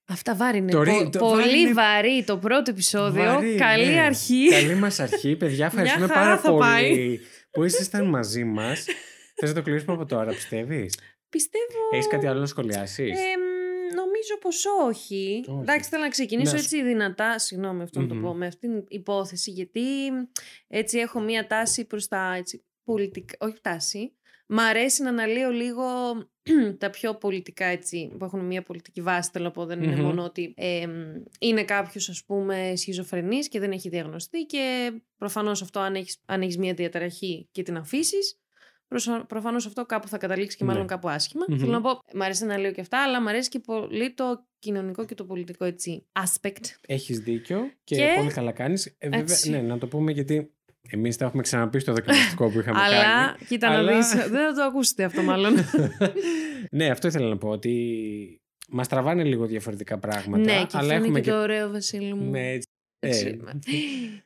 Αυτά 0.10 0.36
βάρη 0.36 0.58
είναι. 0.58 0.72
Το 0.72 0.82
ρί- 0.82 1.04
Πο- 1.04 1.10
το 1.10 1.20
πολύ 1.20 1.42
βάρη 1.42 1.60
είναι- 1.60 1.74
βαρύ 1.74 2.24
το 2.26 2.38
πρώτο 2.38 2.72
επεισόδιο. 2.72 3.24
Βαρύ, 3.24 3.56
Καλή 3.56 3.86
ναι. 3.86 4.00
αρχή. 4.02 4.50
Καλή 4.50 4.76
μας 4.76 5.00
αρχή. 5.00 5.36
Παιδιά, 5.36 5.66
ευχαριστούμε 5.72 6.08
χαρά 6.08 6.20
πάρα 6.24 6.38
θα 6.38 6.50
πολύ 6.50 6.60
πάει. 6.60 7.20
που 7.52 7.64
ήσασταν 7.64 8.06
μαζί 8.10 8.44
μας. 8.44 8.86
Θες 9.40 9.50
να 9.50 9.56
το 9.56 9.62
κλείσουμε 9.62 9.94
από 9.94 10.06
τώρα, 10.06 10.32
πιστεύεις; 10.32 10.98
Πιστεύω. 11.30 11.80
Έχεις 11.94 12.08
κάτι 12.08 12.28
άλλο 12.28 12.40
να 12.40 12.46
σχολιάσεις; 12.46 13.10
Ε, 13.12 13.14
μ, 13.14 13.57
νομίζω 14.18 14.38
πως 14.42 14.66
όχι. 14.66 15.44
Όχι. 15.48 15.60
Εντάξει, 15.62 15.90
θέλω 15.90 16.04
να 16.04 16.10
ξεκινήσω 16.10 16.52
Να 16.52 16.58
σου- 16.58 16.64
έτσι 16.64 16.84
δυνατά, 16.84 17.40
συγγνώμη 17.40 17.82
αυτό 17.84 18.00
να 18.02 18.08
το 18.08 18.16
Μμμ. 18.16 18.22
πω, 18.24 18.34
με 18.34 18.46
αυτήν 18.48 18.72
την 18.74 18.84
υπόθεση, 18.88 19.52
γιατί 19.52 19.82
έτσι 20.68 20.98
έχω 20.98 21.20
μία 21.20 21.48
τάση 21.48 21.86
προς 21.86 22.08
τα 22.08 22.34
έτσι, 22.38 22.64
πολιτικά, 22.84 23.36
όχι 23.40 23.62
τάση, 23.62 24.12
μ' 24.48 24.60
αρέσει 24.60 25.04
να 25.04 25.10
αναλύω 25.10 25.50
λίγο 25.50 25.86
τα 26.78 26.90
πιο 26.90 27.16
πολιτικά 27.16 27.66
έτσι, 27.66 28.16
που 28.20 28.26
έχουν 28.26 28.40
μία 28.46 28.62
πολιτική 28.64 29.02
βάση, 29.02 29.30
θέλω 29.34 29.46
να 29.46 29.52
πω, 29.52 29.66
δεν 29.66 29.84
είναι 29.84 29.96
Μμμ. 29.96 30.04
μόνο 30.04 30.24
ότι 30.24 30.54
ε, 30.58 30.88
μ, 30.88 31.24
είναι 31.40 31.64
κάποιος 31.64 32.10
ας 32.10 32.24
πούμε 32.26 32.74
σχιζοφρενής 32.76 33.48
και 33.48 33.60
δεν 33.60 33.72
έχει 33.72 33.90
διαγνωστεί 33.90 34.44
και 34.46 34.92
προφανώς 35.18 35.62
αυτό 35.62 35.80
αν 35.80 35.96
έχεις, 35.96 36.18
αν 36.26 36.42
έχεις 36.42 36.58
μία 36.58 36.74
διαταραχή 36.74 37.48
και 37.52 37.64
την 37.64 37.78
αφήσεις. 37.78 38.40
Προφανώς 39.28 39.66
αυτό 39.66 39.86
κάπου 39.86 40.08
θα 40.08 40.18
καταλήξει 40.18 40.58
και 40.58 40.64
μάλλον 40.64 40.82
Ναι. 40.82 40.88
κάπου 40.88 41.10
άσχημα. 41.10 41.46
Μμμ. 41.48 41.58
Θέλω 41.60 41.72
να 41.72 41.82
πω, 41.82 42.00
μ' 42.14 42.22
αρέσει 42.22 42.46
να 42.46 42.58
λέω 42.58 42.72
και 42.72 42.82
αυτά, 42.82 43.04
αλλά 43.04 43.22
μ' 43.22 43.28
αρέσει 43.28 43.50
και 43.50 43.60
πολύ 43.60 44.14
το 44.14 44.46
κοινωνικό 44.60 45.06
και 45.06 45.16
το 45.16 45.26
πολιτικό 45.26 45.66
έτσι 45.66 46.06
aspect. 46.26 46.64
Έχεις 46.88 47.20
δίκιο 47.20 47.72
και, 47.84 47.96
Και- 47.96 48.14
πολύ 48.18 48.32
καλά 48.32 48.52
κάνεις. 48.52 48.86
Ε, 48.86 48.94
βέβαια, 49.10 49.20
Έτσι. 49.20 49.50
ναι, 49.50 49.62
να 49.62 49.78
το 49.78 49.88
πούμε 49.88 50.12
γιατί 50.12 50.52
εμείς 50.90 51.18
τα 51.18 51.26
έχουμε 51.26 51.42
ξαναπεί 51.42 51.80
στο 51.80 51.94
δοκιμαστικό 51.94 52.50
που 52.50 52.60
είχαμε 52.60 52.80
αλλά, 52.82 53.02
κάνει. 53.04 53.38
κοίτα 53.48 53.70
Αλλά- 53.70 53.92
να 53.92 53.98
δεις, 53.98 54.10
δεν 54.14 54.30
θα 54.30 54.54
το 54.54 54.64
ακούσετε 54.64 55.04
αυτό 55.04 55.22
μάλλον. 55.22 55.54
ναι, 56.72 56.90
αυτό 56.90 57.08
ήθελα 57.08 57.28
να 57.30 57.38
πω 57.38 57.50
ότι 57.50 58.42
μας 58.70 58.88
τραβάνε 58.88 59.24
λίγο 59.24 59.46
διαφορετικά 59.46 60.00
πράγματα. 60.00 60.38
ναι, 60.44 60.46
και 60.46 60.52
αλλά 60.52 60.66
αυτό 60.80 60.84
είναι 60.86 60.94
έχουμε 60.96 61.22
και 61.22 61.30
το 61.32 61.42
ωραίο, 61.42 61.70
Βασίλη 61.72 62.14
μου. 62.14 62.30
Ναι, 62.30 62.52
έτσι. 62.52 62.68
Έτσι. 63.00 63.26
Ε, 63.26 64.24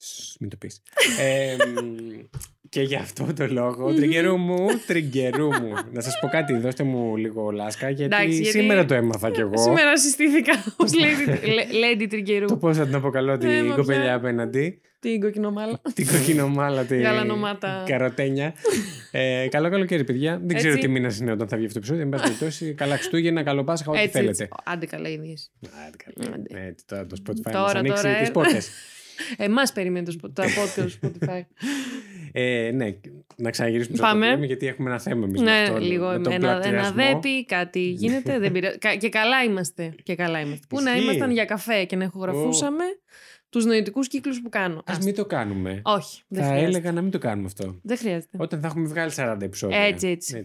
Σ, 0.00 0.36
Μην 0.40 0.50
το 0.50 0.56
πεις. 0.56 0.82
Ε, 1.20 1.56
μ, 1.82 2.57
και 2.68 2.82
γι' 2.82 2.94
αυτό 2.96 3.32
το 3.36 3.46
λόγο, 3.50 3.88
Μμμ. 3.88 3.96
τριγκερού 3.96 4.36
μου, 4.36 4.66
τριγκερού 4.86 5.46
μου. 5.46 5.72
Να 5.92 6.00
σας 6.00 6.18
πω 6.20 6.28
κάτι, 6.28 6.56
δώστε 6.58 6.82
μου 6.82 7.16
λίγο 7.16 7.50
λάσκα, 7.50 7.90
γιατί, 7.90 8.02
Εντάξει, 8.16 8.40
γιατί- 8.42 8.58
σήμερα 8.58 8.84
το 8.84 8.94
έμαθα 8.94 9.30
κι 9.30 9.40
εγώ. 9.40 9.56
Σήμερα 9.58 9.98
συστήθηκα 9.98 10.52
ως 10.76 10.90
Lady, 10.90 11.30
Lady 12.02 12.06
Τριγκερού. 12.08 12.46
Το 12.46 12.56
πώς 12.56 12.76
θα 12.76 12.84
την 12.86 12.94
αποκαλώ 12.94 13.32
Ε, 13.32 13.36
την 13.38 13.66
μα 13.66 13.74
κοπελιά 13.74 14.02
πια. 14.02 14.14
απέναντι. 14.14 14.80
Την 15.00 15.20
κοκκινομάλα. 15.20 15.80
την 15.94 16.06
κοκκινομάλα, 16.06 16.84
την 16.84 17.00
Γαλανομάτα. 17.00 17.84
καροτένια. 17.86 18.54
ε, 19.10 19.46
καλό 19.50 19.70
καλοκαίρι, 19.70 20.04
παιδιά. 20.04 20.40
Δεν 20.44 20.56
ξέρω 20.56 20.72
Έτσι. 20.72 20.86
τι 20.86 20.92
μήνας 20.92 21.18
είναι 21.20 21.32
όταν 21.32 21.48
θα 21.48 21.56
βγει 21.56 21.66
αυτό 21.66 21.80
το 21.80 21.84
επεισόδιο. 21.86 22.02
Εν 22.02 22.08
πάση 22.08 22.22
περιπτώσει, 22.22 22.74
καλά 22.74 22.94
Χριστούγεννα, 22.96 23.42
καλό 23.42 23.64
Πάσχα, 23.64 23.90
ό,τι 23.90 23.98
Έτσι, 24.00 24.10
θέλετε. 24.12 24.30
έτσι. 24.30 24.48
Άντε 24.64 24.86
καλά 24.86 25.08
ίδιες. 25.08 25.50
Άντε, 25.86 25.96
καλά. 26.04 26.34
Άντε. 26.34 26.58
Ναι, 26.60 26.66
έτσι, 26.66 26.84
τώρα 26.86 27.06
το 27.06 27.16
Spotify 27.26 27.50
Τώρα, 27.52 27.60
μας 27.62 27.74
ανοίξει 27.74 28.02
τώρα, 28.02 28.18
τις 28.18 28.28
ε. 28.28 28.32
πόρτες. 28.32 28.70
Εμάς 29.46 29.72
περιμένει 29.72 30.04
το 30.04 30.10
σπο- 30.12 30.30
τα 30.30 30.44
podcast 30.44 30.82
του 30.84 30.90
Spotify. 31.02 31.40
Ε, 32.32 32.70
ναι, 32.74 32.94
να 33.36 33.50
ξαναγυρίσουμε 33.50 33.96
στο 33.96 34.06
Πάμε. 34.06 34.34
Spotify, 34.34 34.46
γιατί 34.46 34.66
έχουμε 34.66 34.90
ένα 34.90 34.98
θέμα 34.98 35.24
εμείς 35.24 35.40
με 35.40 35.50
ναι, 35.50 35.62
αυτό, 35.62 35.78
λίγο 35.78 36.06
με 36.08 36.18
τον 36.18 36.32
ένα, 36.32 36.50
ένα 36.50 36.60
πλατιασμό. 36.60 36.94
δέπι, 36.96 37.44
κάτι 37.44 37.80
γίνεται. 37.80 38.38
δεν 38.38 38.52
πειράζει. 38.52 38.78
Κα- 38.78 38.96
και 38.96 39.08
καλά 39.08 39.42
είμαστε. 39.44 39.94
Και 40.02 40.14
καλά 40.14 40.40
είμαστε. 40.40 40.66
Πού 40.68 40.80
να 40.80 40.90
Ισχύει. 40.90 41.04
ήμασταν 41.04 41.30
για 41.30 41.44
καφέ 41.44 41.84
και 41.84 41.96
να 41.96 42.04
ηχογραφούσαμε 42.04 42.84
τους 43.48 43.64
νοητικούς 43.64 44.08
κύκλους 44.08 44.40
που 44.42 44.48
κάνω. 44.48 44.76
Ας 44.76 44.82
Άστα. 44.92 45.04
μην 45.04 45.14
το 45.14 45.24
κάνουμε. 45.24 45.80
Όχι, 45.84 46.22
δεν 46.28 46.42
θα 46.42 46.48
χρειάζεται. 46.48 46.70
έλεγα 46.76 46.92
να 46.92 47.02
μην 47.02 47.10
το 47.10 47.18
κάνουμε 47.18 47.46
αυτό. 47.46 47.78
Δεν 47.82 47.96
χρειάζεται. 47.96 48.36
Όταν 48.40 48.60
θα 48.60 48.66
έχουμε 48.66 48.86
βγάλει 48.88 49.10
40 49.16 49.36
επεισόδια. 49.42 49.78
Έτσι, 49.78 50.08
έτσι. 50.08 50.44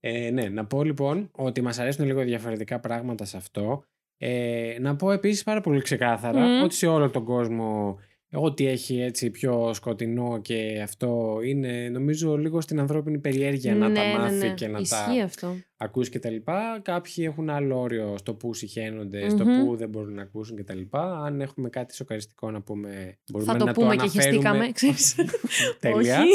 Ε, 0.00 0.30
ναι, 0.30 0.48
να 0.48 0.64
πω 0.64 0.82
λοιπόν 0.84 1.28
ότι 1.32 1.60
μας 1.60 1.78
αρέσουν 1.78 2.04
λίγο 2.06 2.22
διαφορετικά 2.22 2.80
πράγματα 2.80 3.24
σε 3.24 3.36
αυτό. 3.36 3.84
Ε, 4.18 4.76
να 4.80 4.96
πω 4.96 5.10
επίσης 5.10 5.42
πάρα 5.42 5.60
πολύ 5.60 5.80
ξεκάθαρα 5.82 6.40
Μμμ. 6.40 6.62
ότι 6.62 6.74
σε 6.74 6.86
όλο 6.86 7.10
τον 7.10 7.24
κόσμο 7.24 7.98
ό,τι 8.34 8.66
έχει 8.66 9.00
έτσι 9.00 9.30
πιο 9.30 9.70
σκοτεινό 9.74 10.40
και 10.42 10.80
αυτό 10.82 11.38
είναι 11.44 11.88
νομίζω 11.92 12.36
λίγο 12.36 12.60
στην 12.60 12.80
ανθρώπινη 12.80 13.18
περιέργεια 13.18 13.74
να 13.74 13.92
τα 13.92 14.02
Ναι, 14.02 14.12
ναι, 14.12 14.18
μάθει 14.18 14.46
ναι. 14.46 14.54
και 14.54 14.66
να 14.68 14.78
Ισχύει 14.78 15.18
τα 15.18 15.24
αυτό. 15.24 15.56
ακούσει 15.76 16.10
και 16.10 16.18
τα 16.18 16.30
λοιπά. 16.30 16.80
Κάποιοι 16.82 17.24
έχουν 17.28 17.50
άλλο 17.50 17.80
όριο 17.80 18.14
στο 18.18 18.34
που 18.34 18.54
συχαίνονται, 18.54 19.28
στο 19.28 19.44
Μμμ. 19.44 19.64
που 19.64 19.76
δεν 19.76 19.88
μπορούν 19.88 20.14
να 20.14 20.22
ακούσουν 20.22 20.56
και 20.56 20.64
τα 20.64 20.74
λοιπά. 20.74 21.22
Αν 21.24 21.40
έχουμε 21.40 21.68
κάτι 21.68 21.94
σοκαριστικό 21.94 22.50
να 22.50 22.62
πούμε, 22.62 23.18
μπορούμε 23.32 23.52
Θα 23.52 23.58
το 23.58 23.64
να 23.64 23.72
πούμε 23.72 23.88
το 23.88 23.94
και 23.94 24.00
αναφέρουμε. 24.00 24.22
χεστήκαμε, 24.30 24.72
ξέρεις. 24.72 25.14
Τέλεια. 25.80 26.20
Όχι. 26.20 26.28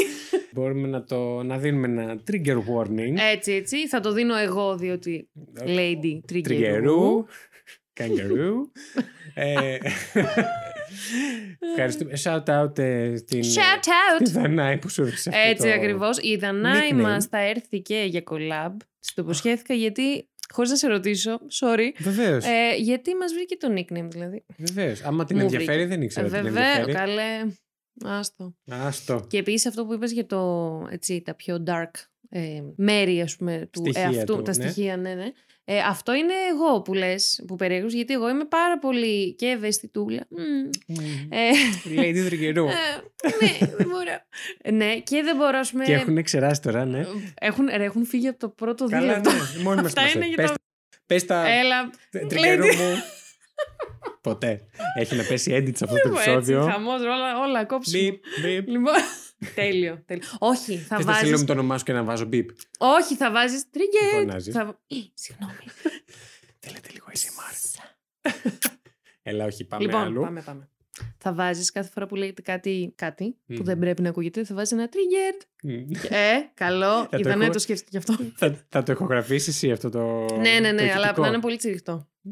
Μπορούμε 0.52 0.88
να, 0.88 1.04
το, 1.04 1.42
να 1.42 1.58
δίνουμε 1.58 1.86
ένα 1.86 2.20
trigger 2.30 2.56
warning. 2.56 3.14
Έτσι, 3.34 3.52
έτσι. 3.52 3.88
Θα 3.88 4.00
το 4.00 4.12
δίνω 4.12 4.36
εγώ, 4.36 4.76
διότι 4.76 5.28
Lady 5.66 6.32
Triggeroo. 6.32 6.42
Τριγκερού. 6.42 7.24
Καγκερού. 7.92 8.54
Ε, 9.34 9.76
Ευχαριστούμε. 11.70 12.12
Shout 12.24 12.44
out 12.44 12.78
ε, 12.78 13.16
στην, 13.16 13.40
Shout 13.42 13.78
στη 14.20 14.30
out! 14.30 14.40
Δανάη 14.40 14.78
που 14.78 14.88
σου 14.88 15.02
ήρθε 15.04 15.30
αυτό 15.30 15.40
Έτσι 15.48 15.66
το... 15.66 15.72
ακριβώς. 15.72 16.18
Η 16.18 16.36
Δανάη 16.36 16.88
nickname. 16.92 17.00
μας 17.00 17.24
θα 17.26 17.38
έρθει 17.38 17.80
και 17.80 18.04
για 18.08 18.22
collab. 18.30 18.76
Της 19.00 19.14
το 19.14 19.22
υποσχέθηκα 19.22 19.74
γιατί 19.74 20.28
χωρίς 20.52 20.70
να 20.70 20.76
σε 20.76 20.86
ρωτήσω, 20.88 21.40
sorry. 21.60 21.88
Βεβαίως. 21.98 22.44
Ε, 22.44 22.76
γιατί 22.78 23.14
μας 23.14 23.32
βρήκε 23.32 23.56
το 23.56 23.68
nickname, 23.76 24.08
δηλαδή. 24.10 24.44
Βεβαίως. 24.56 25.02
Άμα 25.02 25.24
την 25.24 25.36
Μου 25.36 25.42
ενδιαφέρει, 25.42 25.72
βρήκε. 25.78 25.86
δεν 25.88 26.02
ήξερα. 26.02 26.26
ότι 26.26 26.34
την 26.34 26.44
Βέβαια, 26.44 26.64
ενδιαφέρει. 26.68 26.92
καλέ. 26.98 27.52
Άστο. 28.04 28.54
Άστο. 28.70 29.26
Και 29.28 29.38
επίσης 29.38 29.66
αυτό 29.66 29.86
που 29.86 29.92
είπες 29.92 30.12
για 30.12 30.26
το, 30.26 30.86
έτσι, 30.90 31.22
τα 31.22 31.34
πιο 31.34 31.62
dark 31.66 31.90
ε, 32.30 32.40
μέρη, 32.76 33.20
ας 33.20 33.36
πούμε, 33.36 33.68
του 33.72 33.80
Στοιχεία 33.80 34.02
εαυτού. 34.14 34.36
του, 34.36 34.42
τα 34.42 34.56
ναι. 34.56 34.62
στοιχεία, 34.70 34.96
ναι, 34.96 35.14
ναι. 35.14 35.32
Ε, 35.64 35.78
αυτό 35.78 36.14
είναι 36.14 36.32
εγώ 36.52 36.82
που 36.82 36.94
λες, 36.94 37.42
που 37.46 37.56
περιέγραψες, 37.56 37.96
γιατί 37.96 38.12
εγώ 38.14 38.28
είμαι 38.28 38.44
πάρα 38.44 38.78
πολύ 38.78 39.34
και 39.34 39.46
ευαισθητούλα. 39.46 40.26
Μμμ. 40.28 40.70
Ε, 41.28 41.50
Lady 42.00 42.24
Τρικερού. 42.26 42.66
ε, 42.66 42.70
ναι, 43.40 43.66
δεν 43.76 43.86
μπορώ. 43.88 44.76
ναι, 44.76 44.98
και 45.00 45.22
δεν 45.22 45.36
μπορώ, 45.36 45.58
ας 45.58 45.70
πούμε... 45.70 45.84
Και 45.84 45.92
έχουν 45.92 46.22
ξεράσει 46.22 46.62
τώρα, 46.62 46.84
ναι. 46.84 47.06
Έχουν, 47.40 47.68
ρε, 47.76 47.84
έχουν 47.84 48.04
φύγει 48.06 48.28
από 48.28 48.38
το 48.38 48.48
πρώτο 48.48 48.84
Καλά, 48.86 49.00
δίλεπτο. 49.06 49.30
ναι. 49.30 49.62
Μόνοι 49.62 49.76
μας 49.76 49.86
Αυτά 49.86 50.00
είμαστε. 50.00 50.18
είναι 50.18 50.26
για 50.28 50.36
Πες 50.36 50.46
τα- 50.46 50.52
τα- 50.54 50.58
Πες 51.06 51.24
τα 51.26 51.48
Έλα, 51.48 51.90
τρικερού 52.28 52.64
μου. 52.66 53.02
Ποτέ. 54.20 54.60
Έχει 54.98 55.14
να 55.16 55.22
πέσει 55.24 55.50
edit 55.54 55.76
σε 55.76 55.84
αυτό 55.84 55.96
το 55.96 56.08
έτσι, 56.08 56.30
επεισόδιο. 56.30 56.62
χαμός, 56.70 57.00
όλα, 57.00 57.40
όλα 57.40 57.64
κόψουμε. 57.64 58.02
Μπιπ, 58.02 58.22
μπιπ. 58.42 58.68
Λοιπόν, 58.68 58.94
τέλειο, 59.54 60.02
τέλειο. 60.06 60.24
Όχι, 60.38 60.76
θα 60.76 60.96
Θες 60.96 61.06
να 61.06 61.12
στείλω 61.12 61.28
βάζεις... 61.30 61.40
με 61.40 61.46
το 61.46 61.52
όνομά 61.52 61.78
σου 61.78 61.84
και 61.84 61.92
να 61.92 62.02
βάζω 62.04 62.24
μπιπ. 62.24 62.50
Όχι, 62.78 63.16
θα 63.16 63.30
βάζεις 63.30 63.64
trigger. 63.74 64.18
Φωνάζεις. 64.18 64.54
Θα... 64.54 64.80
Ε, 64.86 64.94
Συγγνώμη. 65.14 65.54
Θέλετε 66.62 66.88
λίγο 66.92 67.06
ASMR. 67.12 67.80
Έλα, 69.22 69.44
όχι, 69.44 69.64
πάμε 69.64 69.84
λοιπόν, 69.84 70.00
αλλού. 70.00 70.20
πάμε, 70.20 70.40
πάμε. 70.42 70.68
Θα 71.18 71.32
βάζεις 71.34 71.70
κάθε 71.70 71.90
φορά 71.92 72.06
που 72.06 72.14
λέγεται 72.14 72.42
κάτι, 72.42 72.92
κάτι 72.96 73.24
που 73.46 73.52
Μμμ. 73.54 73.64
δεν 73.64 73.78
πρέπει 73.78 74.02
να 74.02 74.08
ακούγεται, 74.08 74.44
θα 74.44 74.54
βάζεις 74.54 74.72
ένα 74.72 74.88
trigger. 74.92 75.44
Μμ. 75.62 75.90
Ε, 76.10 76.50
καλό. 76.54 77.08
το 77.10 77.18
Η 77.18 77.22
Δανάη 77.22 77.42
έχω- 77.42 77.52
το 77.52 77.58
σκέφτηκε 77.58 77.96
αυτό. 77.96 78.16
Θα, 78.34 78.64
θα 78.68 78.82
το 78.82 78.92
ηχογραφήσει 78.92 79.50
εσύ 79.50 79.70
αυτό 79.70 79.88
το. 79.90 80.26
ναι, 80.36 80.58
ναι, 80.60 80.68
το 80.68 80.74
ναι, 80.74 80.92
αλλά 80.92 81.00
ηχητικό. 81.04 81.20
να 81.22 81.28
είναι 81.28 81.40
πολύ 81.40 81.56
τσιριχτό. 81.56 82.08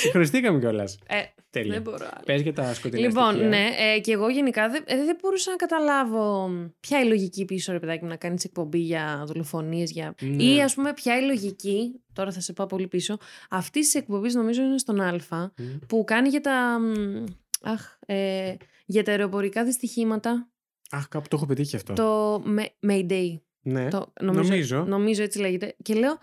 Συγχρονιστήκαμε 0.00 0.58
κιόλας. 0.58 0.98
Ε, 1.06 1.16
Τέλεια. 1.50 1.72
δεν 1.72 1.82
μπορώ 1.82 2.04
άλλο. 2.04 2.22
Πες 2.24 2.40
για 2.42 2.52
τα 2.52 2.74
σκοτεινά 2.74 3.06
Λοιπόν, 3.06 3.28
στοιχεία. 3.30 3.48
ναι, 3.48 3.68
ε, 3.78 4.00
και 4.00 4.12
εγώ 4.12 4.28
γενικά 4.28 4.68
δεν, 4.68 4.82
ε, 4.86 4.96
δεν 5.04 5.16
μπορούσα 5.22 5.50
να 5.50 5.56
καταλάβω 5.56 6.50
ποια 6.80 6.98
είναι 6.98 7.06
η 7.06 7.10
λογική 7.10 7.44
πίσω, 7.44 7.72
ρε 7.72 7.78
παιδάκι 7.78 8.02
μου, 8.02 8.08
να 8.08 8.16
κάνεις 8.16 8.44
εκπομπή 8.44 8.78
για 8.78 9.22
δολοφονίες. 9.26 9.90
Για... 9.90 10.14
Ναι. 10.20 10.42
Ή 10.42 10.62
ας 10.62 10.74
πούμε, 10.74 10.92
ποια 10.92 11.14
είναι 11.16 11.24
η 11.24 11.26
λογική. 11.28 12.00
Τώρα 12.12 12.32
θα 12.32 12.40
σε 12.40 12.52
πάω 12.52 12.66
πολύ 12.66 12.88
πίσω. 12.88 13.16
Αυτής 13.50 13.84
της 13.84 13.94
εκπομπής 13.94 14.34
νομίζω 14.34 14.62
είναι 14.62 14.78
στον 14.78 15.00
Α, 15.00 15.12
Μμ. 15.56 15.64
που 15.86 16.04
κάνει 16.04 16.28
για 16.28 16.40
τα. 16.40 16.78
μ, 16.80 17.24
Αχ, 17.62 17.96
ε, 18.06 18.54
για 18.86 19.02
τα 19.04 19.10
αεροπορικά 19.10 19.64
δυστυχήματα. 19.64 20.48
Αχ, 20.90 21.08
κάπου 21.08 21.28
το 21.28 21.36
έχω 21.36 21.46
πετύχει 21.46 21.76
αυτό. 21.76 21.92
Το 21.92 22.34
May- 22.58 22.90
Mayday. 22.90 23.40
Ναι. 23.62 23.88
Το, 23.88 24.12
νομίζω, 24.20 24.48
Νομίζω. 24.50 24.84
νομίζω 24.84 25.22
έτσι 25.22 25.38
λέγεται. 25.38 25.76
Και 25.82 25.94
λέω, 25.94 26.18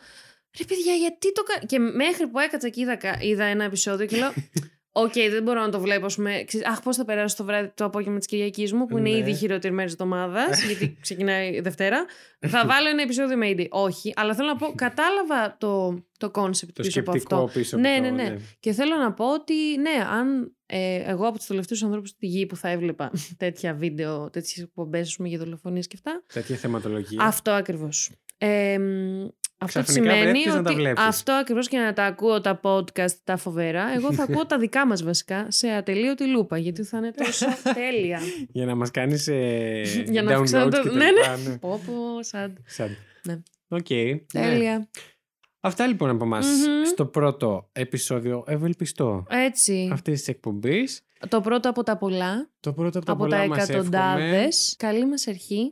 ρε 0.58 0.64
παιδιά, 0.66 0.94
γιατί 0.94 1.32
το 1.34 1.44
κάνω. 1.44 1.66
Και 1.66 1.80
μέχρι 1.80 2.28
που 2.28 2.40
έκατσα 2.40 2.70
και 2.70 2.82
είδα, 2.82 2.96
κα- 2.96 3.18
είδα 3.22 3.44
ένα 3.44 3.64
επεισόδιο 3.64 4.06
και 4.06 4.18
λέω, 4.18 4.34
Οκ, 4.92 5.14
δεν 5.14 5.44
μπορώ 5.44 5.62
να 5.62 5.70
το 5.70 5.80
βλέπω. 5.80 6.06
Ας 6.06 6.16
πούμε, 6.16 6.44
ξέρεις, 6.48 6.68
αχ, 6.68 6.82
πώς 6.82 6.96
θα 6.96 7.06
περάσω 7.06 7.36
το 7.36 7.44
βράδυ 7.44 7.72
το 7.76 7.86
απόγευμα 7.86 8.18
της 8.18 8.28
Κυριακής 8.28 8.74
μου, 8.74 8.86
που 8.86 8.98
είναι 8.98 9.10
Ναι. 9.10 9.18
ήδη 9.18 9.30
η 9.32 9.34
χειρότερη 9.36 9.74
μέρα 9.74 9.84
της 9.86 9.94
εβδομάδας, 9.94 10.64
γιατί 10.68 10.98
ξεκινάει 11.02 11.56
η 11.56 11.60
Δευτέρα. 11.62 12.06
θα 12.40 12.66
βάλω 12.66 12.90
ένα 12.90 13.02
επεισόδιο 13.02 13.38
Mayday. 13.44 13.68
Όχι, 13.70 14.14
αλλά 14.16 14.36
θέλω 14.36 14.48
να 14.48 14.56
πω, 14.56 14.74
κατάλαβα 14.76 15.56
το, 15.58 16.04
το 16.18 16.28
concept 16.28 16.68
Το 16.74 16.82
πίσω 16.82 17.00
από 17.00 17.12
σκεπτικό 17.12 17.36
αυτό. 17.44 17.60
πίσω 17.60 17.76
από 17.76 17.88
Ναι, 17.88 17.96
το, 17.98 18.02
ναι, 18.04 18.24
ναι. 18.24 18.36
Και 18.60 18.72
θέλω 18.72 18.96
να 18.96 19.14
πω 19.14 19.34
ότι, 19.34 19.78
ναι, 19.78 20.04
αν 20.12 20.56
ε, 20.66 20.96
εγώ 21.12 21.28
από 21.28 21.38
τους 21.38 21.48
τελευταίους 21.48 21.84
ανθρώπους 21.84 22.10
στη 22.10 22.26
γη 22.26 22.46
που 22.46 22.56
θα 22.56 22.70
έβλεπα 22.70 23.12
τέτοια 23.38 23.74
βίντεο, 23.74 24.30
τέτοιες 24.30 24.58
εκπομπές 24.66 25.18
για 25.24 25.38
δολοφονίες 25.38 25.88
και 25.88 25.96
αυτά, 25.98 26.24
Τέτοια 26.34 26.56
θεματολογία. 26.56 27.24
αυτό 27.24 27.52
ακριβώς. 27.52 28.12
Ε, 28.38 28.78
μ, 28.78 29.28
αυτό 29.62 29.82
Ξαφνικά 29.82 30.12
σημαίνει 30.14 30.30
βρέθηκες 30.32 30.54
να 30.56 30.62
τα 30.64 30.70
ότι 30.70 30.80
βλέπεις. 30.80 31.04
αυτό 31.04 31.32
ακριβώς 31.34 31.68
και 31.68 31.78
να 31.78 31.94
τα 31.94 32.04
ακούω 32.06 32.42
τα 32.42 32.60
podcast 32.64 33.12
τα 33.24 33.38
φοβερά, 33.38 33.94
εγώ 33.96 34.14
θα 34.14 34.24
ακούω 34.24 34.46
τα 34.46 34.58
δικά 34.58 34.88
μας 34.88 35.04
βασικά 35.04 35.46
σε 35.50 35.70
ατελείωτη 35.70 36.26
λούπα, 36.28 36.58
γιατί 36.58 36.84
θα 36.84 36.98
είναι 36.98 37.12
τόσο 37.12 37.46
τέλεια. 37.74 38.20
Για 38.52 38.66
να 38.66 38.76
μας 38.76 38.92
κάνεις 38.92 39.28
ε, 39.28 39.82
Για 40.12 40.22
να 40.24 40.32
downloads 40.32 40.42
αυξάνω 40.42 40.70
το- 40.70 40.82
και 40.82 40.90
τα 40.90 40.96
ναι, 40.96 41.12
λοιπά, 41.12 41.38
ναι. 41.50 41.58
πω 41.58 41.82
πω, 41.86 42.24
σαν. 42.24 42.64
Σαν. 42.66 42.98
Ναι. 43.24 43.42
Οκ. 43.68 43.90
ναι. 43.90 44.18
Τέλεια. 44.42 44.90
Αυτά 45.62 45.88
λοιπόν 45.88 46.10
από 46.10 46.24
εμά 46.24 46.38
Μμμ. 46.38 46.86
στο 46.86 47.06
πρώτο 47.06 47.70
επεισόδιο 47.72 48.44
ευελπιστώ 48.48 49.26
Έτσι. 49.30 49.90
αυτής 49.94 50.20
της 50.20 50.28
εκπομπής. 50.28 51.02
Το 51.30 51.42
πρώτο 51.42 51.70
από 51.70 51.84
τα 51.84 51.98
πολλά, 51.98 52.50
Το 52.60 52.74
πρώτο 52.74 52.98
από 52.98 53.06
τα 53.06 53.12
από 53.12 53.24
πολλά 53.24 53.38
τα 53.42 53.48
μας 53.48 53.58
εύχομαι. 53.70 53.78
εκατοντάδες. 53.80 54.76
Καλή 54.78 55.06
μας 55.08 55.28
αρχή. 55.28 55.72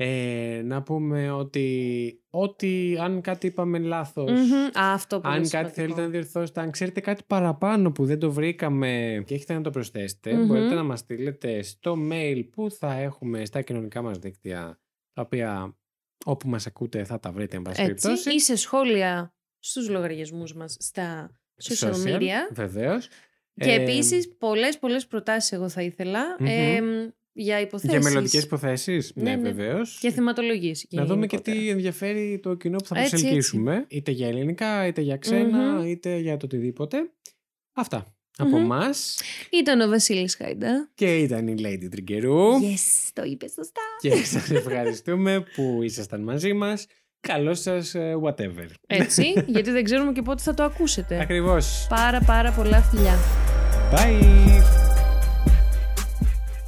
Ε, 0.00 0.62
να 0.64 0.82
πούμε 0.82 1.30
ότι 1.30 2.20
ό,τι 2.30 2.96
αν 2.98 3.20
κάτι 3.20 3.46
είπαμε 3.46 3.78
λάθος 3.78 4.30
Μμμ. 4.30 4.80
Α, 4.82 4.92
αυτό 4.92 5.20
πολύ 5.20 5.34
Αν 5.34 5.40
κάτι 5.40 5.48
σημαντικό. 5.48 5.74
θέλετε 5.80 6.00
να 6.00 6.06
διορθώσετε, 6.08 6.60
αν 6.60 6.70
ξέρετε 6.70 7.00
κάτι 7.00 7.22
παραπάνω 7.26 7.92
που 7.92 8.04
δεν 8.04 8.18
το 8.18 8.30
βρήκαμε 8.32 9.22
και 9.26 9.34
έχετε 9.34 9.54
να 9.54 9.60
το 9.60 9.70
προσθέσετε, 9.70 10.34
Μμμ. 10.34 10.46
μπορείτε 10.46 10.74
να 10.74 10.82
μας 10.82 10.98
στείλετε 10.98 11.62
στο 11.62 11.96
mail 12.10 12.42
που 12.52 12.70
θα 12.70 12.92
έχουμε 12.92 13.44
στα 13.44 13.62
κοινωνικά 13.62 14.02
μας 14.02 14.18
δίκτυα, 14.18 14.80
τα 15.12 15.22
οποία 15.22 15.76
όπου 16.24 16.48
μας 16.48 16.66
ακούτε 16.66 17.04
θα 17.04 17.20
τα 17.20 17.32
βρείτε, 17.32 17.56
εν 17.56 17.62
πάση 17.62 17.82
Έτσι, 17.82 18.06
περιπτώσει. 18.06 18.34
ή 18.36 18.40
σε 18.40 18.56
σχόλια 18.56 19.34
στους 19.58 19.88
λογαριασμούς 19.88 20.54
μας 20.54 20.76
στα 20.78 21.30
social, 21.62 21.92
media. 22.04 22.52
Βεβαίως. 22.52 23.08
Και 23.54 23.70
Ε, 23.70 23.82
επίσης 23.82 24.36
πολλές 24.38 24.78
πολλές 24.78 25.06
προτάσεις 25.06 25.52
εγώ 25.52 25.68
θα 25.68 25.82
ήθελα 25.82 26.36
Μμμ. 26.38 26.46
ε, 26.48 26.80
για 27.40 27.60
υποθέσεις. 27.60 27.90
Για 27.98 28.00
μελλοντικές 28.10 28.42
υποθέσεις, 28.42 29.12
ναι, 29.14 29.22
Ναι, 29.30 29.36
ναι. 29.36 29.50
βεβαίως. 29.52 29.98
Και 30.00 30.10
θεματολογίες. 30.10 30.86
Να 30.90 31.04
δούμε 31.04 31.26
και 31.26 31.38
τι 31.38 31.68
ενδιαφέρει 31.68 32.40
το 32.42 32.54
κοινό 32.54 32.76
που 32.76 32.84
θα 32.86 32.98
Έτσι, 32.98 33.10
προσελκύσουμε. 33.10 33.84
Είτε 33.88 34.10
για 34.10 34.28
ελληνικά, 34.28 34.86
είτε 34.86 35.00
για 35.00 35.16
ξένα, 35.16 35.58
Μμμ. 35.72 35.86
είτε 35.86 36.16
για 36.16 36.36
το 36.36 36.44
οτιδήποτε. 36.46 36.98
Αυτά. 37.72 38.12
Από 38.36 38.56
Μμμ. 38.56 38.62
εμά. 38.64 38.90
Ήταν 39.50 39.80
ο 39.80 39.88
Βασίλης 39.88 40.36
Χάιντα. 40.36 40.90
Και 40.94 41.18
ήταν 41.18 41.48
η 41.48 41.54
Lady 41.58 41.88
Τριγκερού. 41.90 42.52
Yes, 42.52 43.08
το 43.12 43.22
είπες 43.22 43.52
σωστά. 43.52 43.80
Και 44.00 44.24
σας 44.24 44.50
ευχαριστούμε 44.50 45.44
που 45.54 45.78
ήσασταν 45.82 46.22
μαζί 46.22 46.52
μας. 46.52 46.86
Καλό 47.20 47.54
σας 47.54 47.94
ε, 47.94 48.14
whatever. 48.24 48.66
Έτσι, 48.86 49.32
γιατί 49.46 49.70
δεν 49.70 49.84
ξέρουμε 49.84 50.12
και 50.12 50.22
πότε 50.22 50.42
θα 50.42 50.54
το 50.54 50.62
ακούσετε. 50.62 51.20
Ακριβώς. 51.20 51.86
Πάρα 51.88 52.20
πάρα 52.20 52.52
πολλά 52.52 52.82
φιλιά. 52.82 53.18
Bye. 53.92 54.77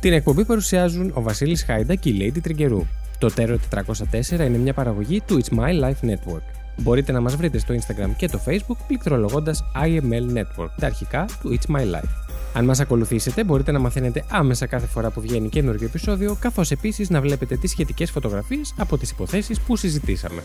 Την 0.00 0.12
εκπομπή 0.12 0.44
παρουσιάζουν 0.44 1.10
ο 1.14 1.22
Βασίλης 1.22 1.62
Χάιντα 1.62 1.94
και 1.94 2.08
η 2.08 2.16
Lady 2.34 2.40
Τριγκερού. 2.42 2.86
Το 3.18 3.32
Terror 3.36 3.56
404 3.74 4.30
είναι 4.30 4.58
μια 4.58 4.74
παραγωγή 4.74 5.20
του 5.26 5.40
It's 5.42 5.58
My 5.58 5.84
Life 5.84 6.10
Network. 6.10 6.42
Μπορείτε 6.76 7.12
να 7.12 7.20
μας 7.20 7.36
βρείτε 7.36 7.58
στο 7.58 7.74
Instagram 7.74 8.10
και 8.16 8.28
το 8.28 8.40
Facebook 8.46 8.76
πληκτρολογώντας 8.86 9.64
IML 9.84 10.38
Network, 10.38 10.70
τα 10.80 10.86
αρχικά 10.86 11.26
του 11.42 11.58
It's 11.58 11.76
My 11.76 11.80
Life. 11.80 12.10
Αν 12.54 12.64
μας 12.64 12.80
ακολουθήσετε 12.80 13.44
μπορείτε 13.44 13.72
να 13.72 13.78
μαθαίνετε 13.78 14.24
άμεσα 14.28 14.66
κάθε 14.66 14.86
φορά 14.86 15.10
που 15.10 15.20
βγαίνει 15.20 15.48
καινούργιο 15.48 15.86
επεισόδιο, 15.86 16.36
καθώς 16.40 16.70
επίσης 16.70 17.10
να 17.10 17.20
βλέπετε 17.20 17.56
τις 17.56 17.70
σχετικές 17.70 18.10
φωτογραφίες 18.10 18.74
από 18.78 18.98
τις 18.98 19.10
υποθέσεις 19.10 19.60
που 19.60 19.76
συζητήσαμε. 19.76 20.42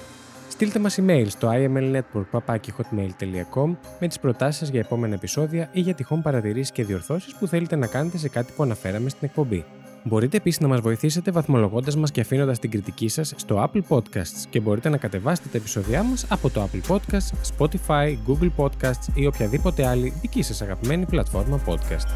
Στείλτε 0.56 0.80
μας 0.80 1.00
email 1.02 1.26
στο 1.28 1.50
imlnetwork.hotmail.com 1.52 3.76
με 4.00 4.08
τις 4.08 4.20
προτάσεις 4.20 4.60
σας 4.60 4.70
για 4.70 4.80
επόμενα 4.80 5.14
επεισόδια 5.14 5.70
ή 5.72 5.80
για 5.80 5.94
τυχόν 5.94 6.22
παρατηρήσεις 6.22 6.72
και 6.72 6.84
διορθώσεις 6.84 7.36
που 7.36 7.48
θέλετε 7.48 7.76
να 7.76 7.88
κάνετε 7.88 8.18
σε 8.18 8.30
κάτι 8.30 8.54
που 8.56 8.64
αναφέραμε 8.64 9.10
στην 9.10 9.28
εκπομπή. 9.28 9.66
Μπορείτε 10.04 10.38
επίσης 10.38 10.60
να 10.60 10.68
μας 10.68 10.80
βοηθήσετε 10.80 11.32
βαθμολογώντας 11.32 11.96
μας 11.96 12.12
και 12.12 12.22
αφήνοντας 12.22 12.60
την 12.60 12.72
κριτική 12.72 13.08
σας 13.08 13.34
στο 13.36 13.70
Apple 13.70 13.82
Podcasts 13.88 14.44
και 14.50 14.60
μπορείτε 14.60 14.90
να 14.90 14.98
κατεβάσετε 14.98 15.48
τα 15.52 15.58
επεισόδια 15.58 16.04
μας 16.04 16.26
από 16.30 16.50
το 16.50 16.70
Apple 16.70 16.82
Podcasts, 16.96 17.32
Spotify, 17.58 18.18
Google 18.28 18.52
Podcasts 18.58 19.08
ή 19.14 19.26
οποιαδήποτε 19.26 19.88
άλλη 19.88 20.14
δική 20.22 20.42
σας 20.42 20.62
αγαπημένη 20.62 21.06
πλατφόρμα 21.06 21.60
podcast. 21.66 22.08